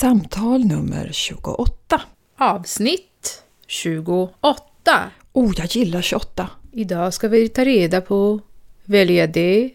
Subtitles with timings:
[0.00, 2.00] Samtal nummer 28.
[2.38, 5.10] Avsnitt 28.
[5.32, 6.50] Oh, jag gillar 28.
[6.72, 8.40] Idag ska vi ta reda på
[8.84, 9.70] välja det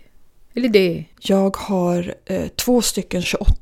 [0.54, 1.06] eller det.
[1.20, 3.54] Jag har eh, två stycken 28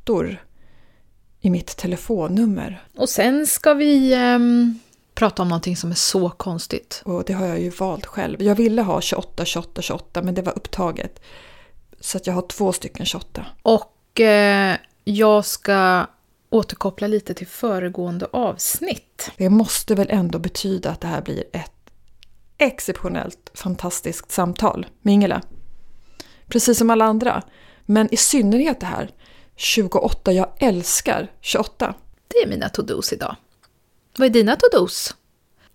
[1.42, 2.84] i mitt telefonnummer.
[2.98, 4.80] Och sen ska vi ehm,
[5.16, 7.02] prata om någonting som är så konstigt.
[7.06, 8.42] Och det har jag ju valt själv.
[8.42, 11.22] Jag ville ha 28, 28, 28 men det var upptaget.
[12.00, 13.46] Så att jag har två stycken 28.
[13.62, 16.06] Och eh, jag ska
[16.54, 19.32] återkoppla lite till föregående avsnitt.
[19.38, 21.72] Det måste väl ändå betyda att det här blir ett
[22.58, 25.42] exceptionellt fantastiskt samtal med Ingela.
[26.48, 27.44] Precis som alla andra.
[27.86, 29.12] Men i synnerhet det här
[29.56, 31.94] 28, jag älskar 28.
[32.28, 33.36] Det är mina to-dos idag.
[34.18, 35.16] Vad är dina to-dos?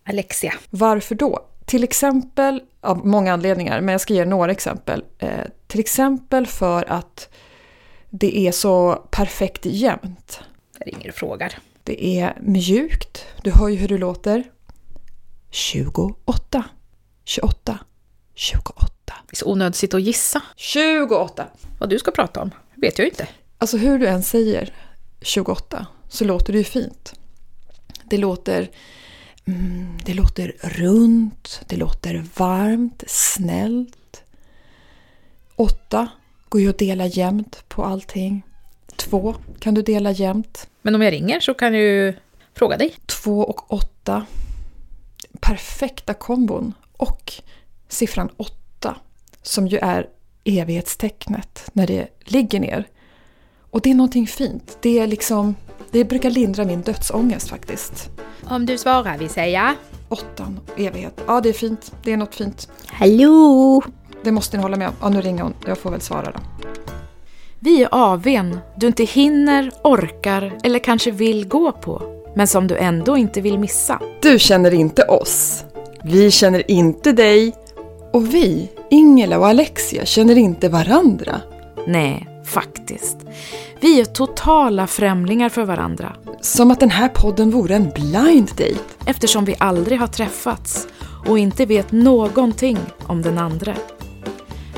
[0.05, 0.55] Alexia.
[0.71, 1.47] Varför då?
[1.65, 5.05] Till exempel, av många anledningar, men jag ska ge några exempel.
[5.19, 7.29] Eh, till exempel för att
[8.11, 10.41] det är så perfekt jämnt.
[10.79, 11.59] Jag ringer och frågar.
[11.85, 14.45] Det är mjukt, du hör ju hur det låter.
[15.51, 16.65] 28,
[17.25, 17.79] 28,
[18.35, 19.15] 28.
[19.27, 20.43] Det är så onödigt att sitta och gissa.
[20.57, 21.47] 28!
[21.79, 23.29] Vad du ska prata om vet jag ju inte.
[23.59, 24.75] Alltså hur du än säger
[25.21, 27.15] 28 så låter det ju fint.
[28.05, 28.71] Det låter,
[29.45, 34.23] mm, det låter runt, det låter varmt, snällt.
[35.57, 36.09] 8
[36.49, 38.43] går ju att dela jämnt på allting.
[38.99, 40.69] 2 kan du dela jämnt.
[40.83, 42.15] Men om jag ringer så kan ju
[42.55, 42.95] fråga dig.
[43.07, 44.27] 2 och 8.
[45.41, 46.73] Perfekta kombon.
[46.97, 47.33] Och
[47.89, 48.97] siffran 8
[49.43, 50.07] som ju är
[50.45, 52.87] evighetstecknet när det ligger ner.
[53.71, 54.79] Och det är någonting fint.
[54.81, 55.55] Det är liksom,
[55.91, 58.11] det brukar lindra min dödsångest faktiskt.
[58.45, 59.75] Om du svarar vill säga.
[60.09, 61.21] Åttan, evighet.
[61.27, 61.93] Ja, det är fint.
[62.03, 62.69] Det är något fint.
[62.87, 63.83] Hallå!
[64.23, 64.95] Det måste ni hålla med om.
[65.01, 65.55] Ja, nu ringer hon.
[65.67, 66.69] Jag får väl svara då.
[67.61, 72.03] Vi är AWn du inte hinner, orkar eller kanske vill gå på,
[72.37, 74.01] men som du ändå inte vill missa.
[74.23, 75.65] Du känner inte oss.
[76.05, 77.55] Vi känner inte dig.
[78.13, 81.41] Och vi, Ingela och Alexia, känner inte varandra.
[81.87, 83.17] Nej, faktiskt.
[83.81, 88.85] Vi är totala främlingar för varandra Som att den här podden vore en blind date.
[89.07, 90.89] eftersom vi aldrig har träffats
[91.27, 93.75] och inte vet någonting om den andra.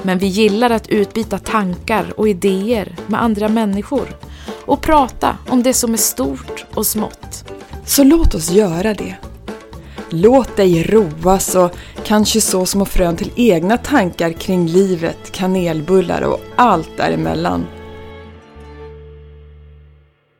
[0.02, 4.16] Men vi gillar att utbyta tankar och idéer med andra människor
[4.64, 7.44] och prata om det som är stort och smått.
[7.86, 9.16] Så låt oss göra det.
[10.10, 16.40] Låt dig roas och kanske så små frön till egna tankar kring livet, kanelbullar och
[16.56, 17.66] allt däremellan.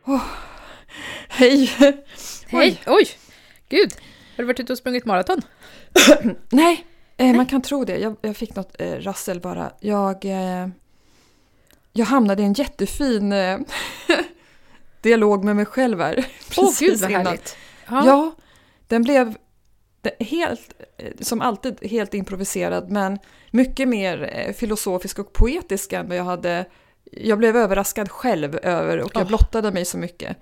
[0.07, 0.23] Åh,
[1.29, 1.71] hej!
[2.47, 2.83] Hej!
[2.87, 3.09] Oj!
[3.69, 3.93] Gud!
[4.37, 5.43] Har du varit ute och sprungit maraton?
[6.51, 6.85] Nej,
[7.29, 7.99] eh, man kan tro det.
[7.99, 9.73] Jag, jag fick något eh, rassel bara.
[9.81, 10.69] Jag, eh,
[11.93, 13.59] jag hamnade i en jättefin eh,
[15.03, 16.15] dialog med mig själv här.
[16.19, 16.25] Åh
[16.67, 17.27] precis gud vad innan.
[17.27, 17.57] härligt!
[17.89, 18.33] Ja.
[18.89, 19.35] den blev
[20.01, 23.19] det- helt, eh, som alltid, helt improviserad men
[23.51, 26.65] mycket mer eh, filosofisk och poetisk än vad jag hade.
[27.13, 29.29] Jag blev överraskad själv över och jag Åh.
[29.29, 30.37] blottade mig så mycket.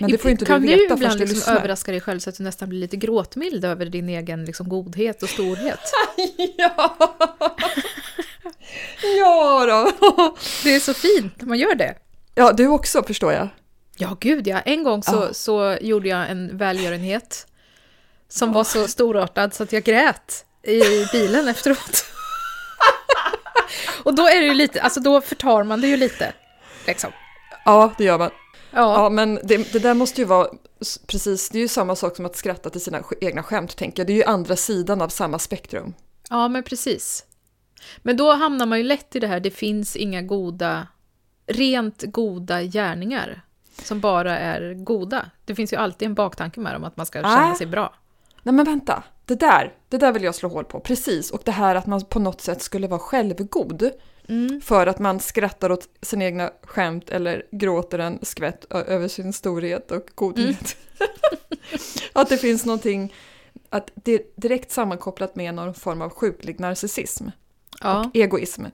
[0.00, 1.56] Men det får inte kan du du veta först ibland du liksom lyssnar.
[1.56, 5.22] överraska dig själv så att du nästan blir lite gråtmild över din egen liksom, godhet
[5.22, 5.80] och storhet?
[6.56, 6.96] ja!
[9.18, 9.92] ja då!
[10.64, 11.94] Det är så fint när man gör det.
[12.34, 13.48] Ja, du också förstår jag.
[13.98, 14.60] Ja, gud ja.
[14.60, 15.34] En gång så, Ja.
[15.34, 17.46] så gjorde jag en välgörenhet
[18.28, 20.80] som var så storartad så att jag grät i
[21.12, 22.04] bilen efteråt.
[24.04, 26.32] Och då är det ju lite, alltså då förtar man det ju lite.
[26.86, 27.10] Liksom.
[27.64, 28.30] Ja, det gör man.
[28.76, 30.48] Ja, Ja, men det, det där måste ju vara
[31.06, 34.06] precis, det är ju samma sak som att skratta till sina egna skämt, tänker jag.
[34.06, 35.94] Det är ju andra sidan av samma spektrum.
[36.30, 37.24] ja, men precis.
[37.98, 40.86] Men då hamnar man ju lätt i det här, det finns inga goda,
[41.46, 43.42] rent goda gärningar
[43.82, 45.30] som bara är goda.
[45.44, 47.54] Det finns ju alltid en baktanke med dem, att man ska känna Ah.
[47.54, 47.94] sig bra.
[48.42, 51.30] Nej men vänta, det där, det där vill jag slå hål på, precis.
[51.30, 53.90] Och det här att man på något sätt skulle vara självgod.
[54.28, 54.60] Mm.
[54.60, 59.90] För att man skrattar åt sina egna skämt eller gråter en skvätt över sin storhet
[59.90, 60.76] och godhet.
[62.12, 63.14] att det finns någonting,
[63.70, 67.28] att det är direkt sammankopplat med någon form av sjuklig narcissism.
[67.80, 68.10] Ja.
[68.14, 68.64] egoism.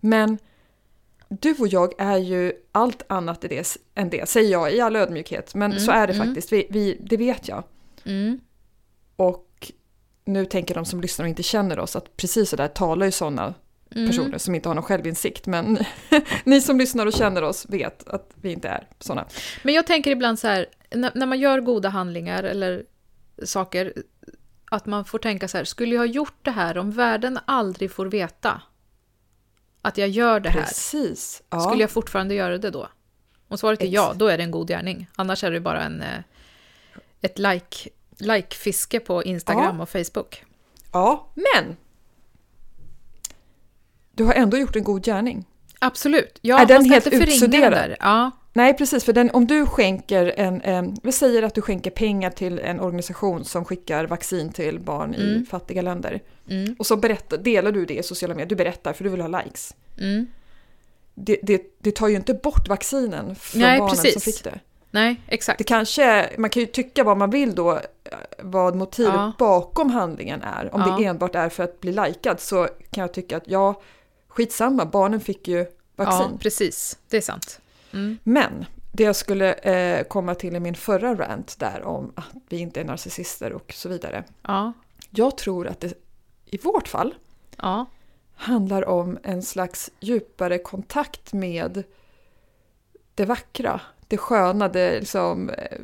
[0.00, 0.38] Men
[1.28, 5.54] du och jag är ju allt annat det, än det, säger jag i all ödmjukhet.
[5.54, 6.26] Men Mm, så är det mm.
[6.26, 7.64] faktiskt, vi, vi, det vet jag.
[8.04, 8.40] Mm.
[9.16, 9.72] Och
[10.24, 13.12] nu tänker de som lyssnar och inte känner oss att precis så där talar ju
[13.12, 13.54] sådana
[13.94, 14.06] Mm.
[14.08, 15.46] personer som inte har någon självinsikt.
[15.46, 15.78] Men
[16.44, 19.26] ni som lyssnar och känner oss vet att vi inte är sådana.
[19.62, 22.84] Men jag tänker ibland så här, när, när man gör goda handlingar eller
[23.44, 23.92] saker,
[24.70, 27.92] att man får tänka så här, skulle jag ha gjort det här om världen aldrig
[27.92, 28.62] får veta
[29.82, 30.62] att jag gör det här?
[30.62, 31.42] Precis.
[31.50, 31.60] Ja.
[31.60, 32.88] Skulle jag fortfarande göra det då?
[33.48, 35.06] Om svaret är Ex- ja, då är det en god gärning.
[35.16, 36.18] Annars är det bara en, eh,
[37.20, 37.88] ett like,
[38.18, 39.82] like-fiske på Instagram Ja.
[39.82, 40.44] och Facebook.
[40.92, 41.76] Ja, men
[44.18, 45.44] du har ändå gjort en god gärning.
[45.78, 46.38] Absolut.
[46.42, 47.04] Ja, Är den helt
[47.50, 47.96] där.
[48.00, 49.04] Ja, Nej, precis.
[49.04, 50.62] För den, om du skänker en...
[50.62, 55.14] en vi säger att du skänker pengar till en organisation som skickar vaccin till barn
[55.14, 55.46] i Mm.
[55.46, 56.20] fattiga länder.
[56.50, 58.48] mm, Och så berättar, delar du det i sociala medier.
[58.48, 59.74] Du berättar för du vill ha likes.
[60.00, 60.26] mm.
[61.14, 64.12] Det, det, det tar ju inte bort vaccinen från Nej, barnen precis.
[64.12, 64.58] som fick det.
[64.90, 65.58] Nej, exakt.
[65.58, 67.80] Det kanske, man kan ju tycka vad man vill då, eh,
[68.38, 69.32] vad motivet Ja.
[69.38, 70.74] bakom handlingen är.
[70.74, 70.96] Om Ja.
[70.98, 73.80] det enbart är för att bli likad så kan jag tycka att ja,
[74.38, 76.30] skitsamma, barnen fick ju vaccin.
[76.32, 76.98] Ja, precis.
[77.08, 77.60] Det är sant.
[77.92, 78.18] Mm.
[78.22, 82.58] Men det jag skulle eh, komma till i min förra rant där om att vi
[82.58, 84.24] inte är narcissister och så vidare.
[84.42, 84.72] Ja,
[85.10, 85.92] Jag tror att det
[86.46, 87.14] i vårt fall
[87.56, 87.86] ja,
[88.34, 91.82] handlar om en slags djupare kontakt med
[93.14, 95.78] det vackra, det sköna, det, liksom, eh,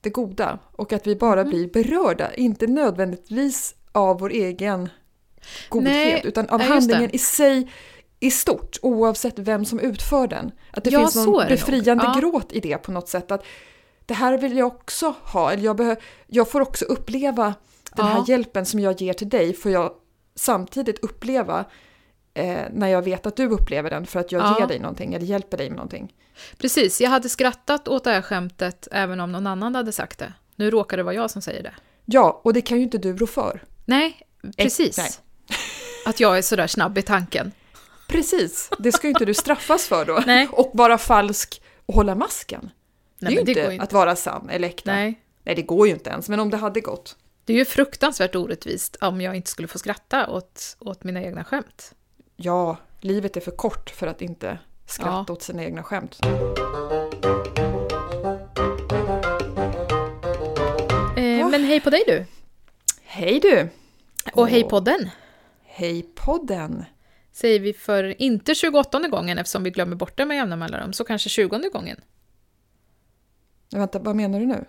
[0.00, 0.58] det goda.
[0.72, 1.50] Och att vi bara Mhm.
[1.50, 4.88] blir berörda, inte nödvändigtvis av vår egen
[5.68, 7.72] godhet, Nej, utan av handlingen i sig
[8.20, 10.52] i stort, oavsett vem som utför den.
[10.70, 12.20] Att det Ja, finns någon befriande Ja.
[12.20, 13.30] gråt i det på något sätt.
[13.30, 13.44] Att
[14.06, 15.96] det här vill jag också ha, eller jag, behö-
[16.26, 17.54] jag får också uppleva
[17.96, 18.24] den här Ja.
[18.28, 19.92] hjälpen som jag ger till dig, får jag
[20.34, 21.64] samtidigt uppleva
[22.34, 24.56] eh, när jag vet att du upplever den för att jag Ja.
[24.60, 26.12] ger dig någonting eller hjälper dig med någonting.
[26.58, 27.00] precis.
[27.00, 30.32] Jag hade skrattat åt det här skämtet även om någon annan hade sagt det.
[30.56, 31.74] Nu råkar det vara jag som säger det.
[32.04, 33.62] Ja, och det kan ju inte du rå för.
[33.84, 34.16] Nej,
[34.56, 34.98] precis.
[34.98, 35.10] nej.
[36.06, 37.52] Att jag är sådär snabb i tanken.
[38.08, 40.22] Precis, det ska ju inte du straffas för då.
[40.26, 40.48] Nej.
[40.52, 42.70] Och vara falsk och hålla masken.
[43.18, 43.84] det är Nej, ju det inte, går ju inte.
[43.84, 44.92] att vara sann eller äkta.
[44.92, 45.20] Nej.
[45.44, 47.16] Nej, det går ju inte ens, men om det hade gått.
[47.44, 51.44] Det är ju fruktansvärt orättvist om jag inte skulle få skratta åt, åt mina egna
[51.44, 51.92] skämt.
[52.36, 55.32] Ja, livet är för kort för att inte skratta Ja.
[55.32, 56.18] åt sina egna skämt.
[61.16, 62.24] Eh, Men hej på dig du!
[63.04, 63.68] Hej du!
[64.32, 65.10] Och hej podden!
[65.72, 66.84] Hej podden!
[67.32, 71.04] Säger vi för inte 28 gången eftersom vi glömmer bort det med jämna mellanrum, så
[71.04, 72.00] kanske 20 gången.
[73.72, 74.64] Nej, Vänta, vad menar du nu?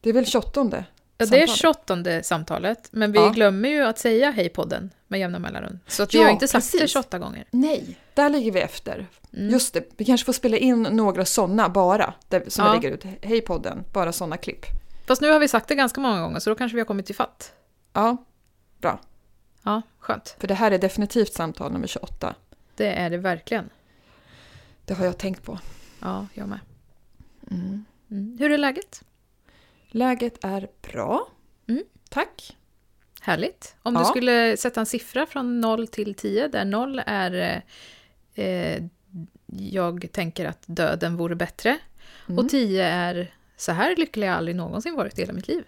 [0.00, 0.84] Det är väl 28?
[1.18, 1.58] Ja, det är samtalet?
[1.58, 3.28] 28 samtalet, men vi Ja.
[3.28, 5.78] glömmer ju att säga hej podden med jämna mellanrum.
[5.86, 6.90] Så att vi Ja, har inte sagt det precis.
[6.92, 7.44] 28 gånger.
[7.50, 9.06] Nej, där ligger vi efter.
[9.32, 9.50] Mm.
[9.50, 12.72] Just det, vi kanske får spela in några sådana bara, där, som Ja.
[12.72, 13.04] vi lägger ut.
[13.22, 14.66] Hej podden, bara sådana klipp.
[15.06, 17.06] Fast nu har vi sagt det ganska många gånger, så då kanske vi har kommit
[17.06, 17.52] till fatt.
[17.92, 18.16] Ja,
[18.80, 19.00] bra.
[19.64, 20.36] Ja, skönt.
[20.38, 22.34] För det här är definitivt samtal nummer 28.
[22.76, 23.70] Det är det verkligen.
[24.84, 25.58] Det har jag tänkt på.
[26.00, 26.60] Ja, jag med.
[27.50, 27.84] Mm.
[28.10, 28.36] Mm.
[28.40, 29.02] Hur är läget?
[29.88, 31.28] Läget är bra.
[31.68, 31.84] Mm.
[32.08, 32.56] Tack.
[33.20, 33.76] Härligt.
[33.82, 34.04] Om du Ja.
[34.04, 37.62] skulle sätta en siffra från 0 till 10, där 0 är
[38.34, 38.82] eh,
[39.46, 41.78] jag tänker att döden vore bättre,
[42.28, 42.38] Mm.
[42.38, 45.64] och 10 är så här lycklig jag aldrig någonsin varit i hela mitt liv.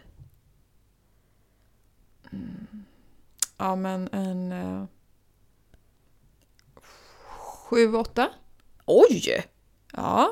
[3.56, 4.52] Ja, men en...
[4.52, 4.84] Uh,
[7.68, 8.28] sju, åtta.
[8.84, 9.44] Oj!
[9.92, 10.30] Ja.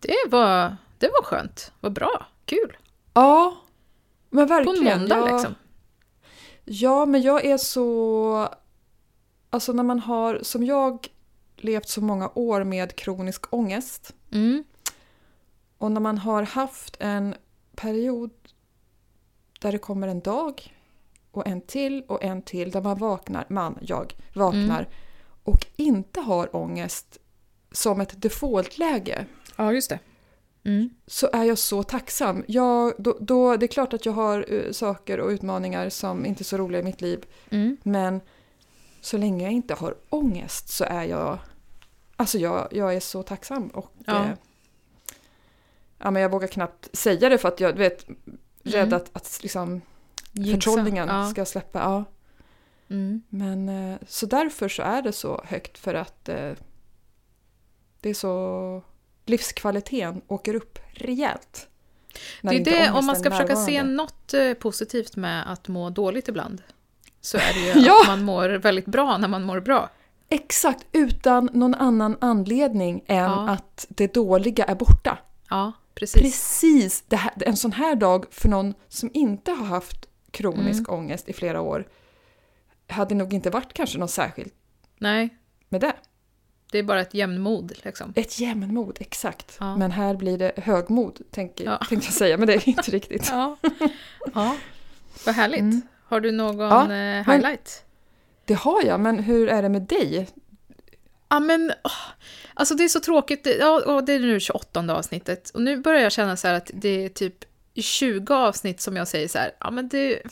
[0.00, 1.72] Det var, det var skönt.
[1.80, 2.26] Vad bra.
[2.44, 2.76] Kul.
[3.14, 3.56] Ja,
[4.30, 4.86] men På verkligen.
[4.86, 5.54] en måndag jag, liksom.
[6.64, 8.48] Ja, men jag är så...
[9.50, 11.08] Alltså när man har, som jag,
[11.56, 14.64] levt så många år med kronisk ångest Mm.
[15.78, 17.34] och när man har haft en
[17.76, 18.30] period
[19.60, 20.74] där det kommer en dag
[21.38, 24.90] och en till och en till där man vaknar, man, jag, vaknar Mm.
[25.42, 27.18] och inte har ångest
[27.72, 29.26] som ett defaultläge
[29.56, 29.98] Ja, just det.
[30.64, 30.90] Mm.
[31.06, 32.44] så är jag så tacksam.
[32.48, 36.42] Jag, då, då, det är klart att jag har eh, saker och utmaningar som inte
[36.42, 37.76] är så roliga i mitt liv Mm.
[37.82, 38.20] Men
[39.00, 41.38] så länge jag inte har ångest så är jag...
[42.16, 43.92] Alltså jag, jag är så tacksam och...
[44.06, 44.24] Ja.
[44.24, 44.30] Eh,
[45.98, 48.06] ja, men jag vågar knappt säga det för att jag du vet,
[48.62, 48.96] rädd Mm.
[48.96, 49.80] att, att liksom.
[50.34, 51.30] Förtrollningen Ja.
[51.30, 51.78] ska släppa.
[51.78, 52.04] Ja.
[52.90, 53.22] Mm.
[53.28, 56.52] Men eh, så därför så är det så högt för att eh,
[58.00, 58.82] det är så...
[59.26, 61.68] Livskvaliteten åker upp rejält.
[62.42, 66.28] Det är det, om man ska försöka se något eh, positivt med att må dåligt
[66.28, 66.62] ibland,
[67.20, 68.00] så är det ju Ja!
[68.02, 69.90] att man mår väldigt bra när man mår bra.
[70.28, 73.48] Exakt, utan någon annan anledning än Ja.
[73.50, 75.18] att det dåliga är borta.
[75.50, 76.22] Ja, precis.
[76.22, 77.04] Precis!
[77.10, 80.07] Här, en sån här dag för någon som inte har haft
[80.38, 81.00] kronisk Mm.
[81.00, 81.88] ångest i flera år
[82.88, 84.54] hade nog inte varit kanske något särskilt
[84.98, 85.28] Nej,
[85.68, 85.92] med det.
[86.72, 88.12] det är bara ett jämnmod liksom.
[88.16, 89.56] Ett jämnmod, exakt.
[89.60, 89.76] Ja.
[89.76, 91.76] Men här blir det högmod, tänker, Ja.
[91.88, 93.28] tänkte jag säga, men det är inte riktigt.
[93.32, 93.56] Ja,
[94.34, 94.56] ja.
[95.26, 95.60] vad härligt.
[95.60, 95.82] Mm.
[96.04, 97.84] Har du någon Ja, eh, highlight?
[98.44, 100.28] Det har jag, men hur är det med dig?
[101.28, 101.92] Ja, men åh,
[102.54, 103.46] alltså det är så tråkigt.
[103.60, 105.50] Ja, det är nu 28 avsnittet.
[105.50, 107.34] Och nu börjar jag känna så här att det är typ
[107.82, 110.22] 20 avsnitt som jag säger så här, ja men det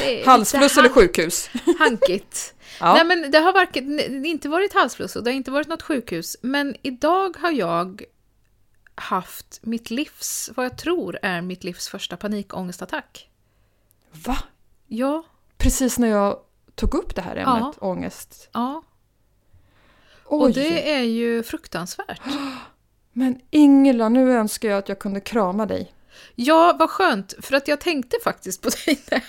[0.00, 1.50] är Halsfluss eller sjukhus?
[1.78, 2.54] hankigt.
[2.80, 2.94] Ja.
[2.94, 5.82] Nej men det har varken, det inte varit halsfluss och det har inte varit något
[5.82, 6.36] sjukhus.
[6.42, 8.02] Men idag har jag
[8.94, 13.28] haft mitt livs, vad jag tror är mitt livs första panikångestattack.
[14.12, 14.38] Va?
[14.86, 15.24] Ja,
[15.58, 16.38] Precis när jag
[16.74, 17.46] tog upp det här ämnet,
[17.80, 17.86] Ja.
[17.86, 18.48] ångest.
[18.52, 18.82] ja.
[20.26, 22.20] Oj, Och det är ju fruktansvärt.
[23.12, 25.92] men Ingela, nu önskar jag att jag kunde krama dig.
[26.34, 29.22] Ja, vad skönt, för att jag tänkte faktiskt på dig när,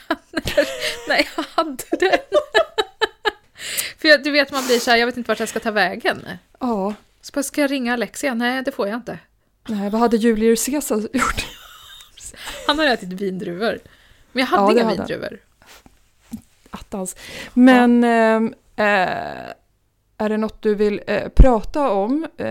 [1.07, 2.19] när, jag hade den.
[3.97, 5.71] för jag, du vet, man blir så här, jag vet inte vart jag ska ta
[5.71, 6.27] vägen.
[6.59, 8.33] Ja, Så bara, ska jag ringa Alexia?
[8.33, 9.19] Nej, det får jag inte.
[9.67, 11.45] nej, vad hade Julius Caesar gjort?
[12.67, 13.79] Han har ätit vindruvor.
[14.31, 15.39] Men jag hade Ja, inga vindruvor.
[16.71, 17.15] Attans.
[17.53, 19.53] Men ehm, eh,
[20.17, 22.27] är det något du vill eh, prata om?
[22.37, 22.47] Eh,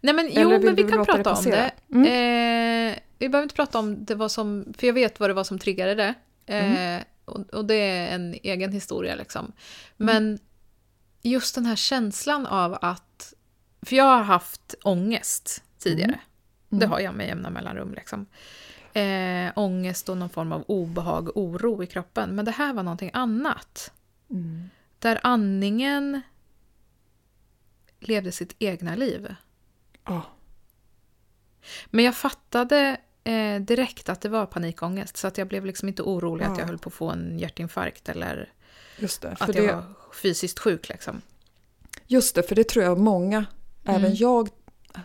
[0.00, 1.70] Nej men jo, men vi kan prata om det.
[1.92, 2.06] Mm.
[2.06, 5.44] Eh, vi behöver inte prata om det var som, för jag vet vad det var
[5.44, 6.14] som triggade det.
[6.46, 7.04] Eh, Mm.
[7.24, 9.52] och, och det är en egen historia liksom.
[9.96, 10.38] Men
[11.22, 13.34] just den här känslan av att,
[13.82, 16.18] för jag har haft ångest tidigare.
[16.70, 16.80] Mm.
[16.80, 18.26] Det har jag med jämna mellanrum liksom.
[18.92, 22.34] Eh, ångest och någon form av obehag, oro i kroppen.
[22.34, 23.92] Men det här var någonting annat.
[24.30, 24.70] mm.
[24.98, 26.20] Där andningen
[28.00, 29.34] levde sitt egna liv.
[30.04, 30.22] Ja.
[31.86, 35.16] Men jag fattade eh, direkt att det var panikångest.
[35.16, 36.58] Så att jag blev liksom inte orolig att Ja.
[36.58, 38.52] jag höll på att få en hjärtinfarkt eller
[38.98, 39.84] det, att jag det, var
[40.22, 40.88] fysiskt sjuk.
[40.88, 41.20] Liksom.
[42.06, 43.44] just det, för det tror jag många,
[43.86, 44.00] Mm.
[44.00, 44.48] även jag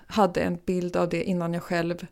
[0.07, 2.05] hade en bild av det innan jag själv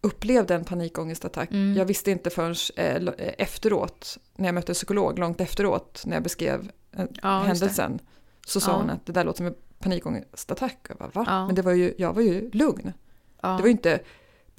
[0.00, 1.50] upplevde en panikångestattack.
[1.50, 1.76] Mm.
[1.76, 6.16] Jag visste inte förrän eh, eh, efteråt, när jag mötte en psykolog, långt efteråt, när
[6.16, 7.98] jag beskrev eh, Ja, händelsen,
[8.46, 8.76] så sa Ja.
[8.76, 10.78] hon att det där låter som en panikångestattack.
[10.88, 11.24] Jag bara, va?
[11.28, 11.46] Ja.
[11.46, 12.92] Men det var ju, jag var ju lugn.
[13.40, 14.00] Det var ju inte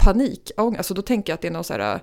[0.04, 2.00] panikångest, alltså då tänker jag att det är någon så här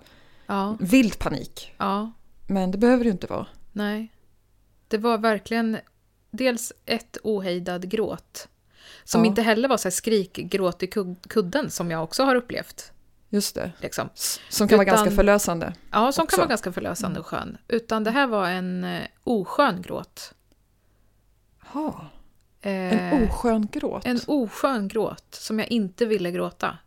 [0.48, 1.74] ja, vild panik.
[1.78, 2.12] ja,
[2.48, 3.48] Men det behöver det ju inte vara.
[3.72, 4.12] nej.
[4.88, 5.78] Det var verkligen
[6.32, 8.48] dels ett ohejdad gråt.
[9.04, 9.28] Som Ja.
[9.28, 12.92] inte heller var så här skrikgråt i kud- kudden som jag också har upplevt.
[13.30, 13.72] Just det.
[13.82, 14.10] Liksom.
[14.50, 15.74] Som kan vara Utan- ganska förlösande.
[15.92, 16.36] Ja, som Också.
[16.36, 17.58] kan vara ganska förlösande och skön.
[17.68, 20.34] Utan det här var en eh, oskön gråt.
[21.74, 22.06] Ja,
[22.62, 24.06] Eh, en oskön gråt.
[24.06, 26.78] en oskön gråt som jag inte ville gråta.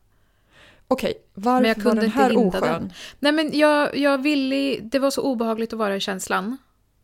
[0.92, 2.62] Okej, Men varför jag var kunde den inte här oskön?
[2.62, 2.92] den.
[3.18, 6.56] Nej men jag, jag ville, det var så obehagligt att vara i känslan.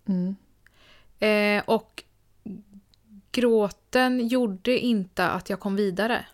[0.09, 0.37] Mm.
[1.19, 2.05] Eh, och
[3.33, 6.27] gråten gjorde inte att jag kom vidare.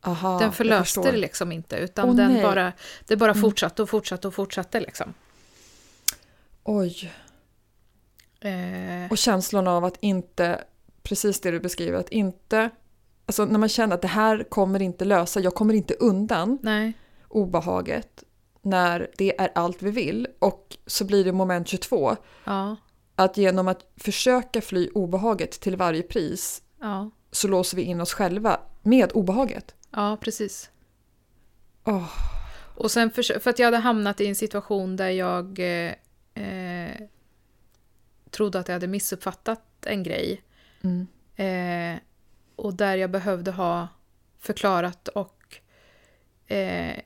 [0.00, 1.76] Aha, den jag förlöste det liksom inte.
[1.76, 2.42] Utan Åh, den nej.
[2.42, 2.72] bara,
[3.06, 3.40] det bara Mm.
[3.42, 5.14] fortsatte och fortsatte och fortsatte liksom.
[6.64, 7.12] Oj,
[8.44, 10.64] Eh, och känslan av att inte,
[11.02, 12.70] precis det du beskriver, att inte,
[13.26, 16.92] alltså när man känner att det här kommer inte lösa, jag kommer inte undan nej,
[17.28, 18.24] obehaget
[18.62, 22.76] när det är allt vi vill och så blir det moment 22, ja,
[23.14, 28.12] att genom att försöka fly obehaget till varje pris ja, så låser vi in oss
[28.12, 29.74] själva med obehaget.
[29.90, 30.70] ja precis.
[31.84, 32.10] Åh,
[32.76, 35.92] Och sen för, för att jag hade hamnat i en situation där jag eh,
[36.44, 36.96] eh,
[38.30, 40.42] trodde att jag hade missuppfattat en grej.
[40.82, 41.06] mm.
[41.36, 42.00] Eh,
[42.62, 43.88] och där jag behövde ha
[44.38, 45.56] förklarat och
[46.46, 46.96] eh,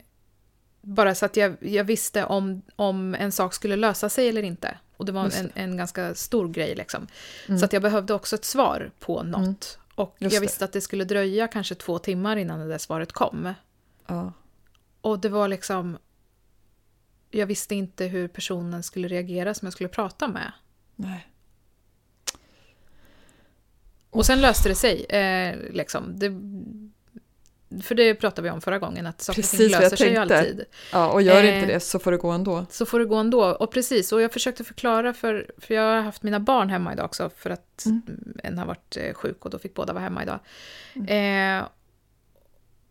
[0.80, 4.78] bara så att jag, jag visste om, om en sak skulle lösa sig eller inte.
[4.96, 7.06] Och det var en, en ganska stor grej liksom.
[7.48, 7.58] Mm.
[7.58, 9.78] Så att jag behövde också ett svar på något.
[9.94, 10.46] Och Just jag det.
[10.46, 13.54] visste att det skulle dröja kanske två timmar innan det där svaret kom.
[14.06, 14.32] Ja.
[15.00, 15.98] Och det var liksom...
[17.30, 20.52] Jag visste inte hur personen skulle reagera som jag skulle prata med.
[20.96, 21.28] Nej.
[24.16, 25.04] Och sen löste det sig.
[25.04, 26.18] Eh, liksom.
[26.18, 26.32] det,
[27.82, 30.64] för det pratade vi om förra gången, att saker Precis jag löser sig ju alltid.
[30.92, 32.66] Ja, och gör Eh, inte det så får det gå ändå.
[32.70, 33.44] Så får det gå ändå.
[33.44, 37.04] Och precis, och jag försökte förklara för, för jag har haft mina barn hemma idag
[37.04, 38.02] också, för att Mm.
[38.42, 40.38] en har varit eh, sjuk och då fick båda vara hemma idag.
[41.08, 41.66] Eh,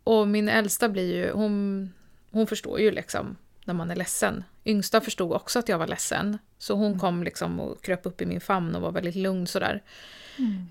[0.03, 1.93] och min äldsta blir ju, hon,
[2.31, 4.43] hon förstår ju liksom när man är ledsen.
[4.65, 8.25] Yngsta förstod också att jag var ledsen, så hon kom liksom och kröp upp i
[8.25, 9.83] min famn och var väldigt lugn sådär.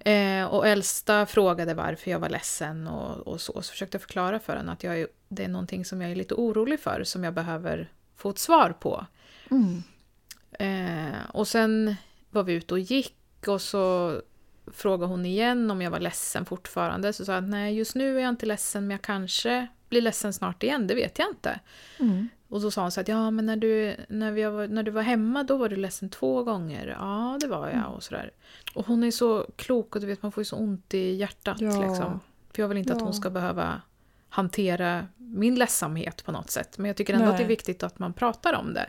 [0.05, 3.63] Eh, och äldsta frågade varför jag var ledsen och, och så.
[3.63, 6.17] Så försökte jag förklara för henne att jag är, det är någonting som jag är
[6.17, 9.07] lite orolig för, som jag behöver få ett svar på.
[9.51, 9.83] Mm.
[10.53, 11.97] Eh, och sen
[12.31, 14.15] var vi ute och gick och så
[14.67, 17.13] frågade hon igen om jag var ledsen fortfarande.
[17.13, 20.01] Så sa jag att nej, just nu är jag inte ledsen, men jag kanske blir
[20.01, 21.61] ledsen snart igen, det vet jag inte.
[22.01, 22.29] Mm.
[22.49, 24.91] Och så sa hon så att ja, men när du, när, vi var, när du
[24.91, 26.97] var hemma då var du ledsen två gånger.
[27.01, 27.87] Ja, det var jag Mm.
[27.87, 28.31] och sådär.
[28.75, 31.61] Och hon är så klok och du vet man får ju så ont i hjärtat
[31.61, 31.81] Ja.
[31.89, 32.21] liksom.
[32.55, 33.05] För jag vill inte att Ja.
[33.05, 33.83] hon ska behöva
[34.29, 36.79] hantera min ledsamhet på något sätt.
[36.79, 37.49] Men jag tycker ändå att det är Nej.
[37.49, 38.87] viktigt att man pratar om det.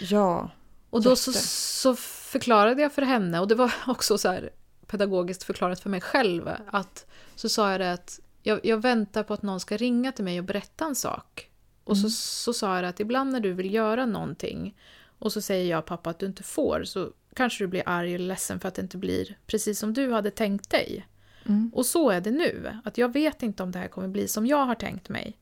[0.00, 0.50] Ja.
[0.90, 4.50] Och då så, så förklarade jag för henne, och det var också så här
[4.86, 9.34] pedagogiskt förklarat för mig själv, att så sa jag det att jag, jag väntar på
[9.34, 11.50] att någon ska ringa till mig och berätta en sak.
[11.84, 12.10] Och så, Mm.
[12.10, 14.76] så sa jag att ibland när du vill göra någonting
[15.18, 18.26] och så säger jag pappa att du inte får så kanske du blir arg eller
[18.26, 21.06] ledsen för att det inte blir precis som du hade tänkt dig.
[21.46, 21.70] Mm.
[21.74, 22.78] Och så är det nu.
[22.84, 25.38] Att jag vet inte om det här kommer bli som jag har tänkt mig.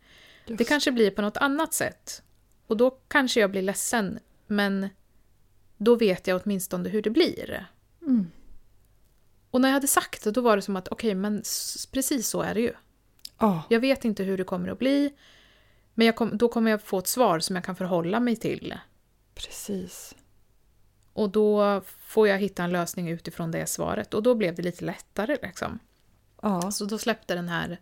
[0.47, 0.59] Just.
[0.59, 2.23] Det kanske blir på något annat sätt.
[2.67, 4.89] Och då kanske jag blir ledsen, men
[5.77, 7.67] då vet jag åtminstone hur det blir.
[8.03, 8.31] Mm.
[9.51, 12.29] Och när jag hade sagt det, då var det som att okej, men s- precis
[12.29, 12.73] så är det ju.
[13.41, 13.63] Ja.
[13.69, 15.13] Jag vet inte hur det kommer att bli,
[15.95, 18.79] men kom, då kommer jag få ett svar som jag kan förhålla mig till.
[19.35, 20.15] Precis.
[21.13, 24.15] Och då får jag hitta en lösning utifrån det svaret.
[24.15, 25.79] Och då blev det lite lättare liksom.
[26.43, 26.71] Ja.
[26.71, 27.81] Så då släppte den här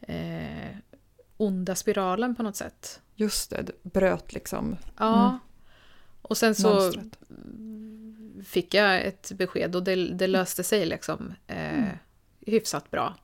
[0.00, 0.76] eh,
[1.36, 3.00] onda spiralen på något sätt.
[3.14, 3.62] Just det.
[3.62, 5.28] det Bröt liksom Ja.
[5.28, 5.38] Mm.
[6.22, 7.18] Och sen så mönstret.
[8.46, 11.88] fick jag ett besked och det, det löste sig liksom eh,
[12.46, 13.16] hyfsat bra.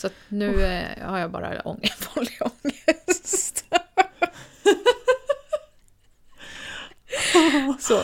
[0.00, 3.64] Så nu eh, har jag bara ångest, vanlig ångest.
[7.80, 8.00] så.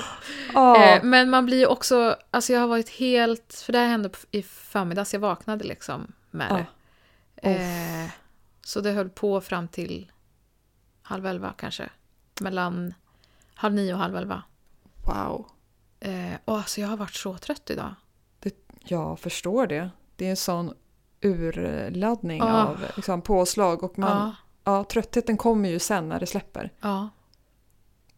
[0.76, 4.42] Eh, men man blir också, alltså jag har varit helt, för det här hände i
[4.42, 6.66] förmiddags, jag vaknade liksom med
[7.42, 7.50] det.
[7.50, 8.10] Eh,
[8.62, 10.12] så det höll på fram till
[11.02, 11.88] halv elva kanske.
[12.40, 12.94] Mellan
[13.54, 14.42] halv nio och halv elva.
[15.04, 15.46] Wow.
[16.00, 17.94] Eh, och alltså jag har varit så trött idag.
[18.84, 19.90] Jag förstår det.
[20.16, 20.74] Det är en sån
[21.20, 22.62] urladdning Ja.
[22.66, 26.70] av liksom, påslag och man, Ja, tröttheten kommer ju sen när det släpper.
[26.80, 27.08] ja.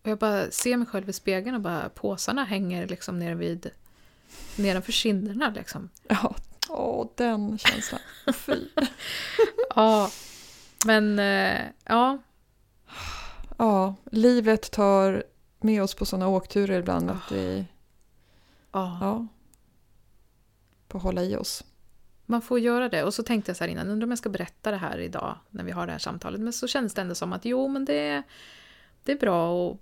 [0.03, 3.71] Och jag bara ser mig själv i spegeln och bara påsarna hänger liksom nere vid
[4.57, 5.89] nedanför kinderna liksom.
[6.09, 6.35] Ja,
[6.69, 8.01] åh den känslan.
[8.35, 8.65] Fy.
[9.75, 10.11] Ja,
[10.87, 12.19] men eh, ja.
[13.59, 15.25] Ja, livet tar
[15.61, 17.13] med oss på såna åkturer ibland Ah.
[17.13, 17.65] att vi
[18.73, 18.99] ja.
[19.01, 19.27] ja,
[20.89, 21.65] får hålla i oss.
[22.31, 23.05] Man får göra det.
[23.05, 25.39] Och så tänkte jag så här innan, undrar om jag ska berätta det här idag
[25.51, 26.41] när vi har det här samtalet.
[26.41, 28.23] Men så känns det ändå som att jo, men det,
[29.05, 29.79] det är bra att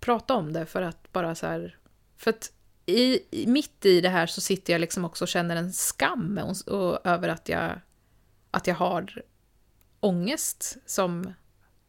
[0.00, 1.78] prata om det för att bara så här...
[2.16, 2.52] För att
[2.86, 6.74] i, mitt i det här så sitter jag liksom också och känner en skam och,
[6.74, 7.80] och, över att jag,
[8.50, 9.22] att jag har
[10.00, 11.32] ångest som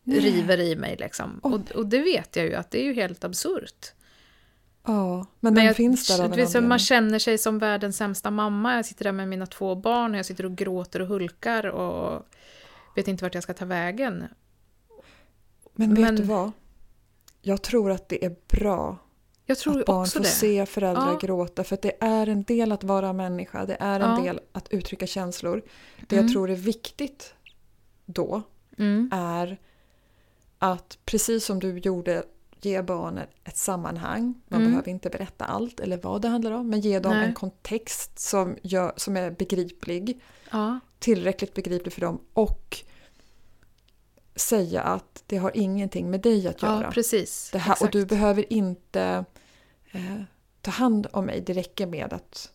[0.03, 0.19] Nej.
[0.19, 0.95] river i mig.
[0.99, 1.39] Liksom.
[1.43, 3.93] Och, och det vet jag ju att det är ju helt absurt.
[4.87, 6.67] Ja, men, den jag- finns där av en.
[6.67, 8.75] Man känner sig som världens sämsta mamma.
[8.75, 12.23] Jag sitter där med mina två barn och jag sitter och gråter och hulkar och
[12.95, 14.23] vet inte vart jag ska ta vägen.
[15.75, 16.51] Men vet men- du vad?
[17.41, 18.97] Jag tror att det är bra
[19.49, 20.25] att barn får det.
[20.25, 21.17] se föräldrar Ja.
[21.27, 24.21] gråta för det är en del att vara människa, det är en Ja.
[24.23, 25.61] del att uttrycka känslor.
[26.07, 26.25] Det Mm.
[26.25, 27.33] jag tror är viktigt
[28.05, 28.41] då
[28.77, 29.09] Mm.
[29.13, 29.57] är
[30.59, 32.23] att precis som du gjorde
[32.61, 34.41] ge barnen ett sammanhang.
[34.47, 34.71] Man Mm.
[34.71, 37.27] behöver inte berätta allt eller vad det handlar om men ge dem Nej.
[37.27, 40.21] en kontext som, gör, som är begriplig.
[40.51, 42.77] Ja, Tillräckligt begriplig för dem och
[44.35, 46.83] säga att det har ingenting med dig att göra.
[46.83, 47.49] ja, precis.
[47.51, 49.25] Det här, och du behöver inte
[49.91, 50.21] eh,
[50.61, 51.41] ta hand om mig.
[51.41, 52.51] Det räcker med att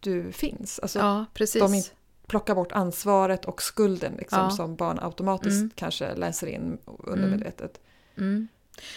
[0.00, 0.78] du finns.
[0.78, 1.62] Alltså, Ja, precis.
[1.62, 1.88] de inte-
[2.26, 4.50] Plocka bort ansvaret och skulden liksom, Ja.
[4.50, 5.70] som barn automatiskt Mm.
[5.74, 7.80] kanske läser in undermedvetet.
[8.16, 8.48] Mm.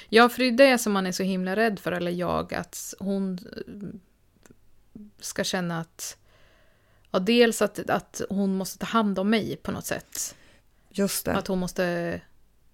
[0.10, 2.93] Ja, för det är det som man är så himla rädd för, eller jag, att
[3.00, 4.00] hon eh,
[5.19, 6.17] ska känna att...
[7.12, 10.36] Ja, dels att, att hon måste ta hand om mig på något sätt.
[10.89, 11.34] Just det.
[11.34, 12.22] Att hon måste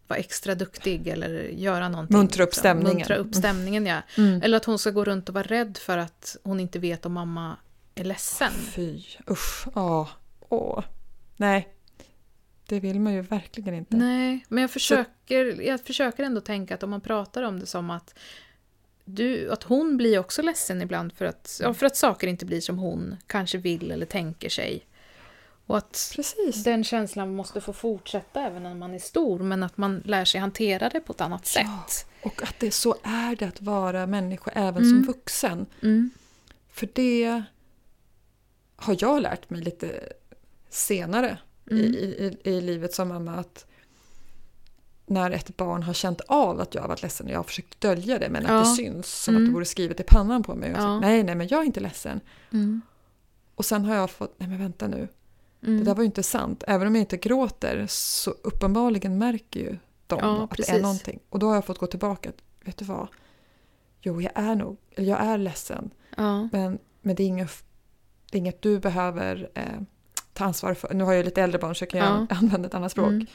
[0.07, 2.17] vara extra duktig eller göra någonting.
[2.17, 2.61] Muntra upp liksom.
[2.61, 2.97] stämningen.
[2.97, 4.01] Muntra upp stämningen, ja.
[4.17, 4.41] Mm.
[4.41, 7.13] Eller att hon ska gå runt och vara rädd för att hon inte vet om
[7.13, 7.57] mamma
[7.95, 8.51] är ledsen.
[8.51, 10.83] Fy, usch, ja, åh.
[11.37, 11.73] Nej,
[12.69, 13.95] det vill man ju verkligen inte.
[13.97, 17.89] Nej, men jag försöker, jag försöker ändå tänka att om man pratar om det som
[17.89, 18.19] att
[19.05, 22.61] du, att hon blir också ledsen ibland för att, ja, för att saker inte blir
[22.61, 24.85] som hon kanske vill eller tänker sig.
[25.65, 26.63] Och att Precis.
[26.63, 30.41] den känslan måste få fortsätta även när man är stor, men att man lär sig
[30.41, 31.61] hantera det på ett annat Ja.
[31.87, 32.07] sätt.
[32.23, 34.89] Och att det så är det att vara människa även Mm.
[34.89, 35.65] som vuxen.
[35.83, 36.09] Mm.
[36.71, 37.43] För det
[38.75, 40.13] har jag lärt mig lite
[40.69, 41.37] senare
[41.71, 41.85] Mm.
[41.85, 43.31] i, i, i livet som mamma.
[43.35, 43.65] Att
[45.05, 47.81] när ett barn har känt av att jag har varit ledsen och jag har försökt
[47.81, 48.59] dölja det men att Ja.
[48.59, 49.49] det syns som att Mm.
[49.49, 50.71] det vore skrivet i pannan på mig.
[50.71, 50.95] Och jag Ja.
[50.95, 52.19] sagt, nej, nej, men jag är inte ledsen.
[52.53, 52.81] Mm.
[53.55, 55.07] Och sen har jag fått, nej men vänta nu,
[55.63, 55.77] Mm.
[55.77, 56.63] det där var ju inte sant.
[56.67, 59.77] Även om jag inte gråter så uppenbarligen märker ju
[60.07, 60.73] dem, Ja, att det precis.
[60.75, 61.19] är någonting.
[61.29, 62.31] Och då har jag fått gå tillbaka,
[62.65, 63.07] vet du vad?
[64.01, 65.89] Jo, jag är nog, eller jag är ledsen,
[66.51, 67.63] men, men det, är inget,
[68.31, 69.63] det är inget du behöver eh,
[70.39, 70.93] ta ansvar för.
[70.93, 72.25] Nu har jag lite äldre barn så jag kan Ja.
[72.29, 73.07] jag använda ett annat språk.
[73.09, 73.27] Mm.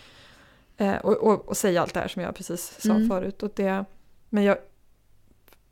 [0.76, 3.08] Eh, och, och, och säga allt det här som jag precis sa Mm.
[3.08, 3.42] förut.
[3.42, 3.84] Och det,
[4.28, 4.56] men jag,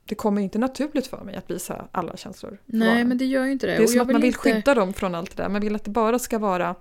[0.04, 2.58] det kommer inte naturligt för mig att visa alla känslor.
[2.66, 3.08] Nej, barnen.
[3.08, 3.72] men det gör ju inte det.
[3.72, 5.48] det är Och som att man vill inte- skydda dem från allt det där.
[5.48, 6.74] Man vill att det bara ska vara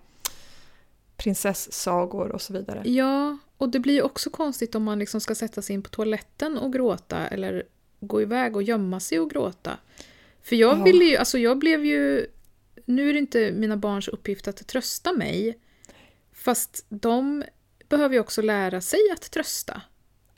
[1.17, 2.81] prinsessagor och så vidare.
[2.89, 6.57] Ja, och det blir också konstigt om man liksom ska sätta sig in på toaletten
[6.57, 7.63] och gråta eller
[7.99, 9.71] gå iväg och gömma sig och gråta.
[10.43, 10.83] För jag Ja.
[10.83, 12.25] ville ju, alltså jag blev ju...
[12.85, 15.59] Nu är det inte mina barns uppgift att trösta mig.
[16.33, 17.43] Fast de
[17.89, 19.81] behöver ju också lära sig att trösta.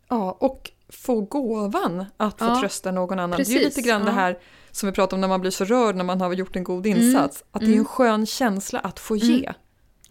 [0.10, 3.29] Ja, och få gåvan att få Ja, trösta någon annan.
[3.29, 4.15] det är precis, lite grann det ja.
[4.15, 4.39] här
[4.71, 6.86] som vi pratar om när man blir så rörd när man har gjort en god
[6.86, 7.43] Mm, insats.
[7.51, 7.79] Att det är mm.
[7.79, 9.53] en skön känsla att få ge.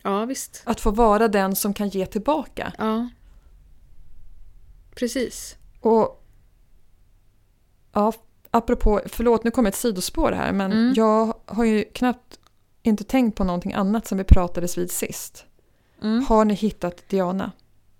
[0.02, 0.62] Ja, visst.
[0.64, 2.72] Att få vara den som kan ge tillbaka.
[2.78, 3.08] Ja.
[4.94, 5.56] Precis.
[5.80, 6.26] Och
[7.92, 8.12] ja,
[8.52, 10.94] apropå, förlåt nu kommer ett sidospår här, men Mm.
[10.96, 12.38] jag har ju knappt
[12.82, 15.44] inte tänkt på någonting annat som vi pratades vid sist.
[16.02, 16.24] Mm.
[16.24, 17.52] Har ni hittat Diana?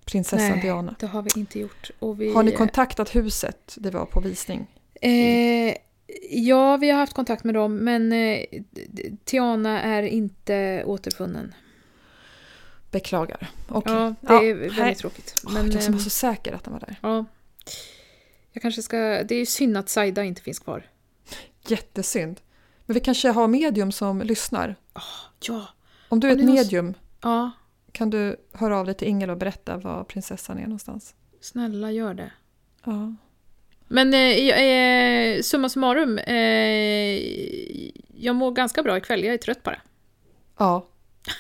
[0.05, 0.95] Prinsessan Nej, Diana?
[1.01, 1.91] det har vi inte gjort.
[2.19, 4.67] Vi, Har ni kontaktat huset det var på visning?
[4.95, 5.75] Eh,
[6.31, 8.45] ja, vi har haft kontakt med dem, men eh,
[9.25, 11.55] Tiana är inte återfunnen.
[12.91, 13.51] Beklagar.
[13.69, 13.93] Okej.
[13.93, 14.95] Ja, det Ja, är väldigt nej.
[14.95, 15.43] tråkigt.
[15.45, 16.97] Men, jag som var så säker att han var där.
[17.03, 17.25] ja.
[18.53, 18.97] Jag kanske ska...
[18.97, 20.87] Det är ju synd att Saida inte finns kvar.
[21.67, 22.41] Jättesynd.
[22.87, 24.77] Men vi kanske har medium som lyssnar.
[25.49, 25.67] Ja.
[26.09, 27.51] Om du är Om ett medium, Ja,
[27.93, 31.15] kan du höra av dig till Ingel och berätta var prinsessan är någonstans?
[31.41, 32.33] snälla gör det.
[32.85, 33.15] Ja.
[33.89, 37.19] Men eh, eh, summa summarum, eh,
[38.17, 39.25] jag mår ganska bra ikväll.
[39.25, 39.81] Jag är trött bara.
[40.59, 40.87] Ja,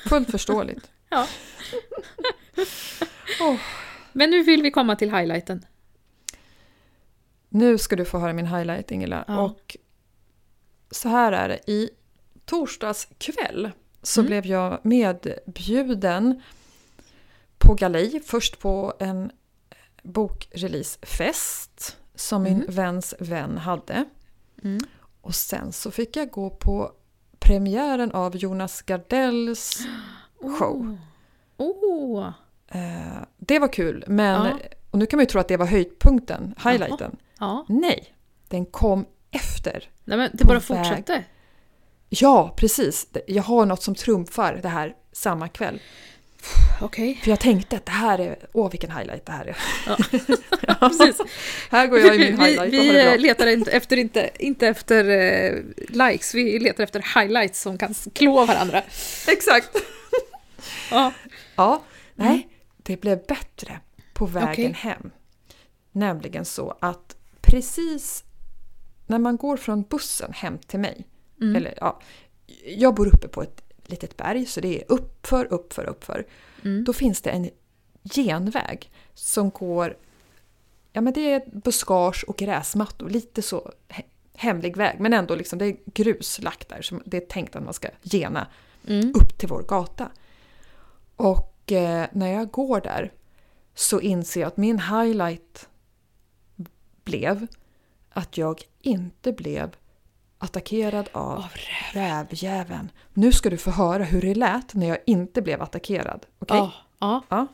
[0.08, 0.90] fullt förståeligt.
[1.08, 1.26] Ja.
[3.40, 3.56] Åh.
[4.12, 5.64] Men nu vill vi komma till highlighten.
[7.54, 9.24] Nu ska du få höra min highlight Ingela.
[9.28, 9.40] Ja.
[9.40, 9.76] Och
[10.90, 11.70] så här är det.
[11.70, 11.90] I
[12.44, 13.70] torsdags kväll
[14.02, 14.28] så Mm.
[14.28, 16.42] blev jag medbjuden
[17.58, 18.20] på galej.
[18.26, 19.30] Först på en
[20.62, 22.66] bokreleasefest som min Mm.
[22.74, 24.04] väns vän hade.
[24.64, 24.78] Mm.
[25.20, 26.92] Och sen så fick jag gå på
[27.38, 29.86] premiären av Jonas Gardells
[30.58, 30.98] show.
[31.56, 32.28] Oh.
[32.68, 34.58] Eh, det var kul, men Ja.
[34.90, 37.16] och nu kan man ju tro att det var höjdpunkten, highlighten.
[37.42, 37.66] Ja.
[37.68, 38.14] Nej,
[38.48, 39.90] den kom efter.
[40.04, 40.62] Nej, men det bara väg.
[40.62, 41.24] fortsatte.
[42.08, 43.06] Ja, precis.
[43.26, 45.80] Jag har något som trumfar det här samma kväll.
[46.80, 47.20] Okej.
[47.22, 49.56] För jag tänkte att det här är, åh vilken highlight det här är.
[50.66, 51.20] Ja, precis.
[51.70, 53.14] Här går jag i min vi highlight vi bra.
[53.16, 58.44] letar inte efter, inte, inte efter eh, likes, vi letar efter highlights som kan klå
[58.44, 58.82] varandra.
[59.28, 59.76] Exakt.
[60.90, 61.12] Ja.
[61.56, 61.82] Ja,
[62.14, 63.80] nej, det blev bättre
[64.12, 64.72] på vägen Okej.
[64.72, 65.10] hem.
[65.92, 67.16] Nämligen så att
[67.56, 68.24] precis
[69.06, 71.06] när man går från bussen hem till mig,
[71.40, 71.56] Mm.
[71.56, 72.00] eller ja,
[72.76, 76.26] jag bor uppe på ett litet berg så det är uppför, uppför, uppför.
[76.64, 76.84] Mm.
[76.84, 77.50] Då finns det en
[78.14, 79.96] genväg som går,
[80.92, 84.02] ja men det är buskage och gräsmattor, lite så he-
[84.34, 87.64] hemlig väg men ändå liksom det är grus lagt där så det är tänkt att
[87.64, 88.46] man ska gena
[88.88, 89.10] Mm.
[89.14, 90.10] upp till vår gata.
[91.16, 93.12] Och eh, när jag går där
[93.74, 95.68] så inser jag att min highlight
[97.04, 97.46] blev
[98.10, 99.76] att jag inte blev
[100.38, 101.52] attackerad av, Av
[101.92, 102.90] rävjäveln.
[103.12, 106.26] Nu ska du få höra hur det lät när jag inte blev attackerad.
[106.38, 106.56] Okej?
[106.56, 106.72] Ja.
[106.98, 107.22] ja.
[107.28, 107.46] Ja.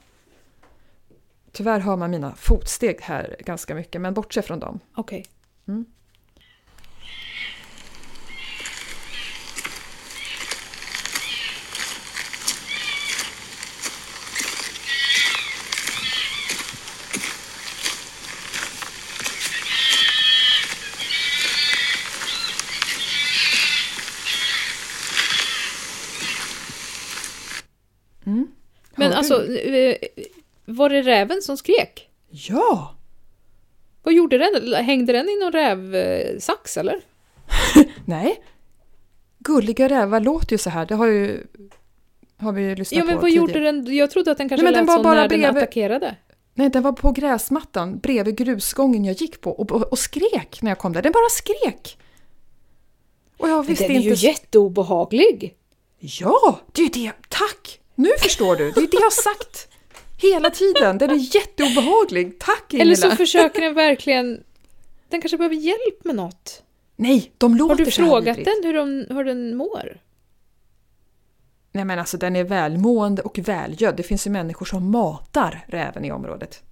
[1.52, 4.80] Tyvärr hör man mina fotsteg här ganska mycket, men bortse från dem.
[4.94, 5.24] Okej.
[5.68, 5.86] Mm.
[29.08, 29.96] Men alltså, eh,
[30.64, 32.08] var det räven som skrek?
[32.30, 32.94] Ja!
[34.02, 34.74] Vad gjorde den?
[34.84, 37.00] Hängde den i någon rävsax eller?
[38.04, 38.42] Nej.
[39.38, 40.86] Gulliga rävar låter ju så här.
[40.86, 41.46] Det har, ju,
[42.36, 43.46] har vi ju lyssnat Ja, men på vad tidigare.
[43.48, 43.96] gjorde den?
[43.96, 45.62] Jag trodde att den kanske Nej, men den lät var så bara när den bredvid-
[45.62, 46.16] attackerade.
[46.54, 50.70] Nej, den var på gräsmattan bredvid grusgången jag gick på och, och, och skrek när
[50.70, 51.02] jag kom där.
[51.02, 51.98] Den bara skrek!
[53.36, 54.26] Och jag visste den är ju inte...
[54.26, 55.54] jätteobehaglig.
[55.98, 57.12] Ja, det är ju det!
[57.28, 57.80] Tack!
[57.98, 59.68] Nu förstår du, det är det jag har sagt
[60.16, 60.98] hela tiden.
[60.98, 62.38] Den är jätteobehaglig.
[62.38, 62.82] Tack Ingela!
[62.82, 64.44] Eller så försöker den verkligen...
[65.08, 66.62] Den kanske behöver hjälp med något.
[66.96, 70.00] Nej, de låter Har du så frågat den hur, de, hur den mår?
[71.72, 73.96] Nej men alltså den är välmående och välgödd.
[73.96, 76.62] Det finns ju människor som matar räven i området.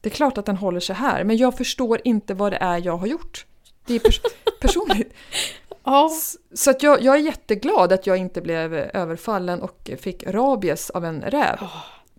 [0.00, 2.78] Det är klart att den håller sig här, men jag förstår inte vad det är
[2.86, 3.46] jag har gjort.
[3.86, 4.20] Det är pers
[4.60, 5.12] personligt.
[5.84, 6.10] Ja,
[6.54, 11.04] Så att jag, jag är jätteglad att jag inte blev överfallen och fick rabies av
[11.04, 11.58] en räv.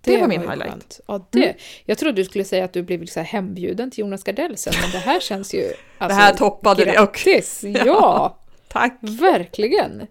[0.02, 0.70] det, var min ju highlight.
[0.72, 1.00] skönt.
[1.08, 1.56] Ja, det.
[1.86, 4.92] Jag trodde du skulle säga att du blev här hembjuden till Jonas Gardell sen, men
[4.92, 5.74] det här känns ju...
[5.98, 7.30] Alltså, här toppade det också.
[7.30, 7.64] Grattis!
[7.86, 8.98] Ja, Tack!
[9.02, 10.08] verkligen!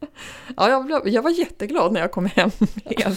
[0.57, 2.51] Ja, jag, blev, jag var jätteglad när jag kom hem
[2.85, 3.17] igen.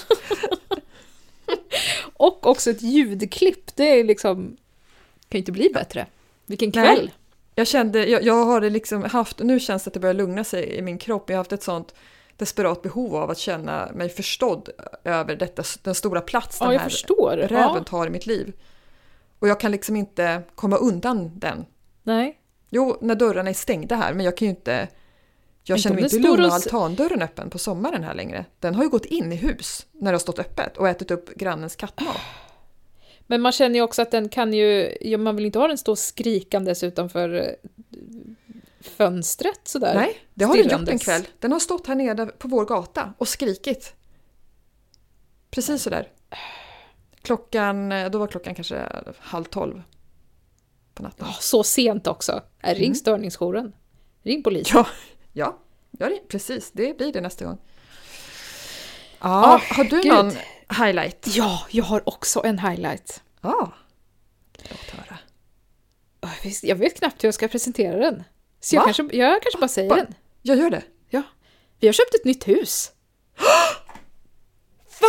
[2.14, 4.58] Och också ett ljudklipp, det är liksom...
[5.30, 6.06] kan ju inte bli bättre.
[6.46, 7.14] Vilken Nej.
[7.56, 10.44] Jag kände, jag, jag har det liksom haft, nu känns det att det börjar lugna
[10.44, 11.30] sig i min kropp.
[11.30, 11.94] Jag har haft ett sånt
[12.38, 14.70] desperat behov av att känna mig förstådd
[15.04, 17.32] över detta, den stora plats den Ja, jag här förstår.
[17.38, 18.54] räven Ja, tar i mitt liv.
[19.40, 21.66] Och jag kan liksom inte komma undan den.
[22.04, 22.40] nej.
[22.76, 24.88] Jo, när dörrarna är stängda här, men jag kan ju inte...
[25.64, 28.46] Jag känner mig inte lugn och och altandörren öppen på sommaren här längre.
[28.60, 31.36] Den har ju gått in i hus när det har stått öppet och ätit upp
[31.36, 32.18] grannens kattmat.
[33.34, 34.98] Men man känner ju också att den kan ju...
[35.02, 37.70] Ja, man vill inte ha den stå skrikandes utanför eh,
[38.82, 39.96] fönstret sådär.
[39.96, 41.28] Nej, det har den gjort en kväll.
[41.40, 43.94] Den har stått här nere på vår gata och skrikit.
[45.50, 46.08] Precis sådär.
[47.22, 48.86] Klockan, då var klockan kanske
[49.20, 49.82] halv tolv
[50.94, 51.28] på natten.
[51.30, 52.42] Ja, så sent också.
[52.64, 52.96] Äh, ring Mm.
[52.96, 53.74] störningsjouren.
[54.24, 54.78] Ring polisen.
[54.78, 54.88] Ja,
[55.34, 56.72] ja, ja precis.
[56.72, 57.58] Det blir det nästa gång.
[59.20, 60.14] Ja, Åh, har du gud.
[60.14, 60.32] någon
[60.70, 61.28] highlight?
[61.36, 63.22] Ja, jag har också en highlight.
[63.42, 63.74] Ja.
[64.70, 65.18] Låt höra.
[66.62, 68.24] Jag vet knappt hur jag ska presentera den.
[68.60, 69.96] Så jag kanske, jag kanske bara säger Va?
[69.96, 70.14] den.
[70.42, 70.84] Jag gör det.
[71.10, 71.22] Ja.
[71.80, 72.92] Vi har köpt ett nytt hus.
[75.02, 75.08] Va?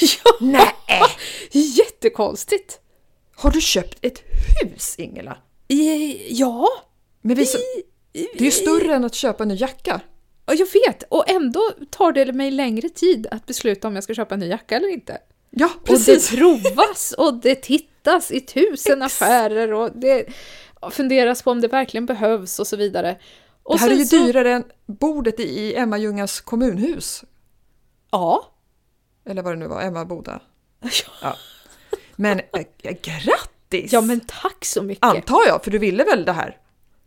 [0.00, 0.74] ja, Nej!
[1.52, 2.80] jättekonstigt.
[3.36, 4.22] Har du köpt ett
[4.62, 5.38] hus, Ingela?
[5.68, 6.68] I- Ja,
[7.20, 7.58] Men vi, så,
[8.12, 10.00] det är ju större än att köpa en ny jacka.
[10.46, 11.02] Ja, jag vet.
[11.08, 14.46] Och ändå tar det mig längre tid att besluta om jag ska köpa en ny
[14.48, 15.18] jacka eller inte.
[15.50, 16.30] Ja, Och precis.
[16.30, 19.22] det provas och det tittas i tusen Ex.
[19.22, 20.26] affärer och det
[20.90, 23.18] funderas på om det verkligen behövs och så vidare.
[23.62, 27.24] Och det här är ju så- dyrare än bordet i Emma Ljungas kommunhus.
[28.10, 28.52] Ja.
[29.26, 30.40] Eller vad det nu var, Emma Boda.
[31.22, 31.36] Ja.
[32.16, 32.66] Men äh,
[33.02, 33.92] grattis!
[33.92, 35.04] Ja, men tack så mycket.
[35.04, 36.56] Antar jag, för du ville väl det här?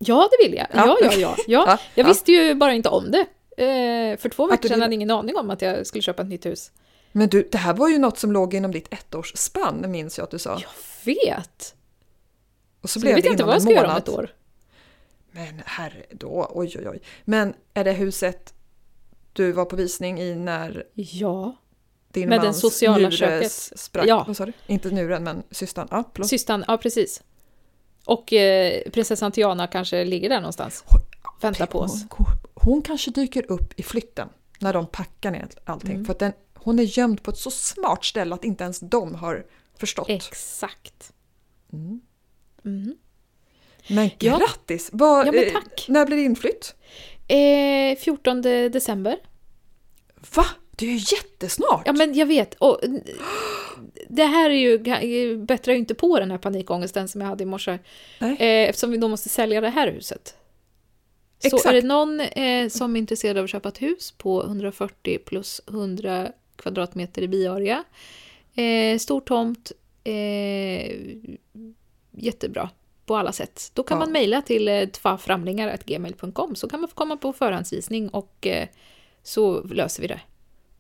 [0.08, 0.68] Ja, det vill jag.
[0.74, 1.12] Ja, Ja.
[1.12, 1.20] ja, ja.
[1.20, 1.36] ja.
[1.48, 2.08] Ja, Jag ja.
[2.08, 3.26] visste ju bara inte om det.
[3.63, 6.28] Eh, för två veckor sedan hade jag ingen aning om att jag skulle köpa ett
[6.30, 6.72] nytt hus.
[7.12, 10.32] Men du, det här var ju något som låg inom ditt ettårsspann, minns jag att
[10.32, 10.52] du sa.
[10.62, 10.70] Jag
[11.16, 11.76] vet.
[12.82, 13.88] Och så, Så blev vet det jag inte inom vad jag en ska göra om
[13.89, 14.04] månad.
[14.04, 14.30] ett år.
[15.32, 17.02] Men herre då, oj oj oj.
[17.26, 18.54] Men är det huset
[19.34, 21.56] du var på visning i när Ja.
[22.08, 23.52] din Med den mans sociala njure köket.
[23.52, 24.06] sprack?
[24.08, 24.24] Ja.
[24.28, 24.54] Vad sa du?
[24.68, 25.88] Inte njuren, men systern.
[25.92, 26.04] Ja.
[26.24, 27.22] Systern, ja precis.
[28.06, 30.84] Och eh, prinsessan Tiana kanske ligger där någonstans.
[31.42, 32.06] Väntar på oss.
[32.10, 35.92] Hon, hon kanske dyker upp i flytten när de packar ner allting.
[35.92, 36.06] Mm.
[36.06, 39.16] För att den, hon är gömd på ett så smart ställe att inte ens de
[39.16, 39.46] har
[39.78, 40.10] förstått.
[40.10, 41.13] Exakt.
[41.74, 42.02] Mm.
[42.66, 42.96] Mm.
[43.88, 44.38] Men Ja.
[44.38, 44.89] grattis!
[44.94, 45.54] Vad, Ja, men eh,
[45.88, 46.76] när blir det inflytt?
[47.28, 49.18] Eh, 14 december.
[50.36, 50.46] Va?
[50.75, 51.81] Det är ju jättesnart!
[51.86, 52.53] Ja, men jag vet.
[52.53, 52.79] Och,
[54.09, 54.53] det här är
[55.03, 57.79] ju, bättrar ju inte på den här panikångesten som jag hade i morse.
[58.19, 58.31] Nej.
[58.39, 60.36] Eh, eftersom vi då måste sälja det här huset.
[61.39, 61.65] Så Exakt.
[61.65, 65.62] är det någon eh, som är intresserad av att köpa ett hus på 140 plus
[65.67, 67.83] 100 kvadratmeter i biarea.
[68.55, 69.71] Eh, stor tomt.
[70.03, 70.95] Eh,
[72.12, 72.69] jättebra
[73.05, 73.71] på alla sätt.
[73.73, 73.99] Då kan Ja.
[73.99, 78.67] man mejla till eh, tvaframlingar.gmail.com så kan man få komma på förhandsvisning och eh,
[79.23, 80.19] så löser vi det.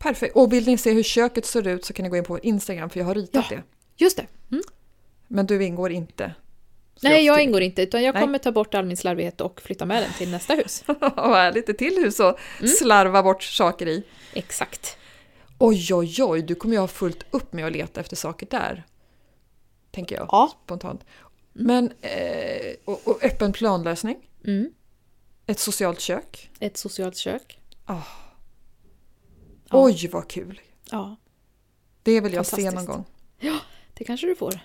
[0.03, 0.35] Perfekt.
[0.35, 2.45] Och vill ni se hur köket ser ut så kan ni gå in på vår
[2.45, 3.57] Instagram för jag har ritat Ja.
[3.57, 3.63] det.
[4.03, 4.25] Just det.
[4.51, 4.63] Mm.
[5.27, 6.33] Men du ingår inte?
[7.01, 8.21] Nej, jag sticker- ingår inte, utan jag Nej.
[8.23, 10.83] kommer ta bort all min slarvighet och flytta med den till nästa hus.
[10.87, 12.71] Vad härligt, ett till hus att Mm.
[12.71, 14.03] slarva bort saker i.
[14.33, 14.97] Exakt.
[15.57, 18.83] Oj, oj, oj, du kommer ju ha fullt upp med att leta efter saker där.
[19.91, 20.53] Tänker jag Ja.
[20.65, 21.05] spontant.
[21.53, 24.71] Men, eh, och, och öppen planlösning, Mm.
[25.45, 26.49] ett socialt kök.
[26.59, 27.59] Ett socialt kök.
[27.85, 28.01] Ah.
[29.73, 29.83] Ja.
[29.83, 30.61] Oj, vad kul!
[30.91, 31.15] Ja,
[32.03, 33.05] Det vill jag se någon gång.
[33.93, 34.59] det kanske du får.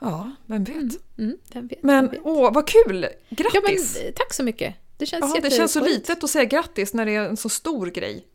[0.00, 0.76] Ja, vem vet.
[0.76, 0.90] Mm.
[1.18, 2.20] Mm, vem vet, Men vem vet.
[2.24, 3.02] åh, vad kul!
[3.02, 3.96] Ja, Grattis!
[3.98, 4.74] men eh, tack så mycket.
[4.96, 7.48] Det känns Ja, det känns så litet att säga grattis när det är en så
[7.48, 8.26] stor grej.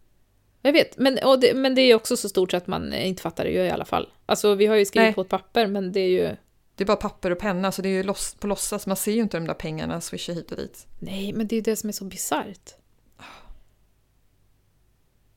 [0.62, 3.22] Jag vet, men, det, men det är också så stort så att man eh, inte
[3.22, 4.10] fattar det ju i alla fall.
[4.26, 5.13] Alltså, vi har ju skrivit Nej.
[5.13, 6.36] på ett papper, men det är ju...
[6.76, 8.88] Det är bara papper och penna så det är ju loss, på låtsas.
[8.88, 10.88] Man ser ju inte de där pengarna swisha hit och dit.
[11.00, 12.76] Nej, men det är ju det som är så bisarrt.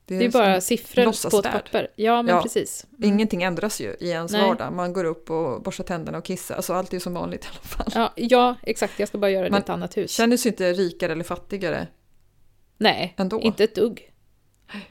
[0.07, 1.87] Det är, Det är bara siffror på ett papper.
[1.95, 2.41] Ja, men Ja.
[2.41, 2.85] precis.
[2.97, 3.09] Mm.
[3.13, 4.41] Ingenting ändras ju i ens Nej.
[4.41, 4.73] vardag.
[4.73, 6.55] Man går upp och borstar tänderna och kissar.
[6.55, 7.91] Alltså allt är ju som vanligt i alla fall.
[7.95, 8.99] Ja, ja, exakt.
[8.99, 10.11] Jag ska bara göra det i Man ett annat hus.
[10.11, 11.87] Känner sig inte rikare eller fattigare.
[12.77, 13.41] Nej, ändå.
[13.41, 14.11] inte ett dugg.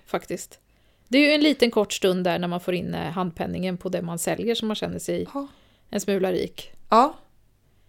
[0.06, 0.58] Faktiskt.
[1.08, 3.88] Det är ju en liten kort stund där när man får in eh, handpenningen på
[3.88, 5.46] det man säljer som man känner sig Ja.
[5.90, 6.72] en smula rik.
[6.90, 7.14] Ja.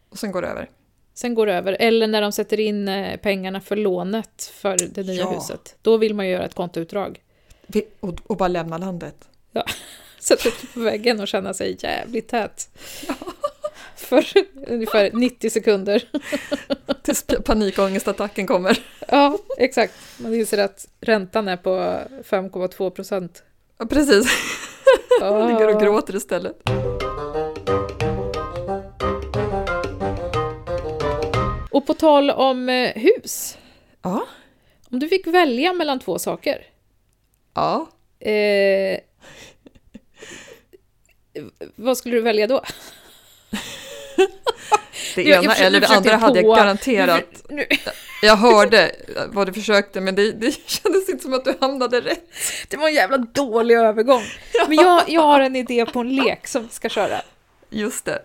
[0.09, 0.69] Och sen går det över.
[1.17, 1.77] Sen går det över.
[1.79, 5.31] Eller när de sätter in eh, pengarna för lånet för det nya Ja.
[5.31, 5.75] huset.
[5.81, 7.21] Då vill man ju göra ett kontoutdrag.
[7.99, 9.15] Och, och bara lämna landet.
[10.19, 12.69] Sätta upp på väggen och känna sig jävligt tät.
[13.95, 14.25] För
[14.67, 16.03] ungefär 90 sekunder.
[17.01, 18.79] Tills panikångestattacken kommer.
[19.07, 19.93] Ja, exakt.
[20.17, 23.43] Man inser att räntan är på 5,2 procent.
[23.77, 24.27] Ja, precis.
[25.21, 26.55] Ligger och gråter istället.
[31.85, 33.57] Och på tal om eh, hus.
[34.01, 34.27] Ja.
[34.91, 36.65] Om du fick välja mellan två saker.
[37.53, 37.87] Ja.
[38.19, 38.99] Eh,
[41.75, 42.63] vad skulle du välja då?
[45.15, 47.43] Det Jag- jag ena eller det andra hade jag garanterat.
[47.49, 47.65] Nu,
[48.21, 48.91] Jag hörde
[49.27, 52.29] vad du försökte men det, det kändes inte som att du hamnade rätt.
[52.69, 54.23] det var en jävla dålig övergång.
[54.67, 57.21] Men jag, jag har en idé på en lek som vi ska köra.
[57.69, 58.21] Just det.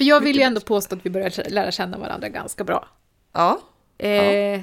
[0.00, 2.88] För jag vill ju ändå påstå att vi börjar lära känna varandra ganska bra.
[3.32, 3.60] Ja.
[3.98, 4.60] Eh,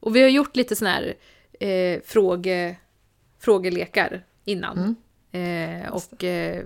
[0.00, 1.14] och vi har gjort lite såna här
[1.60, 2.76] eh, fråge,
[3.38, 4.96] frågelekar innan.
[5.32, 6.64] Eh, och eh,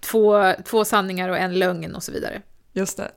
[0.00, 2.42] två, två sanningar och en lögn och så vidare.
[2.72, 3.10] Just det.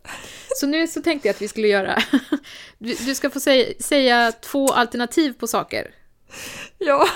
[0.56, 2.04] Så nu så tänkte jag att vi skulle göra...
[2.78, 5.95] Du, du ska få säga, säga två alternativ på saker.
[6.78, 7.08] Ja.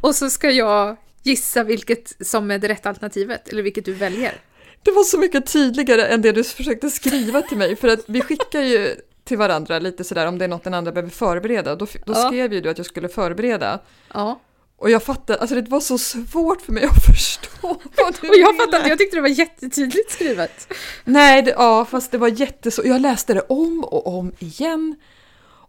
[0.00, 4.40] Och så ska jag gissa vilket som är det rätta alternativet, eller vilket du väljer.
[4.86, 8.20] Det var så mycket tydligare än det du försökte skriva till mig för att vi
[8.20, 11.76] skickar ju till varandra lite sådär om det är något den andra behöver förbereda.
[11.76, 12.28] Då, då Ja.
[12.28, 13.78] skrev ju du att jag skulle förbereda.
[14.14, 14.40] Ja.
[14.76, 17.48] Och jag fattade, alltså det var så svårt för mig att förstå
[17.96, 18.64] vad du Och jag ville.
[18.64, 20.72] fattade jag tyckte det var jättetydligt skrivet.
[21.04, 22.82] Nej, det, ja, fast det var jätteså.
[22.84, 24.96] Jag läste det om och om igen.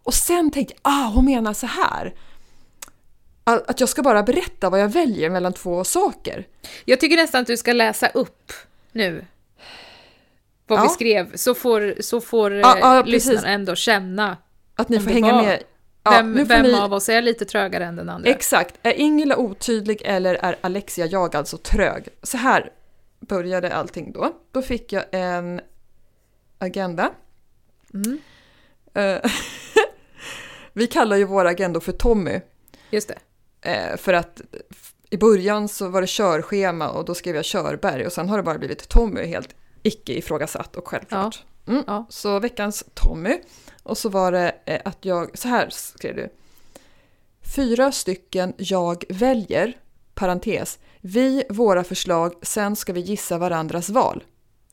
[0.02, 2.14] Och sen tänkte jag, ah, hon menar så här.
[3.44, 6.46] Att jag ska bara berätta vad jag väljer mellan två saker.
[6.84, 8.52] Jag tycker nästan att du ska läsa upp
[8.98, 9.24] nu
[10.66, 10.88] vad vi Ja.
[10.88, 13.26] skrev, så får, så får Ja, eh, ja, precis.
[13.32, 14.36] lyssnarna ändå känna
[14.74, 15.62] Att ni får hänga var- med.
[16.10, 18.30] Vem, vem ni, av oss är lite trögare än den andra.
[18.30, 18.74] Exakt.
[18.82, 22.08] Är Ingela otydlig eller är Alexia jag alltså trög?
[22.22, 22.72] Så här
[23.20, 24.32] började allting då.
[24.52, 25.60] Då fick jag en
[26.58, 27.10] agenda.
[27.94, 28.18] Mm,
[28.94, 29.30] Eh,
[30.72, 32.40] Vi kallar ju våra agendor för Tommy.
[32.90, 33.18] just det.
[33.70, 34.40] Eh, för att
[35.10, 38.42] i början så var det körschema och då skrev jag Körberg och sen har det
[38.42, 41.44] bara blivit Tommy helt icke ifrågasatt och självklart.
[41.68, 41.84] Mm.
[41.86, 42.06] Ja.
[42.08, 43.38] Så veckans Tommy.
[43.82, 46.28] Och så var det eh, att jag, så här skrev du.
[47.56, 49.76] Fyra stycken jag väljer,
[50.14, 54.24] parentes, vi, våra förslag, sen ska vi gissa varandras val.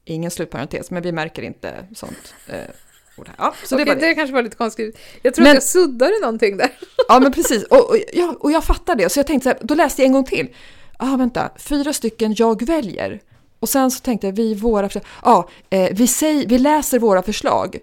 [0.04, 2.70] Ingen slutparentes, men vi märker inte sånt eh,
[3.18, 3.36] ord här.
[3.38, 4.16] Ja, så Okej, det det, var det.
[4.16, 4.98] kanske var lite konstigt.
[5.22, 6.70] Jag tror Men- att jag suddade någonting där.
[7.08, 7.64] Ja, men precis.
[7.64, 9.10] Och, och, ja, och jag fattar det.
[9.10, 10.48] Så jag tänkte så här, då läste jag en gång till.
[11.00, 11.50] Ja, ah, vänta.
[11.58, 13.22] Fyra stycken jag väljer.
[13.60, 15.04] Och sen så tänkte jag, vi våra förslag.
[15.24, 17.78] Ja, eh, vi, säger, vi läser våra förslag.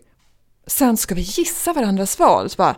[0.67, 2.51] Sen ska vi gissa varandras val.
[2.51, 2.77] Så bara,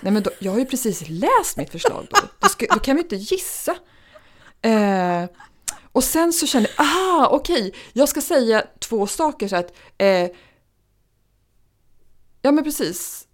[0.00, 2.16] nej men då, jag har ju precis läst mitt förslag då.
[2.38, 3.76] Då, ska, då kan vi inte gissa.
[4.62, 5.24] Eh,
[5.92, 10.26] och sen så kände jag, aha, okej, jag ska säga två saker så att, eh,
[12.42, 13.26] ja men precis,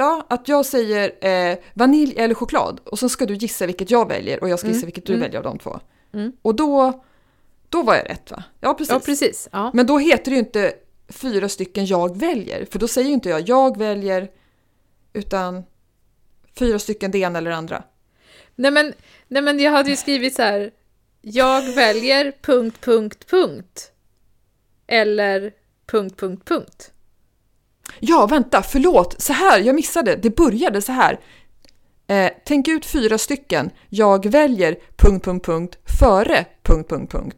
[0.00, 4.08] Ja, att jag säger eh, vanilj eller choklad och så ska du gissa vilket jag
[4.08, 5.22] väljer och jag ska gissa Mm, vilket du mm.
[5.22, 5.80] väljer av de två.
[6.12, 6.32] Mm.
[6.42, 7.04] Och då,
[7.68, 8.44] då var jag rätt va?
[8.60, 8.92] Ja, precis.
[8.92, 9.48] Ja, precis.
[9.52, 9.70] Ja.
[9.74, 10.72] Men då heter det ju inte
[11.08, 14.30] fyra stycken jag väljer, för då säger ju inte jag jag väljer,
[15.12, 15.64] utan
[16.58, 17.82] fyra stycken det ena eller det andra.
[18.54, 18.92] Nej, men,
[19.28, 20.70] nej, men jag hade ju skrivit så här,
[21.20, 23.92] jag väljer punkt, punkt, punkt.
[24.86, 25.52] Eller
[25.86, 26.92] punkt, punkt, punkt.
[28.00, 31.18] Ja, vänta, förlåt, så här, jag missade, det började så här.
[32.08, 37.36] Eh, tänk ut fyra stycken, jag väljer punkt, punkt, punkt, före punkt, punkt, punkt.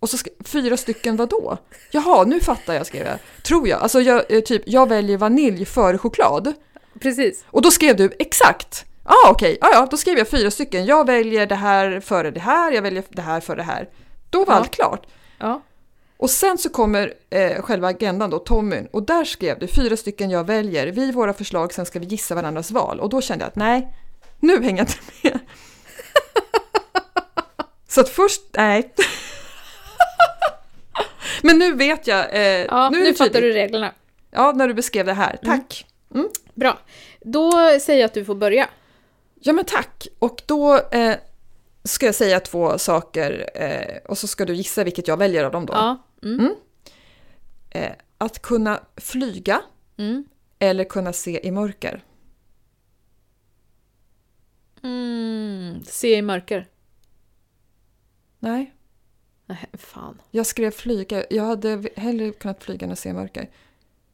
[0.00, 1.58] Och så fyra stycken vad då?
[1.90, 3.18] Jaha, nu fattar jag skrev jag.
[3.42, 3.80] Tror jag.
[3.80, 6.52] Alltså jag, eh, typ, jag väljer vanilj före choklad.
[7.00, 7.44] Precis.
[7.46, 8.84] Och då skrev du exakt.
[9.04, 9.58] Ja, ah, okej.
[9.60, 10.86] Ah, ja, då skrev jag fyra stycken.
[10.86, 13.88] Jag väljer det här före det här, jag väljer det här före det här.
[14.30, 14.58] Då var Ja.
[14.60, 15.06] allt klart.
[15.38, 15.62] Ja.
[16.22, 20.30] Och sen så kommer eh, själva agendan då, Tommyn, och där skrev du fyra stycken
[20.30, 23.00] jag väljer, vi våra förslag, sen ska vi gissa varandras val.
[23.00, 23.96] Och då kände jag att nej,
[24.40, 25.38] nu hänger jag inte med.
[27.88, 28.94] så att först, nej.
[31.42, 33.92] Men nu vet jag, eh, Ja, nu nu, fattar du reglerna.
[34.30, 35.86] Ja, när du beskrev det här, tack.
[36.54, 36.78] Bra.
[37.20, 38.68] Då säger jag att du får börja.
[39.40, 40.08] Ja men tack!
[40.18, 41.16] Och då eh,
[41.84, 45.52] ska jag säga två saker eh, och så ska du gissa vilket jag väljer av
[45.52, 45.72] dem då.
[45.72, 45.98] Ja.
[46.22, 46.54] Mm.
[47.70, 49.62] Eh, att kunna flyga
[49.96, 50.24] Mm.
[50.58, 52.04] eller kunna se i mörker.
[54.82, 55.84] Mm.
[55.84, 56.68] Se i mörker.
[58.38, 58.74] Nej.
[59.46, 60.20] Nej, fan.
[60.30, 61.24] Jag skrev flyga.
[61.30, 63.50] Jag hade hellre kunnat flyga än att se mörker.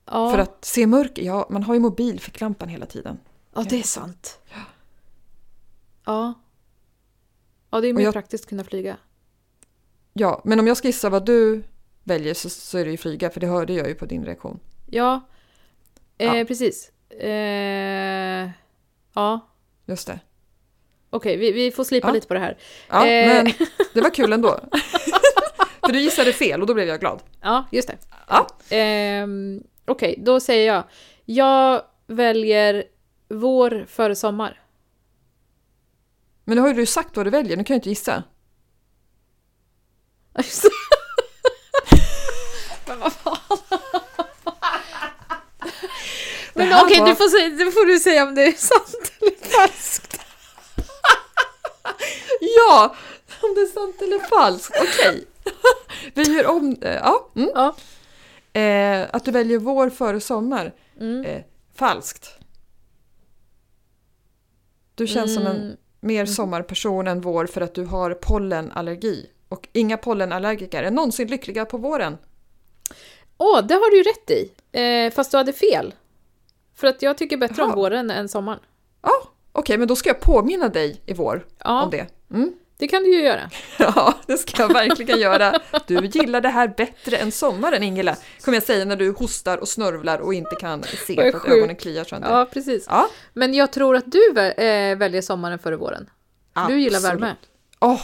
[0.05, 3.19] Ja, För att se mörker, ja, man har ju mobilficklampan hela tiden.
[3.55, 4.41] ja det är sant.
[6.05, 6.35] Ja.
[7.71, 8.97] Ja, det är mer jag- praktiskt att kunna flyga.
[10.13, 11.63] Ja, men om jag ska gissa vad du
[12.09, 14.61] väljer så, så är det ju flyga, för det hörde jag ju på din reaktion.
[14.87, 15.21] Ja,
[16.19, 16.45] eh, Ja.
[16.45, 16.91] precis.
[17.11, 18.51] Eh,
[19.15, 19.41] ja,
[19.87, 20.21] Just det.
[21.11, 22.13] okej, vi, vi får slipa Ja.
[22.13, 22.59] lite på det här.
[22.89, 23.27] Ja, Eh.
[23.45, 23.53] men
[23.95, 24.49] det var kul ändå.
[25.81, 27.23] för du gissade fel och då blev jag glad.
[27.41, 27.97] Ja, just det.
[28.29, 28.47] Ja.
[28.77, 30.85] Ehm, Okej, då säger jag.
[31.25, 32.85] Jag väljer
[33.29, 34.63] vår före sommar.
[36.45, 38.23] Men nu har ju du sagt vad du väljer, nu kan jag inte gissa.
[40.33, 40.45] Vad
[43.11, 43.59] fan.
[46.55, 50.21] Men okej, var- du får säga, får du säga om det är sant eller falskt.
[52.41, 52.95] Ja!
[53.41, 55.25] Om det är sant eller falskt, okej.
[56.15, 56.95] Vi gör om det.
[57.05, 57.31] Ja.
[57.37, 57.51] Mm.
[57.55, 57.77] Ja.
[58.61, 60.73] Eh, att du väljer vår före sommar.
[61.01, 61.25] Mm.
[61.25, 61.43] Eh,
[61.75, 62.29] falskt.
[64.95, 65.77] Du känns som en Mm.
[66.01, 69.27] mer sommarperson än vår för att du har pollenallergi.
[69.49, 72.19] Och inga pollenallergiker är någonsin lyckliga på våren.
[73.39, 74.53] Åh, det har du ju rätt i.
[74.80, 75.95] Eh, fast du hade fel.
[76.74, 77.76] För att jag tycker bättre om Jaha.
[77.76, 78.61] våren än sommaren.
[79.03, 79.12] Ja,
[79.53, 82.07] okej, men då ska jag påminna dig i vår Ja, om det.
[82.30, 82.53] Mm.
[82.76, 83.51] det kan du ju göra.
[83.78, 85.61] Ja, det ska jag verkligen göra.
[85.86, 88.16] Du gillar det här bättre än sommaren, Ingela.
[88.45, 91.76] Kommer jag säga när du hostar och snörvlar och inte kan se för att ögonen
[91.76, 92.30] kliar sönder.
[92.39, 92.86] Ja, precis.
[92.89, 96.11] Ja, Men jag tror att du eh, väljer sommaren före våren.
[96.68, 97.22] Du gillar absolut.
[97.22, 97.34] värme.
[97.80, 98.01] Åh,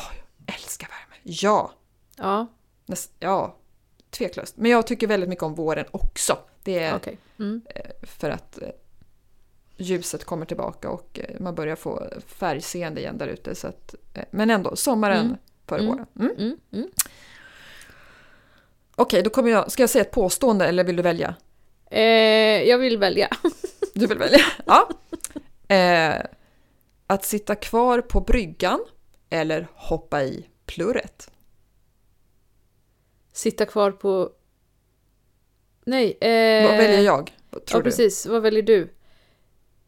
[0.47, 1.21] jag älskar värme.
[1.23, 1.73] Ja,
[2.17, 2.47] Ja,
[2.87, 3.57] näst, ja,
[4.15, 4.57] tveklöst.
[4.57, 6.39] Men jag tycker väldigt mycket om våren också.
[6.63, 7.19] Det är okej.
[7.39, 7.63] Mm.
[8.03, 8.69] för att eh,
[9.77, 13.55] ljuset kommer tillbaka och eh, man börjar få färgseende igen där ute.
[13.55, 15.37] Så att, eh, men ändå, sommaren Mm.
[15.67, 15.91] före Mm.
[15.93, 16.07] våren.
[16.21, 16.33] Mm.
[16.39, 16.57] Mm.
[16.73, 16.89] Mm.
[18.97, 21.35] Okej, då kommer jag, ska jag säga ett påstående eller vill du välja?
[21.91, 22.03] Eh,
[22.63, 23.29] jag vill välja.
[23.95, 24.41] Du vill välja?
[24.67, 24.89] Ja.
[25.75, 26.15] Eh,
[27.07, 28.81] att sitta kvar på bryggan
[29.31, 31.31] eller hoppa i plurret?
[33.35, 34.31] Sitta kvar på...
[35.85, 36.19] Nej.
[36.21, 36.69] Eh...
[36.69, 37.33] Vad väljer jag?
[37.51, 38.27] Tror ja, precis.
[38.27, 38.95] Vad väljer du?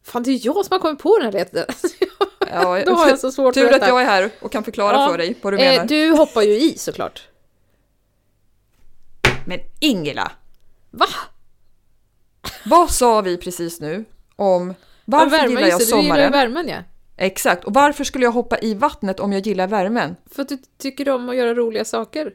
[0.03, 1.65] Fan, det är jag som har kommit på den här du?
[2.51, 3.89] Ja, Då har jag så svårt tur att detta.
[3.89, 5.09] jag är här och kan förklara Ja.
[5.11, 5.81] för dig vad du menar.
[5.83, 7.29] Eh, du hoppar ju i såklart.
[9.47, 10.33] Men Ingela,
[10.91, 11.07] Va?
[12.65, 14.05] vad sa vi precis nu
[14.37, 14.75] om
[15.05, 16.33] varför värmen, gillar jag det, Du gillar ju sommaren?
[16.33, 16.79] värmen ja.
[17.17, 20.17] Exakt, och varför skulle jag hoppa i vattnet om jag gillar värmen?
[20.31, 22.33] För att du tycker om att göra roliga saker.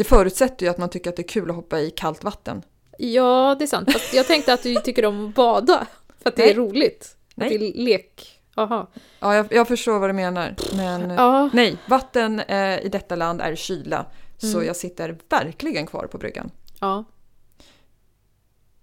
[0.00, 2.62] Det förutsätter ju att man tycker att det är kul att hoppa i kallt vatten.
[2.98, 3.92] Ja, det är sant.
[3.92, 5.86] Fast jag tänkte att du tycker om att bada.
[6.22, 6.50] För att det Nej.
[6.50, 7.16] är roligt.
[7.34, 7.46] Nej.
[7.54, 8.40] Att det är lek.
[8.56, 8.86] Jaha.
[9.20, 10.54] Ja, jag, jag förstår vad du menar.
[10.76, 11.50] Men Ja.
[11.52, 14.06] nej, vatten eh, i detta land är kyla.
[14.38, 14.66] Så Mm.
[14.66, 16.50] jag sitter verkligen kvar på bryggan.
[16.80, 17.04] ja.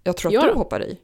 [0.04, 0.98] Jag tror att Ja du hoppar i.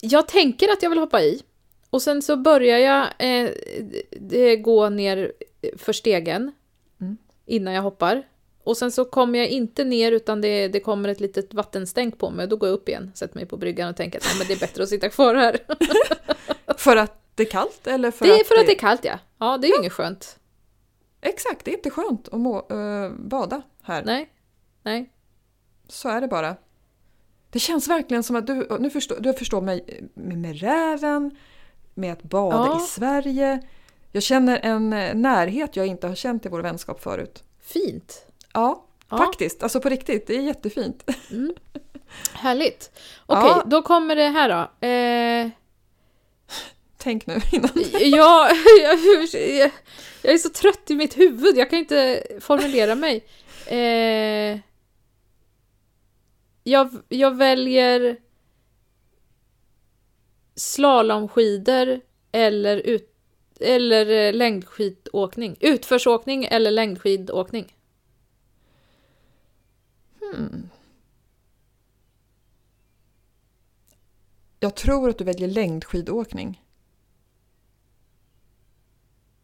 [0.00, 1.42] Jag tänker att jag vill hoppa i.
[1.90, 5.32] Och sen så börjar jag eh, gå ner
[5.76, 6.52] för stegen
[7.00, 7.16] Mm.
[7.46, 8.22] innan jag hoppar.
[8.64, 12.30] Och sen så kommer jag inte ner utan det, det kommer ett litet vattenstänk på
[12.30, 12.46] mig.
[12.46, 14.52] Då går jag upp igen, sätter mig på bryggan och tänker att nej, men det
[14.52, 15.58] är bättre att sitta kvar här.
[16.76, 19.04] För att det är kallt eller för det är att för att det är kallt
[19.04, 19.18] ja.
[19.38, 20.38] Ja, det är ju inget skönt.
[21.20, 24.02] Exakt, det är inte skönt att må, eh, bada här.
[24.04, 24.30] Nej.
[24.82, 25.10] Nej.
[25.88, 26.56] Så är det bara.
[27.50, 31.36] Det känns verkligen som att du, nu förstår, du förstår mig med, med räven,
[31.94, 32.76] med att bada Ja.
[32.76, 33.62] i Sverige.
[34.12, 37.44] Jag känner en eh, närhet jag inte har känt i vår vänskap förut.
[37.60, 38.26] Fint.
[38.52, 39.16] Ja, Ja.
[39.18, 39.62] faktiskt.
[39.62, 41.10] Alltså på riktigt, det är jättefint.
[41.30, 41.54] Mm.
[42.32, 42.90] Härligt.
[43.26, 43.62] Okej, Ja.
[43.66, 44.86] då kommer det här då.
[44.86, 45.50] Eh,
[46.96, 47.70] Tänk nu innan.
[48.00, 48.50] ja,
[48.82, 48.98] jag,
[49.34, 49.70] jag,
[50.22, 53.24] jag är så trött i mitt huvud, jag kan inte formulera mig.
[53.66, 54.58] Eh,
[56.64, 58.16] jag, jag väljer
[60.54, 62.00] slalomskidor
[62.32, 63.14] eller, ut,
[63.60, 65.56] eller eh, längdskidåkning.
[65.60, 67.76] Utförsåkning eller längdskidåkning.
[70.32, 70.68] Hmm.
[74.60, 76.62] Jag tror att du väljer längdskidåkning.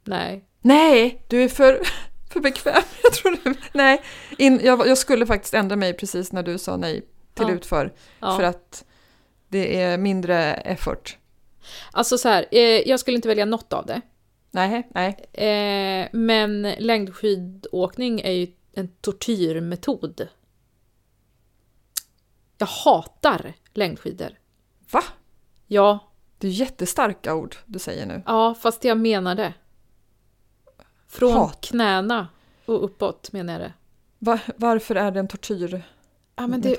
[0.04, 0.44] Nej.
[0.60, 1.80] Nej, du är för,
[2.30, 2.82] för bekväm.
[3.02, 4.02] Jag tror du, nej,
[4.38, 7.00] in, jag, jag skulle faktiskt ändra mig precis när du sa nej
[7.34, 7.50] till Ja.
[7.54, 7.94] utför.
[8.20, 8.36] Ja.
[8.36, 8.84] För att
[9.48, 11.18] det är mindre effort.
[11.92, 14.00] Alltså så här, eh, jag skulle inte välja något av det.
[14.50, 15.08] Nej, nej.
[15.32, 20.28] Eh, men längdskidåkning är ju en tortyrmetod.
[22.58, 24.30] Jag hatar längdskidor.
[24.90, 25.02] Va?
[25.66, 25.98] Ja,
[26.38, 28.22] Det är jättestarka ord du säger nu.
[28.26, 29.54] ja, fast jag menar det.
[31.08, 31.60] Från Hat.
[31.60, 32.28] knäna
[32.66, 33.72] och uppåt menar jag det.
[34.18, 35.82] Va, varför är det en tortyrmetod?
[36.36, 36.76] Ja, men det,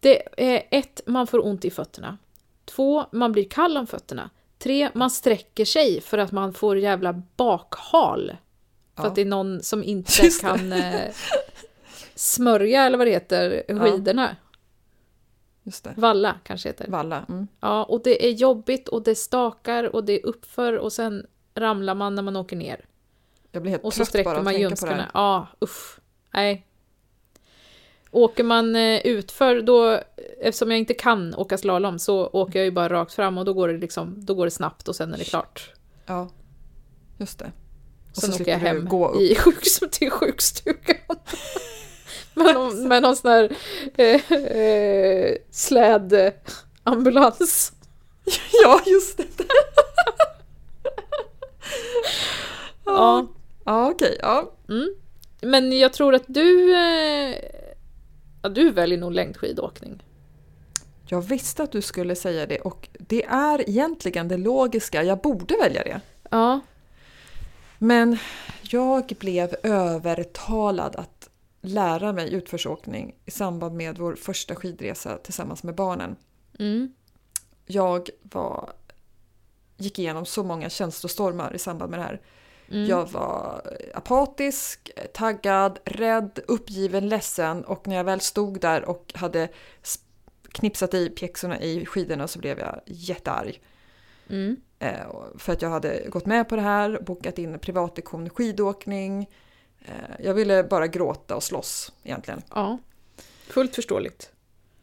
[0.00, 2.18] det är ett, man får ont i fötterna.
[2.64, 4.30] Två, man blir kall om fötterna.
[4.58, 8.36] Tre, man sträcker sig för att man får jävla bakhal.
[8.96, 9.08] För Ja.
[9.08, 11.10] att det är någon som inte Just kan eh,
[12.14, 14.28] smörja, eller vad det heter, Ja.
[15.66, 15.94] Just det.
[15.96, 16.86] Valla kanske heter.
[16.88, 17.24] Valla.
[17.28, 17.46] Mm.
[17.60, 21.94] Ja, och det är jobbigt och det stakar och det är uppför och sen ramlar
[21.94, 22.84] man när man åker ner.
[23.52, 25.10] Jag blir helt Och så bara sträcker att man ljumskarna.
[25.14, 26.00] Ja, uff.
[26.34, 26.66] Nej.
[28.10, 30.00] Åker man eh, utför då,
[30.40, 33.52] eftersom jag inte kan åka slalom, så åker jag ju bara rakt fram och då
[33.52, 35.72] går det liksom, då går det snabbt och sen är det klart.
[36.06, 36.28] Ja,
[37.18, 37.52] just det.
[38.10, 39.20] Och Sen så åker jag hem gå upp.
[39.20, 40.96] i sjuks till sjukstugan.
[42.44, 43.56] med, någon, med någon sån här
[43.96, 47.72] eh, eh, slädambulans.
[48.62, 49.24] Ja, just det.
[52.84, 53.26] Ja.
[53.64, 54.18] Ja, okej.
[54.22, 54.52] Ja.
[54.68, 54.94] Mm.
[55.40, 57.34] Men jag tror att du, eh,
[58.42, 60.02] ja, du väljer nog längdskidåkning.
[61.06, 65.02] Jag visste att du skulle säga det och det är egentligen det logiska.
[65.02, 66.00] Jag borde välja det.
[66.30, 66.60] Ja.
[67.78, 68.18] Men
[68.62, 71.28] jag blev övertalad att
[71.64, 76.16] lära mig utförsåkning i samband med vår första skidresa tillsammans med barnen.
[76.58, 76.94] Mm.
[77.66, 78.72] Jag var,
[79.76, 82.20] gick igenom så många känslostormar i samband med det här.
[82.70, 82.86] Mm.
[82.86, 83.62] Jag var
[83.94, 89.48] apatisk, taggad, rädd, uppgiven, ledsen och när jag väl stod där och hade
[90.52, 93.62] knipsat i pjäxorna i skidorna så blev jag jättearg.
[94.28, 94.56] Mm.
[94.78, 95.06] Eh,
[95.38, 99.28] För att jag hade gått med på det här, bokat in privatlektion i skidåkning.
[99.84, 99.92] Eh,
[100.24, 102.42] Jag ville bara gråta och slåss egentligen.
[102.54, 102.78] Ja.
[103.46, 104.30] Fullt förståeligt.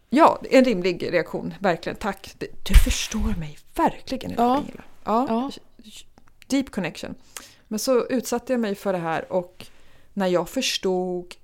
[0.10, 1.95] Ja, en rimlig reaktion, verkligen.
[1.95, 2.36] Tack.
[2.39, 4.62] Du förstår mig verkligen idag, Ja.
[4.62, 4.84] Ingela.
[5.06, 5.26] Ja.
[5.30, 5.52] Ja.
[6.47, 7.16] Deep connection.
[7.68, 9.68] Men så utsatte jag mig för det här och
[10.14, 11.36] när jag förstod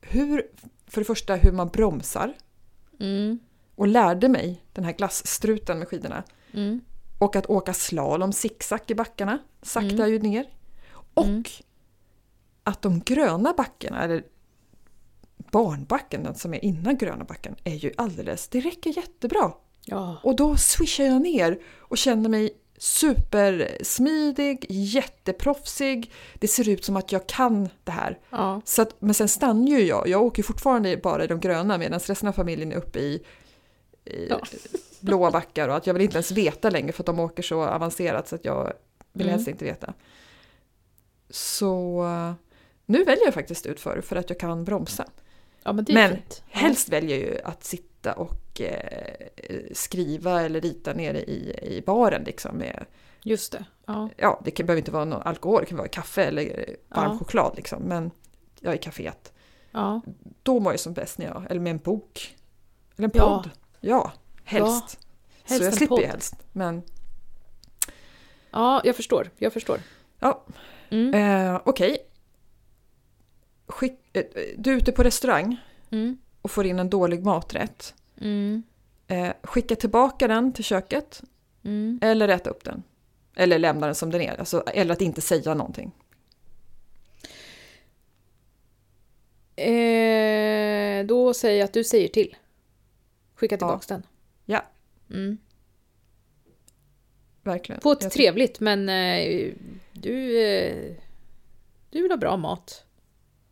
[0.00, 0.46] hur,
[0.86, 2.34] för det första hur man bromsar
[3.00, 3.38] Mm.
[3.74, 6.22] och lärde mig den här glasstruten med skidorna
[6.52, 6.80] Mm.
[7.18, 10.10] och att åka slalom zigzag i backarna saktar Mm.
[10.10, 10.46] ju ner.
[11.14, 11.44] Och Mm.
[12.70, 14.24] Att de gröna backarna, eller
[15.50, 19.52] barnbacken, den som är innan gröna backen, är ju alldeles, det räcker jättebra.
[19.84, 20.16] Ja.
[20.22, 26.12] Och då swishar jag ner och känner mig supersmidig, jätteproffsig.
[26.34, 28.18] Det ser ut som att jag kan det här.
[28.30, 28.60] Ja.
[28.64, 30.08] Så att, men sen stannar ju jag.
[30.08, 33.24] Jag åker fortfarande bara i de gröna medan resten av familjen är uppe i,
[34.04, 34.40] i Ja.
[35.00, 37.62] blåa backar och att jag vill inte ens veta längre för att de åker så
[37.62, 38.72] avancerat så att jag
[39.12, 39.34] vill Mm.
[39.34, 39.94] helst inte veta.
[41.30, 42.04] Så
[42.90, 45.04] nu väljer jag faktiskt utför för att jag kan bromsa.
[45.62, 46.42] ja, men det är Men fint.
[46.52, 46.58] Ja.
[46.58, 49.26] Helst väljer jag ju att sitta och eh,
[49.72, 52.84] skriva eller rita nere i, i baren liksom med,
[53.22, 53.64] Just det.
[53.86, 54.08] Ja.
[54.16, 56.44] ja det kan, behöver inte vara någon alkohol, det kan vara kaffe eller
[56.88, 57.18] varm Ja.
[57.18, 58.10] choklad liksom, men
[58.60, 59.32] jag är kaféet.
[59.70, 60.00] Ja.
[60.42, 62.36] Då mår jag som bäst när jag, eller med en bok.
[62.96, 63.42] Eller en Ja.
[63.42, 63.50] podd.
[63.80, 64.12] Ja,
[64.44, 64.98] helst.
[65.44, 66.10] Helst Så jag slipper ju podd.
[66.10, 66.34] helst.
[66.52, 66.82] Men
[68.50, 69.30] ja, jag förstår.
[69.38, 69.78] Jag förstår.
[70.18, 70.44] ja,
[70.90, 71.14] Mm.
[71.54, 71.96] eh, okej.
[73.70, 74.24] Skick- eh,
[74.58, 75.56] Du är ute på restaurang
[75.90, 76.18] Mm.
[76.42, 77.94] och får in en dålig maträtt.
[78.20, 78.62] Mm.
[79.06, 81.22] Eh, skicka tillbaka den till köket
[81.64, 81.98] Mm.
[82.02, 82.82] eller äta upp den.
[83.36, 84.36] Eller lämna den som den är.
[84.40, 85.92] Alltså, eller att inte säga någonting.
[89.56, 92.36] Eh, då säger jag att du säger till.
[93.34, 94.02] Skicka tillbaks den.
[94.44, 94.62] Ja.
[95.10, 95.38] Mm.
[97.42, 97.80] Verkligen.
[97.80, 99.52] På ett Jag- trevligt, men eh,
[99.92, 100.94] du, eh,
[101.90, 102.84] du vill ha bra mat.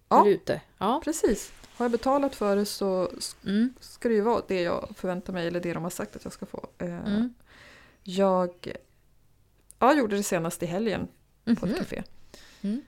[0.09, 0.29] Ja.
[0.29, 0.61] Ute.
[0.79, 1.01] Ja.
[1.05, 1.53] Precis.
[1.77, 3.11] Har jag betalat för det så
[3.47, 3.75] Mm.
[3.81, 6.33] ska det ju vara det jag förväntar mig eller det de har sagt att jag
[6.33, 6.67] ska få.
[6.79, 7.35] Eh, Mm.
[8.03, 8.73] Jag
[9.79, 11.09] ja, gjorde det senast i helgen
[11.45, 11.75] på ett Mhm.
[11.75, 12.03] café.
[12.61, 12.83] Mm.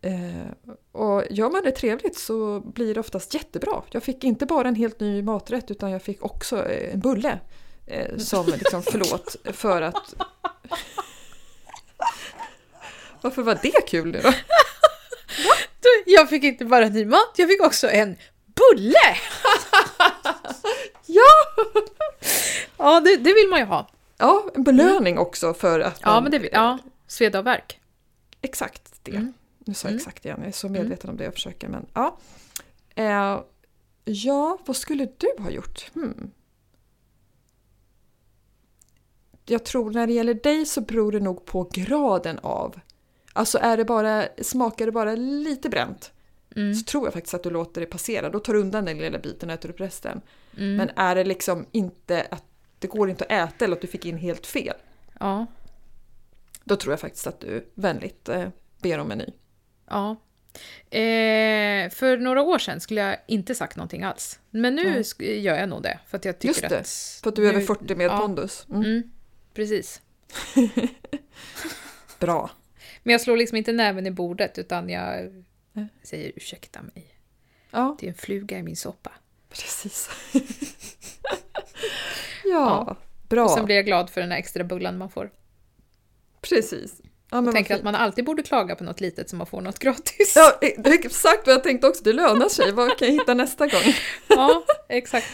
[0.00, 3.82] Eh, och gör man det trevligt så blir det oftast jättebra.
[3.90, 7.40] Jag fick inte bara en helt ny maträtt utan jag fick också eh, en bulle.
[7.86, 10.14] Eh, som liksom, förlåt för att...
[13.20, 14.32] Varför var det kul nu då?
[16.06, 18.16] Jag fick inte bara ny mat, jag fick också en
[18.46, 18.98] bulle!
[21.06, 21.64] Ja!
[22.76, 23.88] Ja, det, det vill man ju ha.
[24.18, 27.80] Ja, en belöning också för att Ja, men det vill Ja, sveda och värk.
[28.40, 29.10] Exakt det.
[29.10, 29.32] Mm.
[29.58, 29.98] Nu sa jag Mm.
[30.00, 31.68] exakt igen, jag är så medveten om det jag försöker.
[31.68, 32.18] Men ja.
[32.94, 33.40] Eh,
[34.04, 35.90] ja, vad skulle du ha gjort?
[35.94, 36.30] Hmm.
[39.46, 42.80] Jag tror när det gäller dig så beror det nog på graden av.
[43.36, 46.10] Alltså är det bara, smakar det bara lite bränt
[46.56, 46.74] Mm.
[46.74, 48.30] så tror jag faktiskt att du låter det passera.
[48.30, 50.20] Då tar du undan den lilla biten och äter upp resten.
[50.56, 50.76] Mm.
[50.76, 52.44] Men är det liksom inte att
[52.78, 54.74] det går inte att äta eller att du fick in helt fel.
[55.20, 55.46] Ja.
[56.64, 58.48] Då tror jag faktiskt att du vänligt eh,
[58.82, 59.26] ber om en ny.
[59.90, 60.10] Ja.
[60.90, 64.38] Eh, för några år sedan skulle jag inte sagt någonting alls.
[64.50, 65.98] Men nu sk- gör jag nog det.
[66.06, 67.20] För att jag tycker Just det, att...
[67.22, 68.18] För att du är nu- över 40 med ja.
[68.18, 68.66] pondus.
[68.70, 68.84] Mm.
[68.84, 69.02] Mm,
[69.54, 70.00] precis.
[72.18, 72.50] Bra.
[73.06, 75.30] Men jag slår liksom inte näven i bordet utan jag
[76.02, 77.06] säger ursäkta mig.
[77.70, 79.12] Ja, Det är en fluga i min soppa.
[79.48, 80.10] precis.
[82.44, 82.96] ja,
[83.28, 83.44] bra.
[83.44, 85.30] Och sen blir jag glad för den här extra bullan man får.
[86.40, 87.00] Precis.
[87.30, 89.78] Ja, men tänker att man alltid borde klaga på något litet som man får något
[89.78, 90.32] gratis.
[90.36, 92.04] Ja, är exakt vad jag tänkte också.
[92.04, 92.72] Det lönar sig.
[92.72, 93.94] Vad kan jag hitta nästa gång?
[94.28, 95.26] Ja, exakt.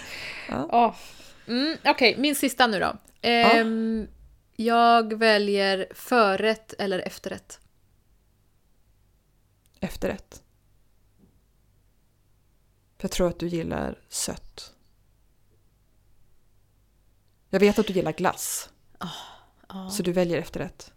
[0.49, 0.69] Ja.
[0.73, 0.97] Ja.
[1.49, 2.97] Mm, Okej, min sista nu då.
[3.23, 4.07] Ehm,
[4.57, 7.60] Jag väljer förrätt eller efterrätt.
[9.81, 10.43] Efterrätt.
[12.99, 14.75] För jag tror att du gillar sött.
[17.51, 18.71] Jag vet att du gillar glass.
[19.69, 19.91] Ja.
[19.91, 20.93] Så du väljer efterrätt.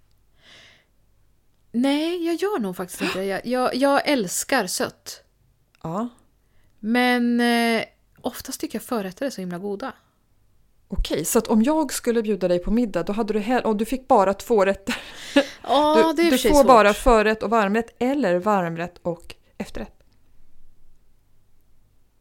[1.71, 3.25] Nej, jag gör nog faktiskt inte det.
[3.25, 5.23] Jag, jag, jag älskar sött.
[5.83, 6.09] Ja,
[6.79, 7.83] Men eh,
[8.21, 9.93] oftast tycker jag förrätter är så himla goda.
[10.99, 11.25] Okej.
[11.25, 13.85] Så att om jag skulle bjuda dig på middag, då hade du hell- om du
[13.85, 14.95] fick bara två rätter.
[15.67, 16.67] Ja, du det och du får svårt.
[16.67, 19.93] bara förrätt och varmrätt eller varmrätt och efterrätt.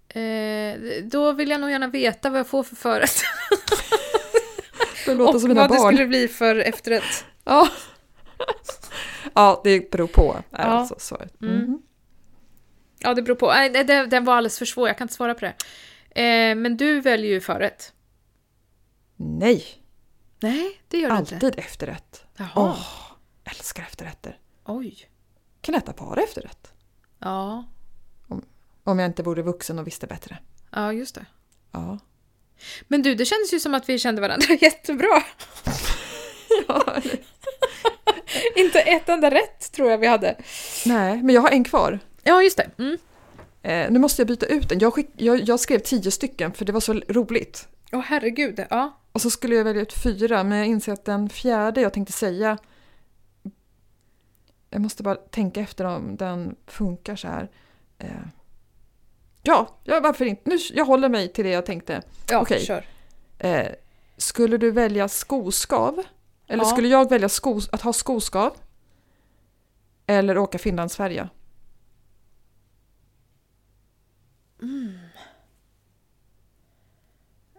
[0.09, 3.17] Eh, då vill jag nog gärna veta vad jag får för förrätt.
[5.07, 5.93] Det låter Och som mina vad det barn.
[5.95, 7.25] skulle bli för efterrätt.
[7.45, 7.69] Ja.
[9.35, 10.37] ja, det beror på.
[10.53, 10.71] Är Ja.
[10.71, 11.41] alltså svaret.
[11.43, 11.55] Mm.
[11.57, 11.83] Mhm.
[12.99, 13.47] Ja, det beror på.
[13.47, 15.55] Nej, det- det, den var alldeles för svår, jag kan inte svara på det.
[16.23, 17.92] Eh, men du väljer ju förrätt.
[19.25, 19.65] Nej,
[20.41, 21.35] Nej, det gör du inte.
[21.35, 22.25] alltid efterrätt.
[22.37, 22.51] Jaha.
[22.57, 22.87] Åh,
[23.45, 24.39] älskar efterrätter.
[24.65, 25.09] Oj.
[25.61, 26.73] Kan äta bara efterrätt.
[27.19, 27.65] Ja.
[28.85, 30.39] Om jag inte vore vuxen och visste bättre.
[30.71, 31.27] ja, just det.
[31.73, 31.99] Ja.
[32.89, 35.23] Men du, det kändes ju som att vi kände varandra jättebra.
[36.69, 36.97] ja.
[38.57, 40.37] inte ett enda rätt tror jag vi hade.
[40.87, 41.99] Nej, men jag har en kvar.
[42.23, 42.71] Ja, just det.
[42.79, 42.99] Mm.
[43.63, 44.79] Eh, nu måste jag byta ut den.
[44.79, 47.69] Jag, skick, jag, jag skrev tio stycken för det var så roligt.
[47.93, 48.65] Åh herregud.
[48.71, 48.99] Ja.
[49.13, 52.13] Och så skulle jag välja ut fyra, men jag inser att den fjärde jag tänkte
[52.13, 52.59] säga...
[54.71, 57.51] Jag måste bara tänka efter om den funkar så här.
[57.99, 58.07] Eh,
[59.43, 60.51] ja, ja, varför inte?
[60.51, 62.03] Nu, jag håller mig till det jag tänkte.
[62.31, 62.61] Ja, Okej.
[62.65, 62.85] kör.
[63.39, 63.69] Eh,
[64.17, 66.03] skulle du välja skoskav?
[66.47, 66.71] Eller Ja.
[66.71, 68.57] skulle jag välja skos, att ha skoskav?
[70.07, 71.29] Eller åka Finlandsfärja?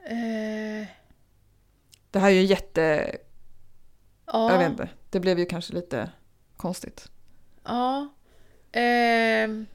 [0.06, 0.88] Eh,
[2.14, 3.16] Det här är ju jätte...
[4.26, 4.52] ja.
[4.52, 4.90] Jag vet inte.
[5.10, 6.12] Det blev ju kanske lite
[6.58, 7.12] konstigt.
[7.64, 8.14] Ja.
[8.72, 9.66] Ehm.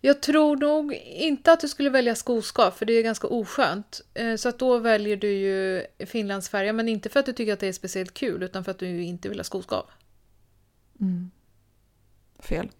[0.00, 4.00] jag tror nog inte att du skulle välja skoskav, för det är ganska oskönt.
[4.14, 7.60] Eh, så att då väljer du ju Finlandsfärja, men inte för att du tycker att
[7.60, 9.90] det är speciellt kul, utan för att du inte vill ha skoskav.
[11.00, 11.30] Mm.
[12.38, 12.70] Fel.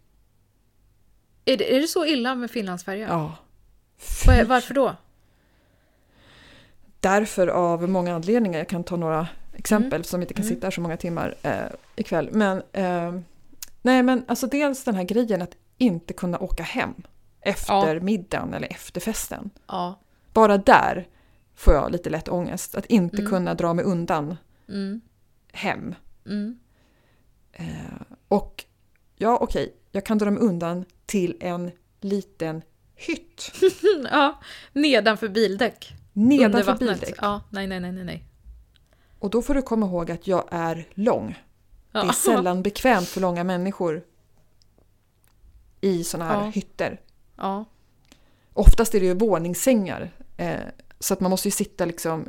[1.44, 3.09] Är det, är det så illa med Finlandsfärja?
[3.09, 3.36] Ja.
[4.26, 4.96] Vad är- Varför då?
[7.11, 8.59] Därför av många anledningar.
[8.59, 10.54] Jag kan ta några exempel som inte kan Mm.
[10.54, 11.52] sitta här så många timmar eh,
[11.96, 12.28] ikväll.
[12.32, 13.14] Men, eh,
[13.82, 16.94] nej, men alltså dels den här grejen att inte kunna åka hem
[17.40, 18.00] efter Ja.
[18.02, 19.50] middagen eller efter festen.
[19.66, 20.00] Ja.
[20.32, 21.07] Bara där
[21.54, 22.74] får jag lite lätt ångest.
[22.74, 23.30] Att inte Mm.
[23.30, 24.36] kunna dra mig undan
[24.68, 25.00] Mm.
[25.52, 25.94] hem.
[26.26, 26.59] Mm.
[27.52, 27.66] Eh,
[28.28, 28.64] och
[29.16, 32.62] ja, okej, jag kan dra mig undan till en liten
[32.94, 33.52] hytt
[34.11, 34.40] ja.
[34.72, 35.92] Nedanför bildäck.
[36.17, 37.14] Nedanför bildäck.
[37.21, 38.29] Ja, nej, nej, nej, nej, nej.
[39.19, 41.39] Och då får du komma ihåg att jag är lång.
[41.93, 42.03] Ja.
[42.03, 44.03] Det är sällan bekvämt för långa människor
[45.81, 46.51] i sådana här Ja.
[46.51, 47.01] hytter.
[47.37, 47.64] Ja.
[48.53, 50.11] Oftast är det ju våningssängar.
[50.37, 50.61] Eh,
[50.99, 52.29] så att man måste ju sitta liksom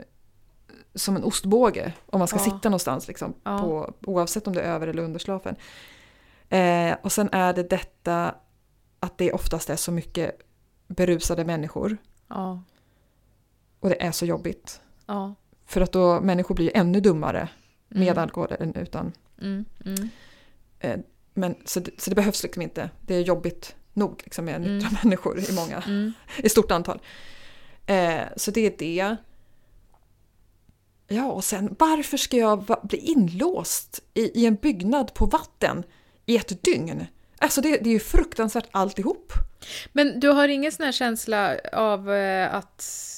[0.96, 2.44] som en ostbåge om man ska Ja.
[2.44, 3.08] sitta någonstans.
[3.08, 3.60] Liksom, Ja.
[3.60, 5.56] på, oavsett om det är över eller underslafen.
[6.50, 8.36] Eh, och sen är det detta
[9.00, 10.40] att det oftast är så mycket
[10.88, 11.98] berusade människor.
[12.28, 12.64] Ja.
[13.80, 14.82] Och det är så jobbigt.
[15.05, 15.36] Ja.
[15.65, 17.49] För att då människor blir ännu dummare
[17.88, 18.17] med Mm.
[18.23, 19.11] alkohol än utan.
[19.41, 19.65] Mm.
[19.86, 20.09] Mm.
[20.80, 20.99] Eh,
[21.34, 22.89] men, så, det, så det behövs liksom inte.
[23.01, 26.13] Det är jobbigt nog liksom, med nyktra människor i många, Mm.
[26.38, 27.01] i stort antal.
[27.86, 29.15] Eh, så det är det.
[31.07, 35.84] Ja, och sen varför ska jag va- bli inlåst i, i en byggnad på vatten
[36.25, 37.05] i ett dygn?
[37.39, 39.34] Alltså det, det är ju fruktansvärt alltihop.
[39.93, 43.16] Men du har ingen sån här känsla av eh, att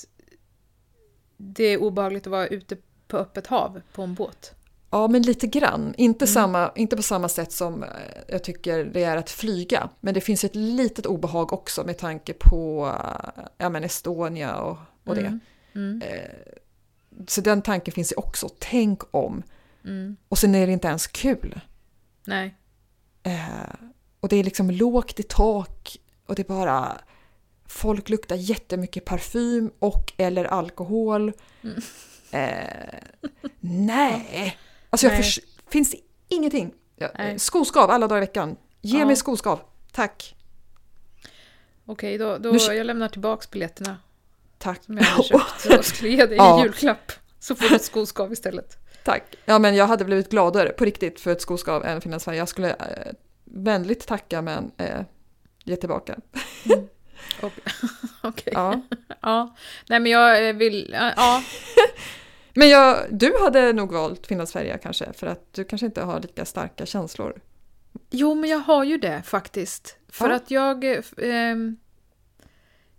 [1.41, 2.77] det är obehagligt att vara ute
[3.07, 4.53] på öppet hav på en båt?
[4.91, 5.93] Ja, men lite grann.
[5.97, 6.33] Inte, Mm.
[6.33, 7.89] samma, inte på samma sätt som eh,
[8.27, 9.89] jag tycker det är att flyga.
[9.99, 14.77] Men det finns ett litet obehag också med tanke på eh, ja, men Estonia och,
[15.05, 15.21] och det.
[15.21, 15.39] Mm.
[15.75, 16.01] Mm.
[16.01, 16.29] Eh,
[17.27, 18.49] Så den tanken finns ju också.
[18.59, 19.43] Tänk om.
[19.85, 20.15] Mm.
[20.29, 21.59] Och sen är det inte ens kul.
[22.25, 22.55] Nej.
[23.23, 23.75] Eh,
[24.19, 26.97] och det är liksom lågt i tak och det är bara...
[27.69, 31.33] Folk luktar jättemycket parfym och eller alkohol.
[31.63, 31.81] Mm.
[32.31, 32.99] Eh,
[33.59, 34.57] nej!
[34.89, 35.23] Alltså jag Nej.
[35.23, 35.39] förs-
[35.69, 35.97] finns det
[36.27, 36.73] ingenting.
[36.95, 37.39] Ja, Nej.
[37.39, 38.55] Skoskav alla dagar i veckan.
[38.81, 39.05] Ge Ja.
[39.05, 39.59] mig skoskav.
[39.91, 40.35] Tack.
[41.85, 43.97] Okej, då, då Nu jag lämnar tillbaks biljetterna
[44.57, 44.83] Tack.
[44.83, 46.59] som jag hade köpt och skulle ge dig Ja.
[46.59, 47.11] i julklapp.
[47.39, 48.77] Så får du ett skoskav istället.
[49.03, 49.23] Tack.
[49.45, 52.39] Ja, men jag hade blivit gladare på riktigt för ett skoskav än Finland Sverige.
[52.39, 53.11] Jag skulle eh,
[53.45, 55.01] vänligt tacka men eh,
[55.63, 56.15] ge tillbaka.
[56.69, 56.95] Och-
[58.21, 58.53] Okej.
[58.53, 58.81] Ja.
[59.21, 59.55] Ja.
[59.87, 61.43] Nej men jag eh, vill, ja.
[62.53, 66.19] Men jag, du hade nog valt Finland Sverige kanske för att du kanske inte har
[66.19, 67.41] lika starka känslor.
[68.09, 69.97] Jo men jag har ju det faktiskt.
[70.11, 70.35] För Ja.
[70.35, 70.83] att jag...
[70.85, 71.77] eh, ehm,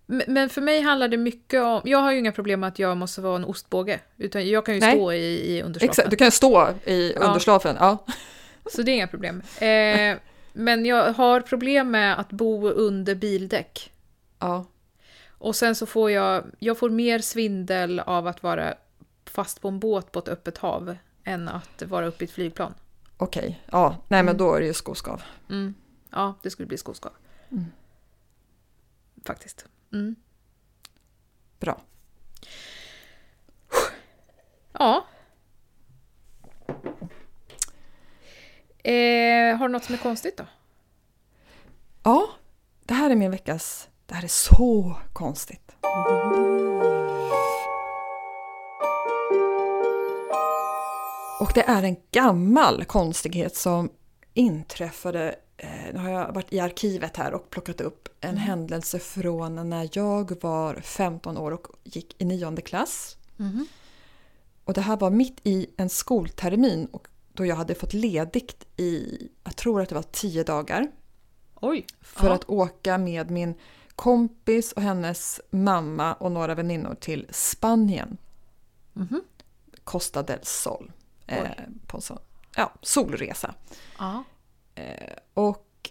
[0.06, 1.80] men för mig handlar det mycket om...
[1.84, 4.00] Jag har ju inga problem med att jag måste vara en ostbåge.
[4.16, 4.94] Utan jag kan ju Nej.
[4.96, 5.90] stå i, i underslafen.
[5.90, 7.26] Exakt, du kan stå i Ja.
[7.26, 7.76] underslafen.
[7.80, 8.06] Ja.
[8.72, 9.42] Så det är inga problem.
[9.58, 10.16] Eh,
[10.52, 13.92] men jag har problem med att bo under bildäck.
[14.40, 14.64] Ja.
[15.28, 16.44] Och sen så får jag...
[16.58, 18.74] Jag får mer svindel av att vara
[19.24, 22.74] fast på en båt på ett öppet hav än att vara uppe i ett flygplan.
[23.16, 24.36] Okej, ja, nej men Mm.
[24.36, 25.22] då är det ju skoskav.
[25.50, 25.74] Mm.
[26.10, 27.12] Ja, det skulle bli skoskav.
[27.50, 27.64] Mm.
[29.24, 29.66] Faktiskt.
[29.92, 30.16] Mm.
[31.58, 31.80] Bra.
[34.72, 35.06] Ja.
[38.82, 40.44] Eh, har du något som är konstigt då?
[42.02, 42.30] Ja,
[42.84, 43.86] det här är min veckas...
[44.10, 45.72] Det här är så konstigt.
[51.40, 53.90] Och det är en gammal konstighet som
[54.34, 59.70] inträffade, eh, nu har jag varit i arkivet här och plockat upp en händelse från
[59.70, 63.16] när jag var 15 år och gick i nionde klass.
[64.64, 69.18] Och det här var mitt i en skoltermin och då jag hade fått ledigt i,
[69.44, 70.90] jag tror att det var 10 dagar
[71.54, 71.86] Oj.
[72.00, 72.34] för ja.
[72.34, 73.54] att åka med min
[74.00, 78.16] kompis och hennes mamma och några väninnor till Spanien.
[78.92, 79.22] Mhm.
[79.84, 80.92] Costa del Sol.
[81.26, 81.48] Eh,
[81.86, 82.18] på en sån,
[82.56, 83.54] ja, solresa.
[83.98, 84.24] Ja.
[84.74, 85.90] Eh, och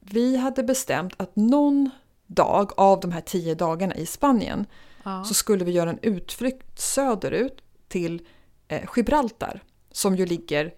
[0.00, 1.90] vi hade bestämt att någon
[2.26, 4.66] dag av de här tio dagarna i Spanien
[5.02, 5.24] Ja.
[5.24, 8.26] så skulle vi göra en utflykt söderut till
[8.68, 9.62] eh, Gibraltar.
[9.90, 10.74] Som ju ligger,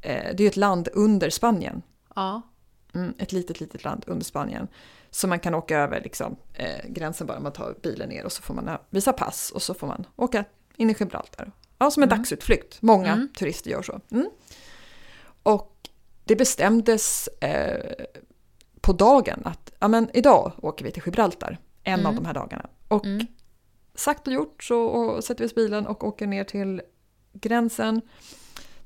[0.00, 1.82] eh, det är ett land under Spanien.
[2.14, 2.42] ja.
[2.94, 4.68] Mm, ett litet, litet land under Spanien.
[5.10, 8.42] Så man kan åka över liksom, eh, gränsen bara, man tar bilen ner och så
[8.42, 10.44] får man visa pass och så får man åka
[10.76, 11.52] in i Gibraltar.
[11.78, 12.18] Ja, som en Mm.
[12.18, 12.82] dagsutflykt.
[12.82, 13.28] Många Mm.
[13.38, 14.00] turister gör så.
[14.10, 14.30] Mm.
[15.42, 15.88] Och
[16.24, 18.06] det bestämdes eh,
[18.80, 22.14] på dagen att ja, men idag åker vi till Gibraltar, en av Mm.
[22.22, 22.68] de här dagarna.
[22.88, 23.26] Och Mm.
[23.94, 26.82] sagt och gjort så och sätter vi oss bilen och åker ner till
[27.32, 28.00] gränsen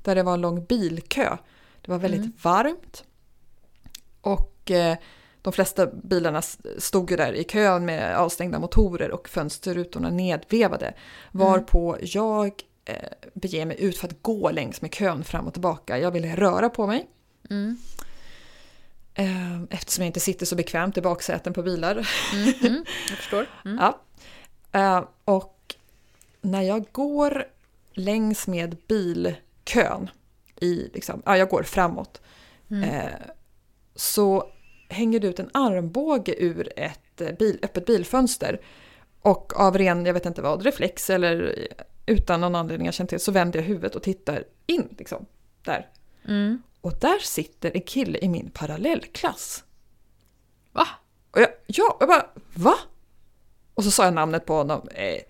[0.03, 1.37] där det var en lång bilkö.
[1.81, 2.33] Det var väldigt Mm.
[2.43, 3.03] varmt.
[4.21, 4.97] Och eh,
[5.43, 6.41] de flesta bilarna
[6.77, 10.93] stod ju där i kön med avstängda motorer och fönsterrutorna nedvevade.
[11.31, 12.51] Varpå jag
[12.85, 12.95] eh,
[13.33, 15.99] beger mig ut för att gå längs med kön fram och tillbaka.
[15.99, 17.07] Jag ville röra på mig.
[17.49, 17.77] Mm.
[19.13, 22.07] Eh, eftersom jag inte sitter så bekvämt i baksäten på bilar.
[22.33, 22.53] Mm.
[22.61, 22.85] Mm.
[23.09, 23.47] Jag förstår.
[23.65, 23.77] Mm.
[23.81, 23.99] Ja.
[24.79, 25.75] Eh, och
[26.41, 27.45] när jag går
[27.93, 30.09] längs med bilkön,
[30.61, 32.21] i, liksom, ja, jag går framåt,
[32.69, 32.83] Mm.
[32.89, 33.11] eh,
[33.95, 34.51] så
[34.93, 38.61] hänger ut en armbåge ur ett eh, bil, öppet bilfönster.
[39.21, 41.67] Och av ren, jag vet inte vad, reflex eller
[42.05, 45.25] utan någon anledning jag känner till så vänder jag huvudet och tittar in liksom,
[45.61, 45.89] där.
[46.27, 46.61] Mm.
[46.81, 49.63] Och där sitter en kille i min parallellklass.
[50.71, 50.87] Va?
[51.31, 52.75] Och jag, ja, jag bara, va?
[53.73, 54.87] Och så sa jag namnet på honom.
[54.87, 55.21] Eh,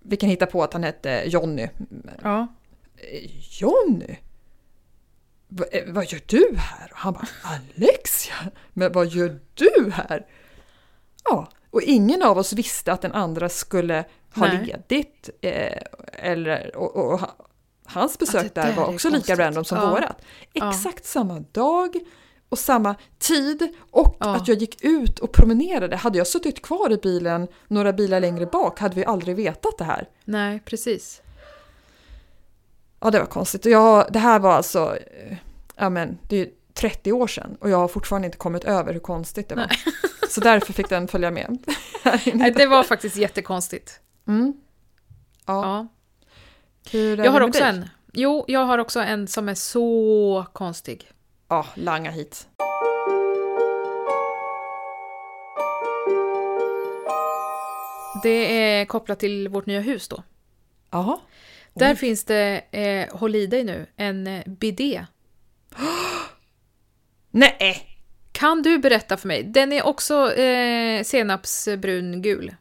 [0.00, 1.68] vi kan hitta på att han hette Jonny.
[2.22, 2.46] Ja.
[2.96, 3.30] Eh,
[3.60, 4.16] Jonny?
[5.72, 6.90] Eh, vad gör du här?
[6.92, 8.34] Och han bara, Alexia,
[8.72, 10.26] men vad gör du här?
[11.24, 14.66] Ja, och ingen av oss visste att den andra skulle ha Nej.
[14.66, 15.30] ledigt.
[15.40, 15.82] Eh,
[16.12, 17.36] eller, och, och, ha-
[17.84, 19.90] hans besök där var också lika random som Ja.
[19.90, 20.16] vårat.
[20.52, 20.70] Ja.
[20.70, 21.96] Exakt samma dag
[22.48, 24.36] och samma tid och Ja.
[24.36, 25.96] att jag gick ut och promenerade.
[25.96, 29.84] Hade jag suttit kvar i bilen några bilar längre bak hade vi aldrig vetat det
[29.84, 30.08] här.
[30.24, 31.21] Nej, precis.
[33.02, 33.66] Ja, det var konstigt.
[33.66, 35.36] Och jag, det här var alltså, eh,
[35.76, 38.92] ja men det är ju 30 år sedan och jag har fortfarande inte kommit över
[38.92, 39.70] hur konstigt det var.
[40.28, 41.58] Så därför fick den följa med.
[42.34, 44.00] Nej, det var faktiskt jättekonstigt.
[44.28, 44.52] Mm.
[45.46, 45.88] Ja.
[46.90, 46.98] Ja.
[47.00, 47.68] Jag har också dig?
[47.68, 47.88] en.
[48.12, 51.10] Jo, jag har också en som är så konstig.
[51.48, 52.48] Ja, langa hit.
[58.22, 60.22] Det är kopplat till vårt nya hus då.
[60.90, 61.18] Jaha.
[61.74, 61.96] Där Oj.
[61.96, 65.06] finns det, eh, håll i dig nu, en eh, bidé.
[67.30, 67.88] Nej!
[68.32, 69.42] Kan du berätta för mig?
[69.42, 72.54] Den är också eh, senapsbrun-gul.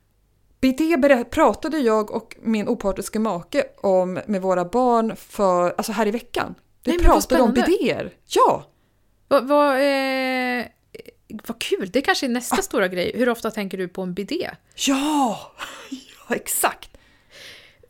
[0.62, 6.08] BD berä- pratade jag och min opartiska make om med våra barn för, alltså här
[6.08, 6.56] i veckan.
[6.84, 8.14] Vi Nej, pratade om bidéer.
[8.28, 8.68] Ja!
[9.28, 10.66] Vad vad, eh,
[11.48, 13.12] vad kul, det kanske är nästa stora grej.
[13.16, 14.50] Hur ofta tänker du på en bidé?
[14.76, 15.52] Ja!
[16.30, 16.90] Ja, exakt.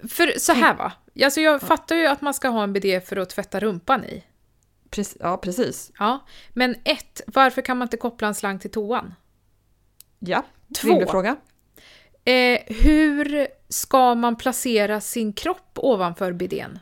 [0.09, 0.91] För så här va,
[1.23, 4.23] alltså jag fattar ju att man ska ha en bidé för att tvätta rumpan i.
[4.89, 5.91] Prec- ja, precis.
[5.99, 9.13] Ja, men ett, varför kan man inte koppla en slang till toan?
[10.19, 10.45] Ja,
[10.81, 10.87] Två.
[10.87, 11.35] rimlig fråga.
[12.25, 16.79] Eh, hur ska man placera sin kropp ovanför bidén?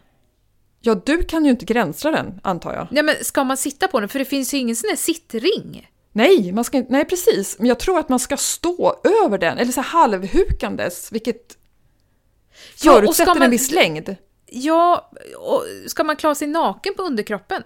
[0.82, 2.88] Ja, du kan ju inte gränsla den, antar jag.
[2.92, 4.10] Nej, men ska man sitta på den?
[4.10, 5.90] För det finns ju ingen sån där sittring.
[6.12, 7.56] Nej, man ska, nej, precis.
[7.60, 11.59] Men jag tror att man ska stå över den, eller så halvhukandes, vilket Ja,
[12.76, 14.16] förutsätter ska man- en viss längd.
[14.46, 17.64] Ja, och ska man klara sig naken på underkroppen?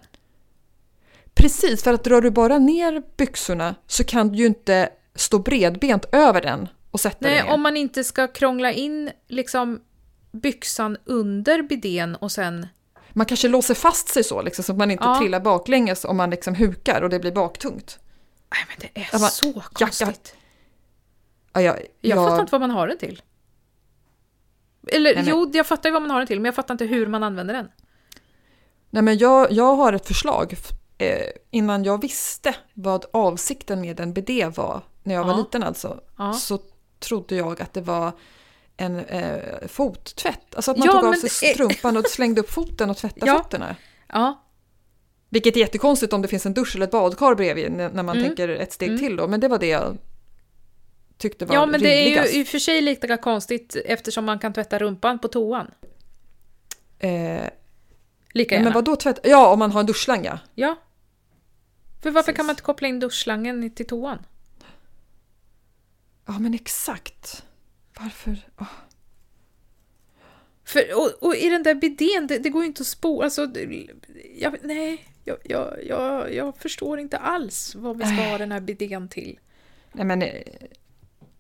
[1.34, 6.06] Precis, för att drar du bara ner byxorna så kan du ju inte stå bredbent
[6.12, 7.52] över den och sätta dig Nej, ner.
[7.54, 9.82] om man inte ska krångla in liksom
[10.32, 12.68] byxan under bidén och sen...
[13.10, 15.20] Man kanske låser fast sig så, liksom, så att man inte Ja.
[15.20, 18.00] trillar baklänges om man liksom hukar och det blir baktungt.
[18.52, 20.36] Nej, men det är Ja, man- så konstigt.
[21.54, 23.22] Ja, jag, Jag jag- fattar inte vad man har den till.
[24.88, 26.86] Eller Nej, jo, jag fattar ju vad man har den till, men jag fattar inte
[26.86, 27.68] hur man använder den.
[28.90, 30.56] Nej, men jag, jag har ett förslag.
[30.98, 35.38] Eh, innan jag visste vad avsikten med en bidé var, när jag var Ja.
[35.38, 36.34] liten alltså, Ja.
[36.34, 36.60] så
[37.00, 38.12] trodde jag att det var
[38.78, 40.56] en eh, fottvätt.
[40.56, 43.44] Alltså att man Ja, tog av sig strumpan och slängde upp foten och tvättade Ja.
[43.44, 43.76] fötterna.
[44.08, 44.40] Ja,
[45.30, 48.18] Vilket är jättekonstigt om det finns en dusch eller ett badkar bredvid när när man
[48.18, 48.28] Mm.
[48.28, 49.00] tänker ett steg Mm.
[49.00, 49.28] till då.
[49.28, 49.98] Men det var det jag
[51.18, 52.34] tyckte var ja men det är rimligast.
[52.34, 55.72] ju i och för sig lika konstigt eftersom man kan tvätta rumpan på toan.
[57.00, 57.44] Eh,
[58.34, 58.64] Lika gärna.
[58.64, 59.20] men vad då tvätt?
[59.24, 60.40] Ja, om man har en duschslang ja.
[60.56, 60.76] Ja.
[62.02, 62.38] För varför Precis.
[62.38, 64.26] kan man inte koppla in duschslangen till toan?
[66.26, 67.44] Ja, men exakt.
[68.00, 68.38] Varför?
[68.60, 68.68] Åh.
[70.66, 73.26] För, och, och i den där bidén, det, det går ju inte att spola.
[73.26, 73.48] Alltså,
[74.36, 78.60] jag, nej, jag, jag, jag, jag förstår inte alls vad vi ska ha den här
[78.60, 79.40] bidén till.
[79.92, 80.24] Nej, men...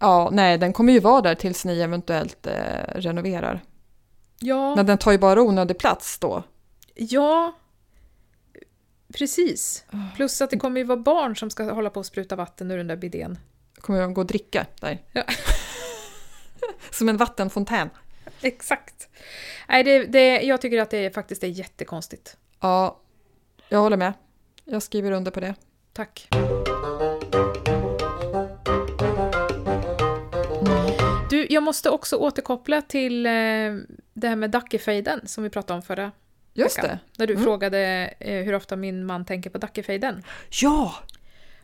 [0.04, 2.54] Ja, nej, den kommer ju vara där tills ni eventuellt eh,
[2.95, 3.62] renoverar.
[4.39, 6.43] Ja, Men den tar ju bara onödig plats då.
[6.95, 7.54] ja,
[9.18, 9.86] precis.
[10.16, 12.78] Plus att det kommer ju vara barn som ska hålla på och spruta vatten ur
[12.78, 13.39] den där bidén.
[13.80, 15.01] kommer jag gå och dricka där.
[15.12, 15.24] Ja.
[16.91, 17.89] Som en vattenfontän.
[18.41, 19.08] Exakt.
[19.70, 22.38] Nej, det, det, jag tycker att det faktiskt är jättekonstigt.
[22.60, 22.99] Ja,
[23.70, 24.14] jag håller med.
[24.66, 25.56] Jag skriver under på det.
[25.93, 26.28] Tack.
[31.44, 33.32] Du, jag måste också återkoppla till eh,
[34.14, 36.12] det här med Dackefejden som vi pratade om förra
[36.54, 36.89] Just veckan.
[36.89, 37.00] det.
[37.18, 37.44] När du Mm.
[37.46, 37.80] frågade
[38.20, 40.24] eh, hur ofta min man tänker på Dackefejden.
[40.62, 40.94] Ja!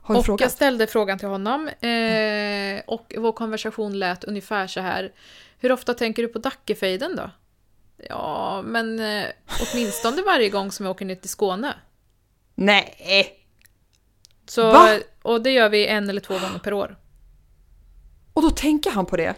[0.02, 0.42] Har du Och frågat?
[0.42, 5.12] jag ställde frågan till honom eh, och vår konversation lät ungefär så här.
[5.60, 7.32] Hur ofta tänker du på Dackefejden då?
[8.10, 9.26] Ja, men eh,
[9.62, 11.74] åtminstone varje gång som jag åker ner till Skåne.
[12.56, 13.36] Nej!
[14.48, 15.00] Så, Va?
[15.22, 16.98] Och det gör vi en eller två gånger per år.
[18.34, 19.36] Och då tänker han på det.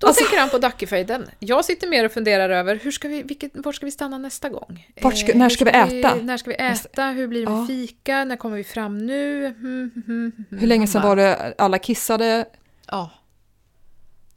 [0.00, 1.26] Då Alltså- tänker han på Dackefejden.
[1.38, 4.48] Jag sitter mer och funderar över hur ska vi, vilket, var ska vi stanna nästa
[4.48, 4.86] gång?
[5.02, 6.14] Vart ska- Eh, när hur ska vi äta?
[6.14, 7.06] när ska vi äta?
[7.06, 7.66] Hur blir det med Ja.
[7.66, 8.24] fika?
[8.24, 9.46] När kommer vi fram nu?
[9.46, 10.32] Mm, mm.
[10.50, 12.44] Hur länge sedan var det alla kissade?
[12.86, 13.10] Ja.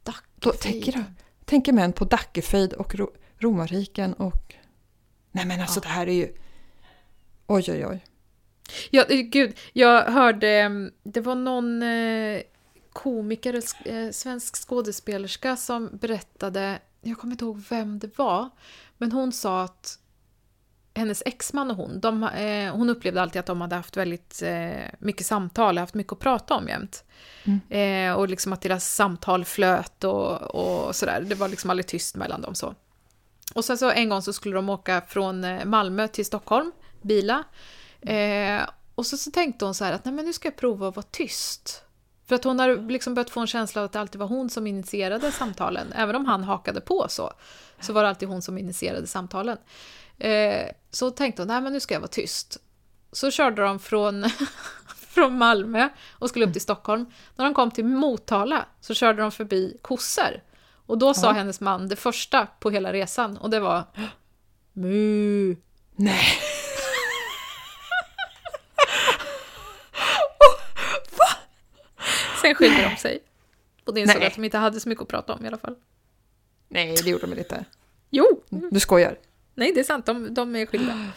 [0.02, 0.82] Dackefejden.
[0.82, 1.04] tänker,
[1.44, 4.54] tänker män på Dackefejd och ro, romarriken och...
[5.32, 6.28] Nej men alltså det här är ju...
[7.46, 8.04] Oj oj oj.
[8.90, 12.40] Ja, gud, jag hörde, mm, det var någon eh,
[12.94, 18.50] komiker, eh, svensk skådespelerska som berättade, jag kommer inte ihåg vem det var,
[18.98, 19.98] men hon sa att
[20.94, 24.84] hennes exman och hon, de, eh, hon upplevde alltid att de hade haft väldigt eh,
[24.98, 27.04] mycket samtal, haft mycket att prata om jämt.
[27.70, 32.16] Eh, och liksom att deras samtal flöt och, och sådär, det var liksom aldrig tyst
[32.16, 32.74] mellan dem så.
[33.54, 36.72] Och sen så en gång så skulle de åka från eh, Malmö till Stockholm,
[37.02, 37.44] bila.
[38.00, 38.62] Eh,
[38.94, 40.96] och så, så tänkte hon så här att nej men nu ska jag prova att
[40.96, 41.83] vara tyst.
[42.26, 44.50] För att hon har liksom börjat få en känsla av att det alltid var hon
[44.50, 45.92] som initierade samtalen.
[45.92, 47.32] Även om han hakade på så,
[47.80, 49.58] så var det alltid hon som initierade samtalen.
[50.18, 52.56] Eh, så tänkte hon, nej men nu ska jag vara tyst.
[53.12, 54.24] Så körde de från,
[55.08, 57.06] från Malmö och skulle upp till Stockholm.
[57.36, 60.42] När de kom till Motala så körde de förbi kossor.
[60.86, 61.32] Och då sa Ja.
[61.32, 63.84] hennes man det första på hela resan och det var
[64.72, 65.56] Mu.
[65.96, 66.24] Nej.
[72.46, 73.18] Sen skilde de sig.
[73.84, 74.26] Och det insåg Nej.
[74.26, 75.74] att de inte hade så mycket att prata om i alla fall.
[76.68, 77.64] Nej, det gjorde de inte.
[78.10, 78.42] Jo!
[78.70, 79.16] Du skojar.
[79.54, 80.06] Nej, det är sant.
[80.06, 80.92] De, de är skilda.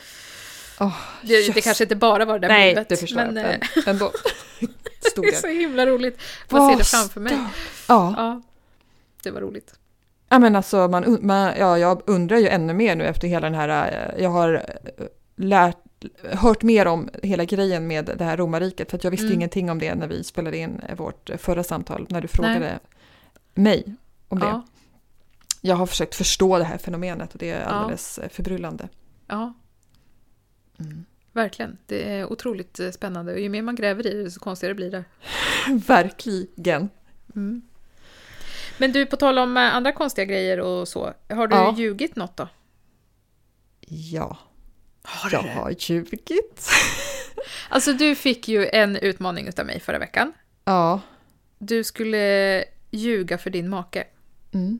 [0.79, 3.53] Oh, det, det kanske inte bara var det där Nej, movet, det förstår men, jag.
[3.53, 4.11] Eh, ändå.
[5.15, 6.21] det är så himla roligt.
[6.49, 7.37] Man ser det framför mig.
[7.87, 8.13] Ja.
[8.17, 8.41] ja.
[9.23, 9.79] Det var roligt.
[10.29, 13.55] Ja, men alltså, man, man, ja, jag undrar ju ännu mer nu efter hela den
[13.59, 13.91] här...
[14.15, 15.05] eh, Jag har eh,
[15.35, 15.77] lärt,
[16.23, 18.91] hört mer om hela grejen med det här romarriket.
[18.91, 19.35] För jag visste Mm.
[19.37, 22.07] ingenting om det när vi spelade in vårt förra samtal.
[22.09, 22.79] När du frågade
[23.53, 23.95] mig
[24.27, 24.45] om det.
[24.45, 24.65] Ja,
[25.61, 27.65] Jag har försökt förstå det här fenomenet och det är Ja.
[27.67, 28.89] alldeles eh, förbryllande.
[29.27, 29.53] ja,
[30.79, 31.05] Mm.
[31.31, 31.77] verkligen.
[31.85, 33.33] Det är otroligt eh, spännande.
[33.33, 35.03] Och ju mer man gräver i det, så konstigare blir det.
[35.87, 36.89] Verkligen.
[37.35, 37.61] Mm.
[38.77, 41.13] Men du, på tal om eh, andra konstiga grejer och så.
[41.29, 41.75] Har du Ja.
[41.77, 42.47] ljugit något då?
[43.89, 44.37] Ja,
[45.07, 46.69] Har jag har ljugit.
[47.69, 50.33] Alltså, du fick ju en utmaning utav mig förra veckan.
[50.65, 51.01] ja.
[51.59, 54.03] Du skulle ljuga för din make.
[54.53, 54.79] Mm.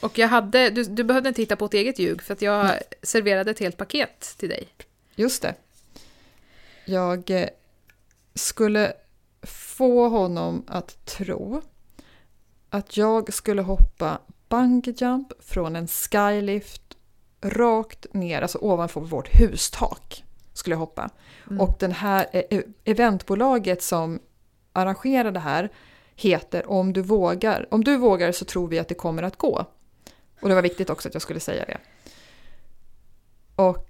[0.00, 2.72] Och jag hade, du, du behövde inte hitta på ett eget ljug, för att jag
[3.02, 4.68] serverade ett helt paket till dig.
[5.14, 5.54] Just det.
[6.84, 7.48] Jag eh,
[8.34, 8.92] skulle
[9.42, 11.62] få honom att tro
[12.70, 16.89] att jag skulle hoppa bungee jump från en skylift
[17.42, 20.24] rakt ner, alltså ovanför vårt hustak.
[20.52, 21.10] Skulle jag hoppa.
[21.46, 21.60] Mm.
[21.60, 24.20] Och den här eh, eventbolaget som
[24.72, 25.68] arrangerar det här
[26.16, 27.66] heter Om du vågar.
[27.70, 29.64] Om du vågar så tror vi att det kommer att gå.
[30.40, 31.78] Och det var viktigt också att jag skulle säga det.
[33.56, 33.86] Och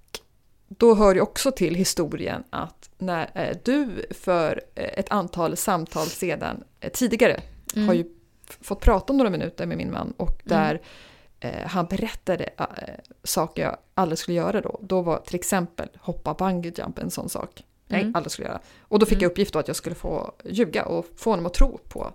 [0.69, 6.07] då hör ju också till historien att när eh, du för eh, ett antal samtal
[6.07, 7.41] sedan eh, tidigare
[7.77, 7.89] Mm.
[7.89, 8.05] har ju
[8.61, 10.41] fått prata om några minuter med min man och
[10.71, 10.79] Mm.
[11.41, 12.67] Eh, han berättade eh,
[13.25, 14.79] saker jag aldrig skulle göra då.
[14.83, 17.65] Då var till exempel hoppa bungee jump en sån sak.
[17.89, 18.15] Mm.
[18.17, 18.61] aldrig skulle göra.
[18.81, 19.23] Och då fick Mm.
[19.23, 22.13] jag uppgift då att jag skulle få ljuga och få honom att tro på,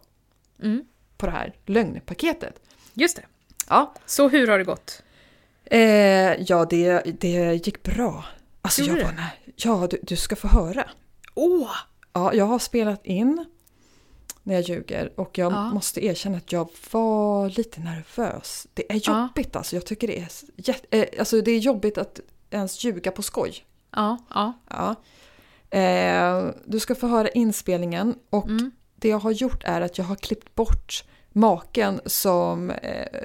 [0.62, 0.86] Mm.
[1.18, 2.62] på det här lögnpaketet.
[2.94, 3.24] Just det.
[3.70, 5.02] Ja, Så hur har det gått?
[5.66, 5.80] eh,
[6.42, 8.26] ja det, det gick bra.
[8.62, 10.90] Alltså Gjorde jag var, nej, ja du, du ska få höra.
[11.34, 11.70] Åh!
[12.14, 13.46] Ja, jag har spelat in
[14.48, 15.70] när jag ljuger och jag Ja.
[15.74, 18.68] måste erkänna att jag var lite nervös.
[18.74, 19.22] Det är Ja.
[19.22, 19.76] jobbigt alltså.
[19.76, 22.20] Jag tycker det är, jätte, eh, alltså, det är jobbigt att
[22.50, 23.66] ens ljuga på skoj.
[23.96, 24.54] Ja, ja.
[24.70, 24.96] Ja.
[25.80, 28.72] Eh, du ska få höra inspelningen och Mm.
[28.96, 33.22] det jag har gjort är att jag har klippt bort maken som eh,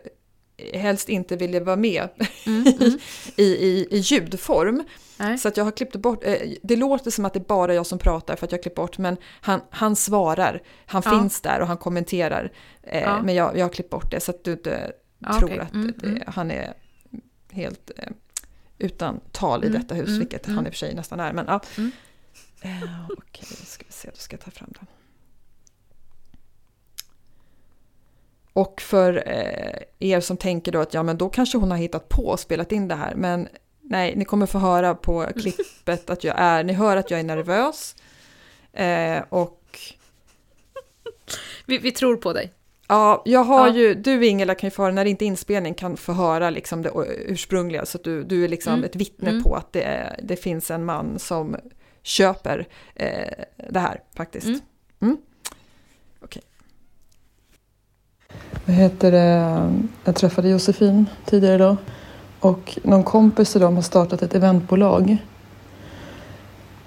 [0.74, 2.08] helst inte ville vara med
[2.46, 2.64] Mm.
[2.80, 2.98] Mm.
[3.36, 4.84] i, i, i ljudform.
[5.18, 5.38] Nej.
[5.38, 7.86] Så att jag har klippt bort, eh, det låter som att det är bara jag
[7.86, 11.10] som pratar för att jag klippt bort, men han, han svarar, han Ja.
[11.10, 12.52] finns där och han kommenterar.
[12.82, 13.22] Eh, Ja.
[13.22, 15.58] Men jag, jag har klippt bort det så att du inte Ja, tror okej.
[15.60, 16.22] att Mm, det, mm.
[16.26, 16.74] han är
[17.50, 18.04] helt eh,
[18.78, 21.32] utan tal i Mm, detta hus, mm, vilket han i och för sig nästan är.
[21.32, 21.60] Men ja.
[23.18, 24.86] Okej, då ska vi se, då ska jag ta fram den.
[28.60, 32.08] Och för eh, er som tänker då att ja men då kanske hon har hittat
[32.08, 33.14] på och spelat in det här.
[33.14, 33.48] Men
[33.80, 37.24] nej, ni kommer få höra på klippet att jag är, ni hör att jag är
[37.24, 37.96] nervös.
[38.72, 39.62] Eh, och
[41.66, 42.52] Vi, vi tror på dig.
[42.88, 43.74] ja, jag har Ja.
[43.74, 46.50] ju, du Ingela kan ju få höra, när det inte är inspelning kan få höra
[46.50, 46.90] liksom det
[47.26, 47.86] ursprungliga.
[47.86, 48.84] Så att du, du är liksom Mm.
[48.84, 49.42] ett vittne Mm.
[49.42, 51.56] på att det, är, det finns en man som
[52.02, 54.46] köper eh, det här faktiskt.
[54.46, 54.60] Mm.
[55.00, 55.16] Mm.
[56.20, 56.42] Okej.
[58.70, 59.72] Vad heter det?
[60.04, 61.76] Jag träffade Josefin tidigare idag.
[62.40, 65.16] Och någon kompis till dem har startat ett eventbolag.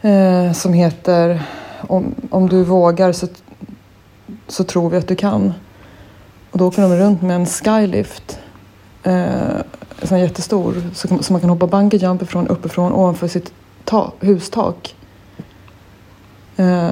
[0.01, 1.43] Eh, som heter
[1.81, 3.27] om, om du vågar så,
[4.47, 5.53] så tror vi att du kan.
[6.51, 8.39] Och då åker de runt med en skylift.
[9.03, 9.61] Eh,
[10.09, 10.75] en jättestor.
[10.93, 13.53] Så, så man kan hoppa bungee jump ifrån, uppifrån ovanför sitt
[13.83, 14.95] ta, hustak.
[16.55, 16.91] Eh,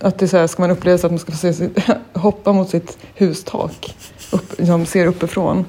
[0.00, 1.78] att det är så här, ska man uppleva så att man ska få se sitt,
[2.12, 3.96] hoppa mot sitt hustak.
[4.32, 5.64] Upp, liksom, ser uppifrån.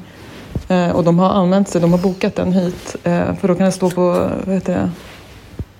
[0.68, 2.96] Eh, och de har använt sig, de har bokat den hit.
[3.04, 4.92] Eh, för då kan den stå på, vad heter det,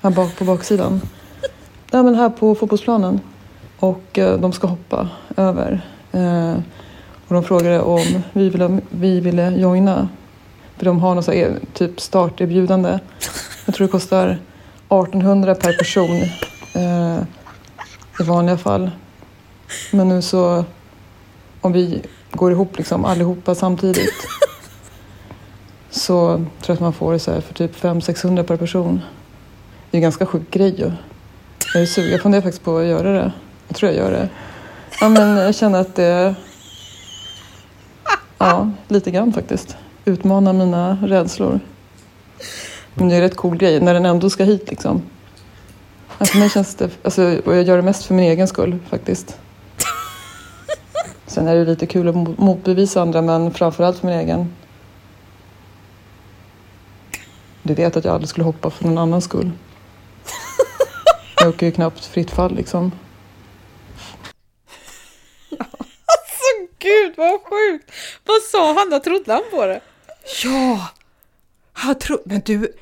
[0.02, 1.02] här bak på baksidan.
[1.92, 3.20] Nej men här på fotbollsplanen.
[3.80, 5.86] Och eh, de ska hoppa över.
[6.12, 6.54] Eh,
[7.28, 10.10] och de frågade om vi ville, vi ville joina.
[10.78, 13.00] För de har något så här, eh, typ starterbjudande.
[13.66, 14.40] Jag tror det kostar
[14.90, 16.22] 1800 per person
[16.74, 17.24] eh,
[18.20, 18.92] i vanliga fall.
[19.92, 20.66] Men nu så,
[21.62, 22.02] om vi
[22.32, 24.14] går ihop liksom allihopa samtidigt
[25.90, 29.02] så tror jag att man får det så här för typ 500-600 per person.
[29.92, 30.92] Det är en ganska sjuk grej ju.
[31.74, 33.32] Jag är sugen, jag funderar faktiskt på att göra det.
[33.68, 34.30] Jag tror jag gör det.
[35.02, 36.36] Ja men jag känner att det...
[38.38, 39.78] Ja, lite grann faktiskt.
[40.06, 41.60] Utmana mina rädslor.
[42.94, 45.02] Men det är en rätt cool grej när den ändå ska hit liksom.
[46.20, 46.90] Ja, för mig känns det...
[47.04, 49.38] Alltså, och jag gör det mest för min egen skull faktiskt.
[51.38, 54.54] Sen är det lite kul att mot- motbevisa andra men framförallt för min egen.
[57.64, 59.52] Du vet att jag aldrig skulle hoppa för någon annans skull.
[61.40, 62.92] Jag åker ju knappt fritt fall liksom.
[65.60, 67.92] Alltså gud vad sjukt!
[68.26, 69.00] Vad sa han då?
[69.00, 69.82] Trodde han på det?
[70.44, 70.90] Ja!
[71.74, 72.18] Han tro...
[72.26, 72.74] Men du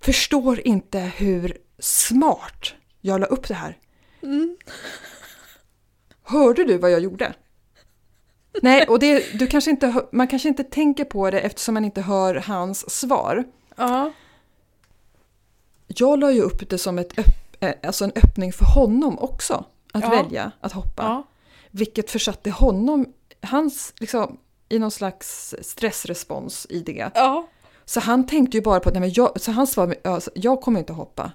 [0.00, 3.78] förstår inte hur smart jag la upp det här.
[4.22, 4.56] Mm.
[6.22, 7.32] Hörde du vad jag gjorde?
[8.62, 12.00] Nej, och det, du kanske inte, man kanske inte tänker på det eftersom man inte
[12.00, 13.44] hör hans svar.
[13.76, 14.12] Ja.
[15.86, 19.64] Jag la ju upp det som ett öpp, eh, alltså en öppning för honom också.
[19.92, 20.08] Att Ja.
[20.10, 21.02] välja att hoppa.
[21.02, 21.26] Ja.
[21.70, 23.06] Vilket försatte honom,
[23.42, 24.38] hans, liksom,
[24.68, 27.10] i någon slags stressrespons i det.
[27.14, 27.48] Ja.
[27.84, 30.60] Så han tänkte ju bara på att, nej men jag, så han svarade, alltså, jag
[30.60, 31.32] kommer inte hoppa.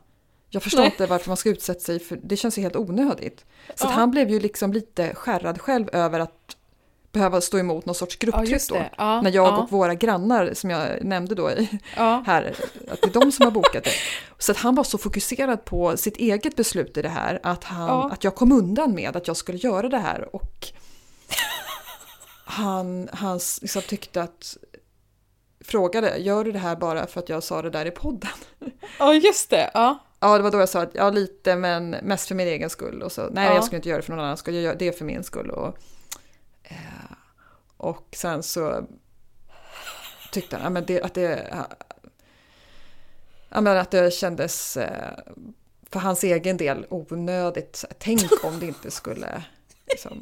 [0.49, 0.89] Jag förstår Nej.
[0.91, 3.45] inte varför man ska utsätta sig för, det känns ju helt onödigt.
[3.75, 3.89] Så Ja.
[3.89, 6.57] han blev ju liksom lite skärrad själv över att
[7.15, 8.75] behöva stå emot någon sorts Ja, grupptryck just då.
[8.97, 11.51] Ja, När jag ja, och våra grannar, som jag nämnde då
[11.97, 12.23] ja.
[12.27, 12.55] här,
[12.91, 13.91] att det är de som har bokat det.
[14.37, 17.87] Så att han var så fokuserad på sitt eget beslut i det här, att, han,
[17.87, 18.09] Ja.
[18.11, 20.35] att jag kom undan med att jag skulle göra det här.
[20.35, 20.67] Och
[22.45, 24.57] han, han liksom tyckte att,
[25.65, 28.29] frågade, gör du det här bara för att jag sa det där i podden?
[28.99, 29.71] ja, just det.
[29.73, 29.99] Ja.
[30.19, 33.01] Ja, det var då jag sa att ja, lite, men mest för min egen skull.
[33.01, 33.53] Och så, nej, Ja.
[33.55, 35.49] jag skulle inte göra det för någon annan skull, jag gör det för min skull.
[35.49, 35.77] Och,
[36.67, 37.15] Eh,
[37.77, 38.87] och sen så
[40.31, 41.53] tyckte han att det, att, det,
[43.49, 45.17] att det kändes eh,
[45.91, 47.85] för hans egen del onödigt.
[47.99, 49.43] Tänk om det inte skulle
[49.87, 50.21] liksom,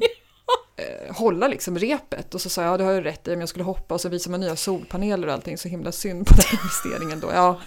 [0.76, 2.34] eh, hålla liksom repet.
[2.34, 4.00] Och så sa jag, ja det har du rätt i, om jag skulle hoppa och
[4.00, 7.30] så visar man nya solpaneler och allting, så himla synd på den investeringen då.
[7.32, 7.60] Ja.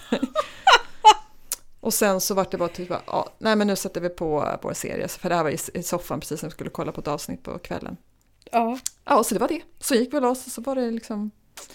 [1.80, 4.72] Och sen så vart det bara typ, ja, nej men nu sätter vi på vår
[4.72, 7.42] serie, för det här var i soffan precis när vi skulle kolla på ett avsnitt
[7.42, 7.96] på kvällen.
[8.52, 8.78] Ja.
[9.04, 9.62] Ja, så det var det.
[9.78, 11.30] Så gick vi loss och så var det liksom...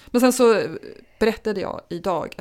[0.05, 0.63] Men sen så
[1.19, 2.35] berättade jag idag.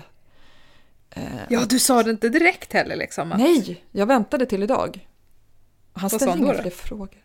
[1.11, 3.33] Eh, ja, du sa det inte direkt heller liksom?
[3.33, 5.09] att- Nej, jag väntade till idag.
[5.93, 7.25] Han Vad sa ställde han då inga fler frågor.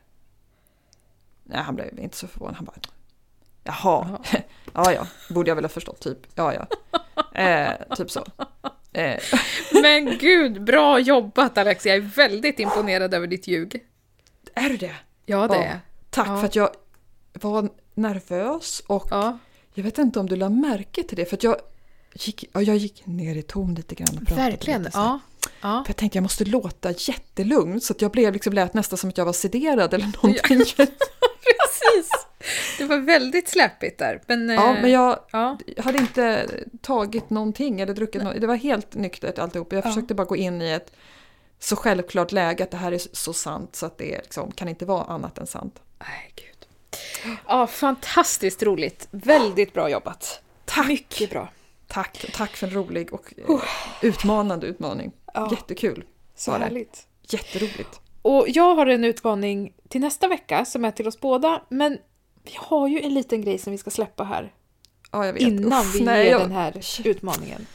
[1.44, 2.56] Nej, han blev inte så förvånad.
[2.56, 2.76] Han bara,
[3.64, 4.20] jaha,
[4.74, 6.18] ja ja, borde jag väl ha förstått typ.
[6.36, 6.68] Ja ja,
[7.42, 8.26] eh, typ så.
[8.94, 9.20] Eh,
[9.82, 11.86] Men gud, bra jobbat Alex.
[11.86, 13.86] Jag är väldigt imponerad över ditt ljug.
[14.56, 14.96] är du det?
[15.26, 15.64] Ja, det Ja.
[15.64, 15.80] är
[16.10, 16.38] Tack Ja.
[16.38, 16.70] för att jag
[17.44, 19.38] var nervös och Ja,
[19.74, 21.56] jag vet inte om du la märke till det för att jag
[22.14, 24.84] gick, ja, jag gick ner i ton lite grann och pratade verkligen.
[24.84, 24.98] lite.
[24.98, 25.20] Ja.
[25.62, 25.84] ja.
[25.86, 29.10] För jag tänkte jag måste låta jättelugn så att jag blev liksom lät nästan som
[29.10, 30.64] att jag var sederad eller någonting.
[30.78, 30.86] Ja,
[31.58, 32.10] Precis.
[32.78, 34.22] Det var väldigt släpigt där.
[34.28, 35.58] Men, eh, men jag ja.
[35.78, 36.50] hade inte
[36.82, 38.42] tagit någonting eller druckit något.
[38.42, 39.74] Det var helt nyktert alltihop.
[39.74, 39.90] Jag Ja.
[39.90, 40.92] försökte bara gå in i ett
[41.60, 44.86] så självklart läge att det här är så sant så att det liksom, kan inte
[44.86, 45.82] vara annat än sant.
[46.00, 46.57] Nej, gud.
[47.48, 49.08] Ja, fantastiskt roligt.
[49.12, 50.42] Väldigt bra jobbat.
[50.66, 50.88] Tack!
[50.88, 51.50] Mycket bra.
[51.88, 53.60] Tack, tack för en rolig och eh,
[54.02, 55.12] utmanande utmaning.
[55.34, 56.04] Ja, Jättekul.
[56.36, 56.66] så var det.
[56.66, 57.08] härligt.
[57.22, 58.02] Jätteroligt.
[58.22, 61.98] Och jag har en utmaning till nästa vecka som är till oss båda, men
[62.44, 64.54] vi har ju en liten grej som vi ska släppa här
[65.12, 67.68] Ja, innan Uff, vi nej, ger jag- den här utmaningen.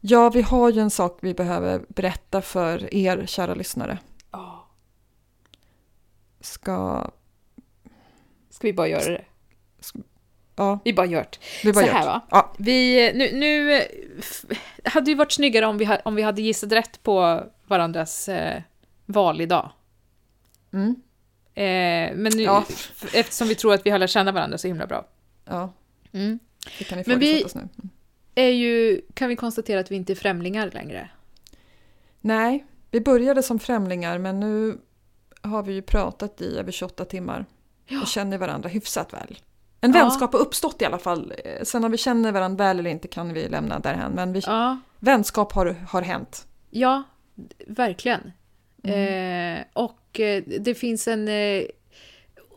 [0.00, 3.98] Ja, vi har ju en sak vi behöver berätta för er kära lyssnare.
[4.32, 4.68] Ja,
[6.40, 7.10] Ska...
[8.56, 9.24] ska vi bara göra det?
[10.56, 11.38] Ja, Vi bara gör det.
[11.64, 12.20] vi bara Så här va?
[12.30, 13.82] Ja, Vi, nu, nu
[14.84, 18.62] hade ju varit snyggare om vi, ha, om vi hade gissat rätt på varandras eh,
[19.06, 19.70] val idag.
[20.72, 20.94] mm,
[21.54, 22.64] Eh, men nu, Ja.
[23.14, 25.06] eftersom vi tror att vi har lärt känna varandra så himla bra.
[25.44, 25.72] ja,
[26.12, 26.38] Mm.
[26.78, 27.60] det kan Men vi- ifrågasättas nu.
[27.60, 27.90] Mm.
[28.34, 31.10] Är ju, kan vi konstatera att vi inte är främlingar längre.
[32.20, 34.78] Nej, vi började som främlingar men nu
[35.42, 37.44] har vi ju pratat i över 28 timmar
[37.86, 38.00] Ja.
[38.00, 39.38] och känner varandra hyfsat väl.
[39.80, 40.02] En Ja.
[40.02, 41.32] vänskap har uppstått i alla fall.
[41.44, 44.12] Eh, Sen om vi känner varandra väl eller inte kan vi lämna därhän.
[44.12, 46.46] Men vi, Ja, vänskap har, har hänt.
[46.70, 47.02] ja
[47.66, 48.32] verkligen.
[48.82, 49.58] Mm.
[49.58, 51.28] Eh, och eh, det finns en...
[51.28, 51.62] Eh,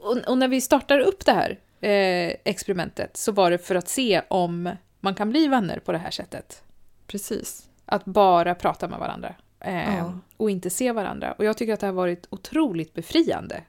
[0.01, 3.89] och, och när vi startar upp det här eh, experimentet så var det för att
[3.89, 4.69] se om
[4.99, 6.63] man kan bli vänner på det här sättet.
[7.07, 7.69] Precis.
[7.85, 9.35] Att bara prata med varandra.
[9.65, 10.13] Ja.
[10.37, 11.31] Och inte se varandra.
[11.31, 13.61] Och jag tycker att det har varit otroligt befriande.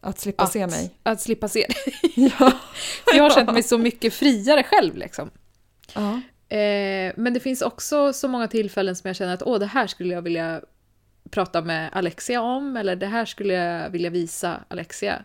[0.00, 0.90] Att slippa Att, se mig.
[1.02, 1.90] att slippa se det.
[2.40, 2.52] Ja.
[3.14, 4.96] Jag har känt mig så mycket friare själv.
[4.96, 5.30] Liksom.
[5.94, 6.20] ja.
[6.56, 9.86] Eh, men det finns också så många tillfällen som jag känner att åh, det här
[9.86, 10.60] skulle jag vilja
[11.30, 15.24] prata med Alexia om, eller det här skulle jag vilja visa Alexia.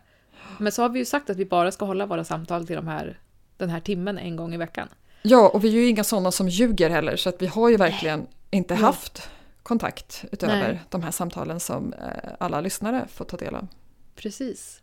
[0.57, 2.87] Men så har vi ju sagt att vi bara ska hålla våra samtal till de
[2.87, 3.19] här,
[3.57, 4.87] den här timmen en gång i veckan.
[5.21, 7.77] Ja, och vi är ju inga sådana som ljuger heller, så att vi har ju
[7.77, 8.79] verkligen inte Ja.
[8.79, 9.29] haft
[9.63, 10.79] kontakt utöver Nej.
[10.89, 13.67] de här samtalen som eh, alla lyssnare får ta del av.
[14.15, 14.81] Precis.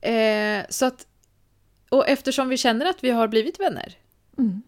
[0.00, 1.06] Eh, så att,
[1.90, 3.96] och eftersom vi känner att vi har blivit vänner
[4.38, 4.62] Mm.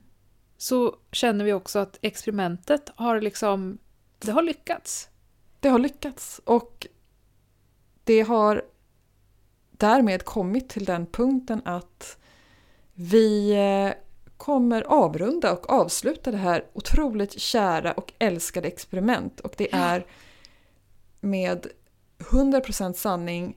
[0.57, 3.79] så känner vi också att experimentet har liksom,
[4.19, 5.09] det har lyckats.
[5.61, 6.87] Det har lyckats och
[8.05, 8.65] det har
[9.71, 12.19] därmed kommit till den punkten att
[12.95, 13.93] vi eh,
[14.37, 19.41] kommer avrunda och avsluta det här otroligt kära och älskade experiment.
[19.41, 20.07] Och det är
[21.21, 21.67] med
[22.19, 23.57] 100% sanning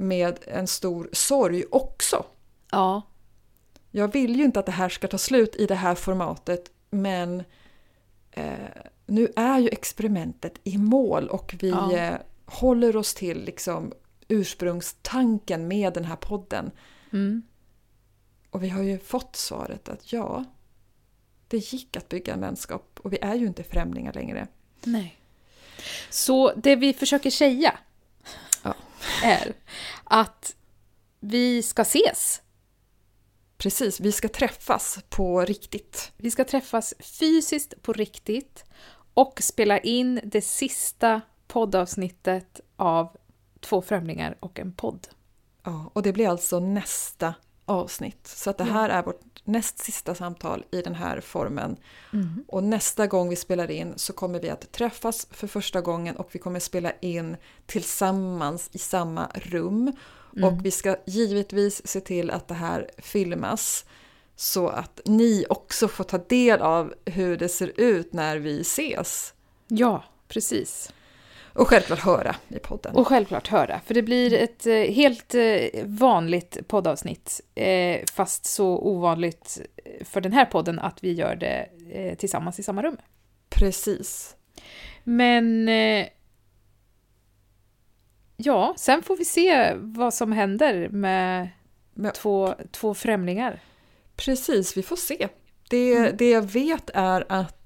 [0.00, 2.24] med en stor sorg också.
[2.70, 3.02] Ja.
[3.90, 7.42] Jag vill ju inte att det här ska ta slut i det här formatet men
[8.30, 8.52] eh,
[9.06, 11.96] nu är ju experimentet i mål och vi Ja.
[11.96, 12.14] eh,
[12.46, 13.92] håller oss till liksom
[14.28, 16.70] ursprungstanken med den här podden.
[17.12, 17.42] Mm.
[18.50, 20.44] Och vi har ju fått svaret att ja,
[21.48, 24.46] det gick att bygga en vänskap och vi är ju inte främlingar längre.
[24.84, 25.18] Nej.
[26.10, 27.78] Så det vi försöker säga.
[29.22, 29.54] är
[30.04, 30.56] att
[31.20, 32.42] vi ska ses.
[33.58, 36.12] Precis, vi ska träffas på riktigt.
[36.16, 38.64] Vi ska träffas fysiskt på riktigt
[39.14, 43.16] och spela in det sista poddavsnittet av
[43.60, 45.08] Två främlingar och en podd.
[45.62, 47.34] Ja, och det blir alltså nästa
[47.64, 48.26] avsnitt.
[48.26, 51.76] Så att det här är vårt näst sista samtal i den här formen.
[52.46, 56.28] Och nästa gång vi spelar in så kommer vi att träffas för första gången och
[56.32, 59.92] vi kommer spela in tillsammans i samma rum.
[60.42, 63.84] Och vi ska givetvis se till att det här filmas
[64.36, 69.34] så att ni också får ta del av hur det ser ut när vi ses.
[69.68, 70.92] Ja, precis.
[71.58, 72.94] Och självklart höra i podden.
[72.94, 78.78] Och självklart höra, för det blir ett eh, helt eh, vanligt poddavsnitt, eh, fast så
[78.78, 79.60] ovanligt
[80.04, 81.68] för den här podden att vi gör det
[82.18, 82.96] tillsammans i samma rum.
[83.50, 84.36] Precis.
[85.04, 85.68] Men
[88.36, 91.48] ja, sen får vi se vad som händer med
[91.94, 93.60] Men- två, två främlingar.
[94.16, 95.28] Precis, vi får se.
[95.70, 97.57] Det, det jag vet är att,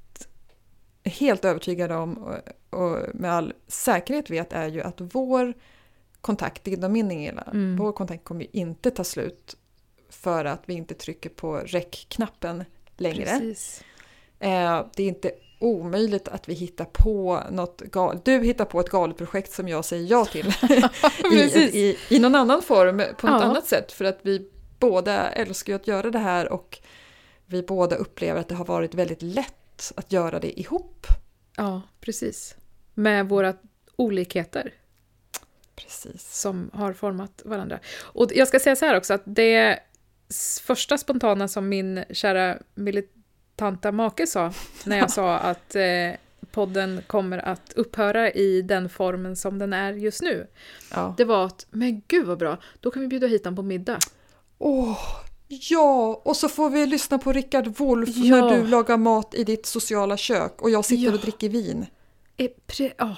[1.05, 2.39] helt övertygad om och,
[2.81, 5.55] och med all säkerhet vet är ju att vår
[6.20, 7.77] kontakt, din och min Ingela, Mm.
[7.77, 9.57] vår kontakt kommer ju inte ta slut
[10.11, 12.65] för att vi inte trycker på räckknappen
[12.97, 13.24] längre.
[13.24, 13.85] Precis.
[14.41, 18.24] Eh, det är inte omöjligt att vi hittar på något galet.
[18.24, 20.47] Du hittar på ett galet projekt som jag säger ja till.
[21.33, 23.49] I, i, I någon annan form, på något Ja.
[23.49, 23.93] annat sätt.
[23.93, 26.79] För att vi båda älskar ju att göra det här och
[27.47, 29.61] vi båda upplever att det har varit väldigt lätt
[29.96, 31.06] att göra det ihop.
[31.56, 32.56] Ja, precis.
[32.94, 33.54] Med våra
[33.96, 34.74] olikheter.
[35.76, 36.40] Precis.
[36.40, 37.78] som har format varandra.
[38.02, 39.78] Och jag ska säga så här också, att det
[40.62, 44.52] första spontana som min kära militanta make sa,
[44.84, 46.10] när jag sa att eh,
[46.50, 50.46] podden kommer att upphöra i den formen som den är just nu,
[50.90, 51.14] Ja.
[51.16, 53.98] det var att, men gud vad bra, då kan vi bjuda hit honom på middag.
[54.59, 54.98] Åh,
[55.61, 56.20] ja!
[56.24, 58.37] Och så får vi lyssna på Rickard Wolff Ja.
[58.37, 61.12] när du lagar mat i ditt sociala kök och jag sitter Ja.
[61.12, 61.87] och dricker vin.
[62.37, 63.16] Eh, pre- ah.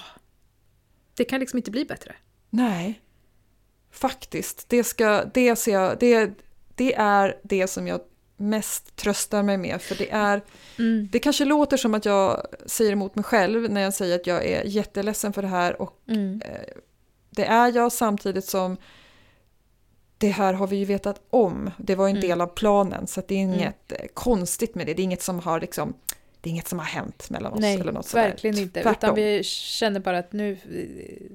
[1.13, 2.15] Det kan liksom inte bli bättre.
[2.49, 3.01] Nej,
[3.91, 4.69] faktiskt.
[4.69, 6.31] Det, ska, det, ser jag, det,
[6.75, 8.01] det är det som jag
[8.37, 9.81] mest tröstar mig med.
[9.81, 10.41] För det, är,
[10.79, 11.09] Mm.
[11.11, 14.45] det kanske låter som att jag säger emot mig själv när jag säger att jag
[14.45, 15.81] är jätteledsen för det här.
[15.81, 16.41] Och Mm.
[17.29, 18.77] det är jag samtidigt som
[20.25, 21.71] det här har vi ju vetat om.
[21.77, 22.21] Det var en Mm.
[22.29, 23.55] del av planen så det är Mm.
[23.55, 24.93] inget eh, konstigt med det.
[24.93, 25.93] Det är inget som har liksom
[26.41, 28.81] det är inget som har hänt mellan oss Nej, eller något verkligen inte.
[28.83, 29.09] Tvärtom.
[29.09, 30.57] Utan vi känner bara att nu,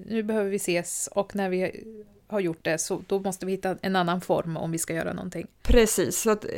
[0.07, 1.85] nu behöver vi ses och när vi
[2.29, 5.13] har gjort det så då måste vi hitta en annan form om vi ska göra
[5.13, 5.47] någonting.
[5.63, 6.51] Precis, så att, eh,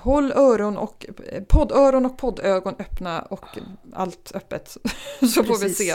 [0.00, 3.44] håll öron och, eh, poddöron och poddögon öppna och
[3.92, 4.76] allt öppet.
[5.20, 5.78] Så får vi Precis.
[5.78, 5.94] se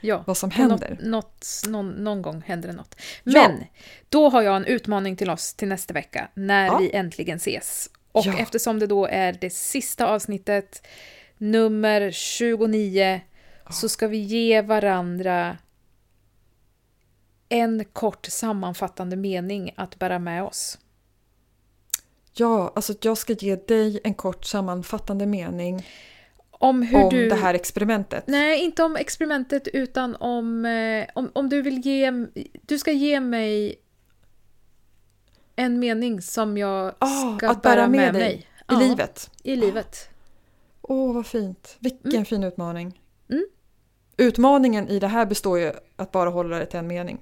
[0.00, 0.90] Ja, vad som händer.
[0.90, 2.94] Något, något, någon, någon gång händer det något.
[3.24, 3.32] Ja.
[3.32, 3.64] Men
[4.08, 6.78] då har jag en utmaning till oss till nästa vecka när Ja.
[6.78, 7.90] vi äntligen ses.
[8.12, 8.38] Och Ja.
[8.38, 10.86] eftersom det då är det sista avsnittet,
[11.38, 13.20] nummer 29,
[13.70, 15.58] så ska vi ge varandra
[17.48, 20.78] en kort sammanfattande mening att bära med oss.
[22.32, 25.86] Ja, alltså jag ska ge dig en kort sammanfattande mening
[26.58, 27.28] Om hur om du...
[27.28, 28.24] det här experimentet.
[28.26, 32.12] Nej, inte om experimentet utan om, eh, om, om du vill ge...
[32.66, 33.74] Du ska ge mig
[35.56, 38.34] en mening som jag Ah, ska att bära med dig mig.
[38.34, 39.30] I Ja, livet.
[39.42, 40.08] I livet.
[40.82, 41.76] Åh, vad fint.
[41.78, 42.24] Vilken Mm.
[42.24, 43.00] fin utmaning.
[43.30, 43.46] Mm.
[44.16, 47.18] Utmaningen i det här består ju att bara hålla det till en mening.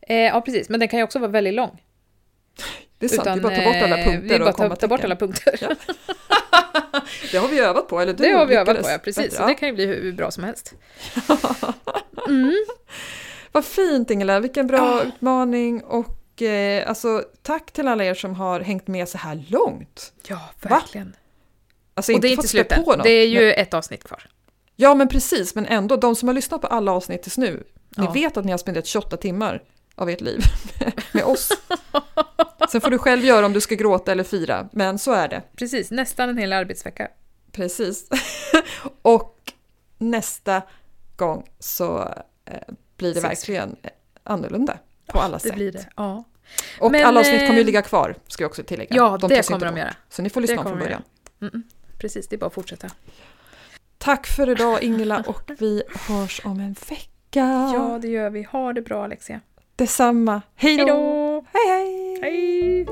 [0.00, 0.68] Eh, ja, precis.
[0.68, 1.82] Men den kan ju också vara väldigt lång.
[2.98, 4.48] Det är sant, det är bara att ta bort alla eh, punkter det är bara
[4.50, 5.58] att ta, ta bort alla punkter.
[5.60, 5.68] Ja.
[7.32, 8.98] Det har vi övat på, eller du det har vi övat på, ja.
[8.98, 9.22] Precis.
[9.24, 9.36] bättre.
[9.36, 10.74] Så det kan ju bli hur bra som helst.
[13.52, 15.02] Vad fint Ingela, vilken bra Ah.
[15.02, 20.12] utmaning och eh, alltså tack till alla er som har hängt med så här långt.
[20.28, 21.16] Ja, verkligen.
[21.94, 22.78] Alltså Och det är inte slutet.
[22.86, 23.02] något.
[23.02, 24.26] Det är ju men, ett avsnitt kvar.
[24.76, 25.54] ja, men precis.
[25.54, 27.64] Men ändå, de som har lyssnat på alla avsnitt tills nu,
[27.96, 28.10] ni Ja.
[28.12, 29.62] vet att ni har spenderat 28 timmar
[29.94, 30.40] av ert liv
[31.12, 31.48] med oss.
[32.70, 35.42] Sen får du själv göra om du ska gråta eller fira, men så är det.
[35.56, 37.08] Precis, nästan en hel arbetsvecka.
[37.52, 38.08] Precis.
[39.02, 39.52] Och
[39.98, 40.62] nästa
[41.16, 41.98] gång så
[42.44, 42.54] eh,
[42.96, 43.90] blir det Ses verkligen eh,
[44.24, 45.54] annorlunda på alla Det sätt.
[45.54, 45.86] blir det.
[45.96, 46.24] Ja,
[46.80, 48.96] Och Men, alla avsnitt kommer ju eh, ligga kvar, ska jag också tillägga.
[48.96, 49.94] ja De det kommer de göra.
[50.08, 51.02] Så ni får lyssna Det från början.
[51.40, 51.62] Mm-mm.
[51.98, 52.88] Precis, det är bara att fortsätta.
[53.98, 57.10] Tack för idag Ingela och vi hörs om en vecka.
[57.74, 58.42] Ja, det gör vi.
[58.42, 59.40] Ha det bra Alexia.
[59.76, 60.42] Detsamma.
[60.54, 61.44] Hej Hej då!
[61.52, 62.18] Hej hej!
[62.22, 62.86] Hej!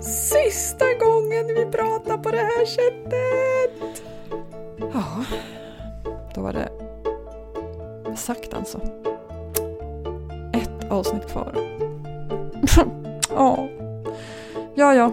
[0.00, 4.02] Sista gången vi pratar på det här sättet!
[4.92, 5.24] Ja,
[6.34, 6.68] då var det
[8.16, 8.80] sagt alltså.
[10.52, 11.52] Ett avsnitt kvar.
[13.30, 13.68] ja.
[14.74, 15.12] ja, ja.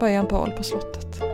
[0.00, 1.33] Bara en pal på slottet.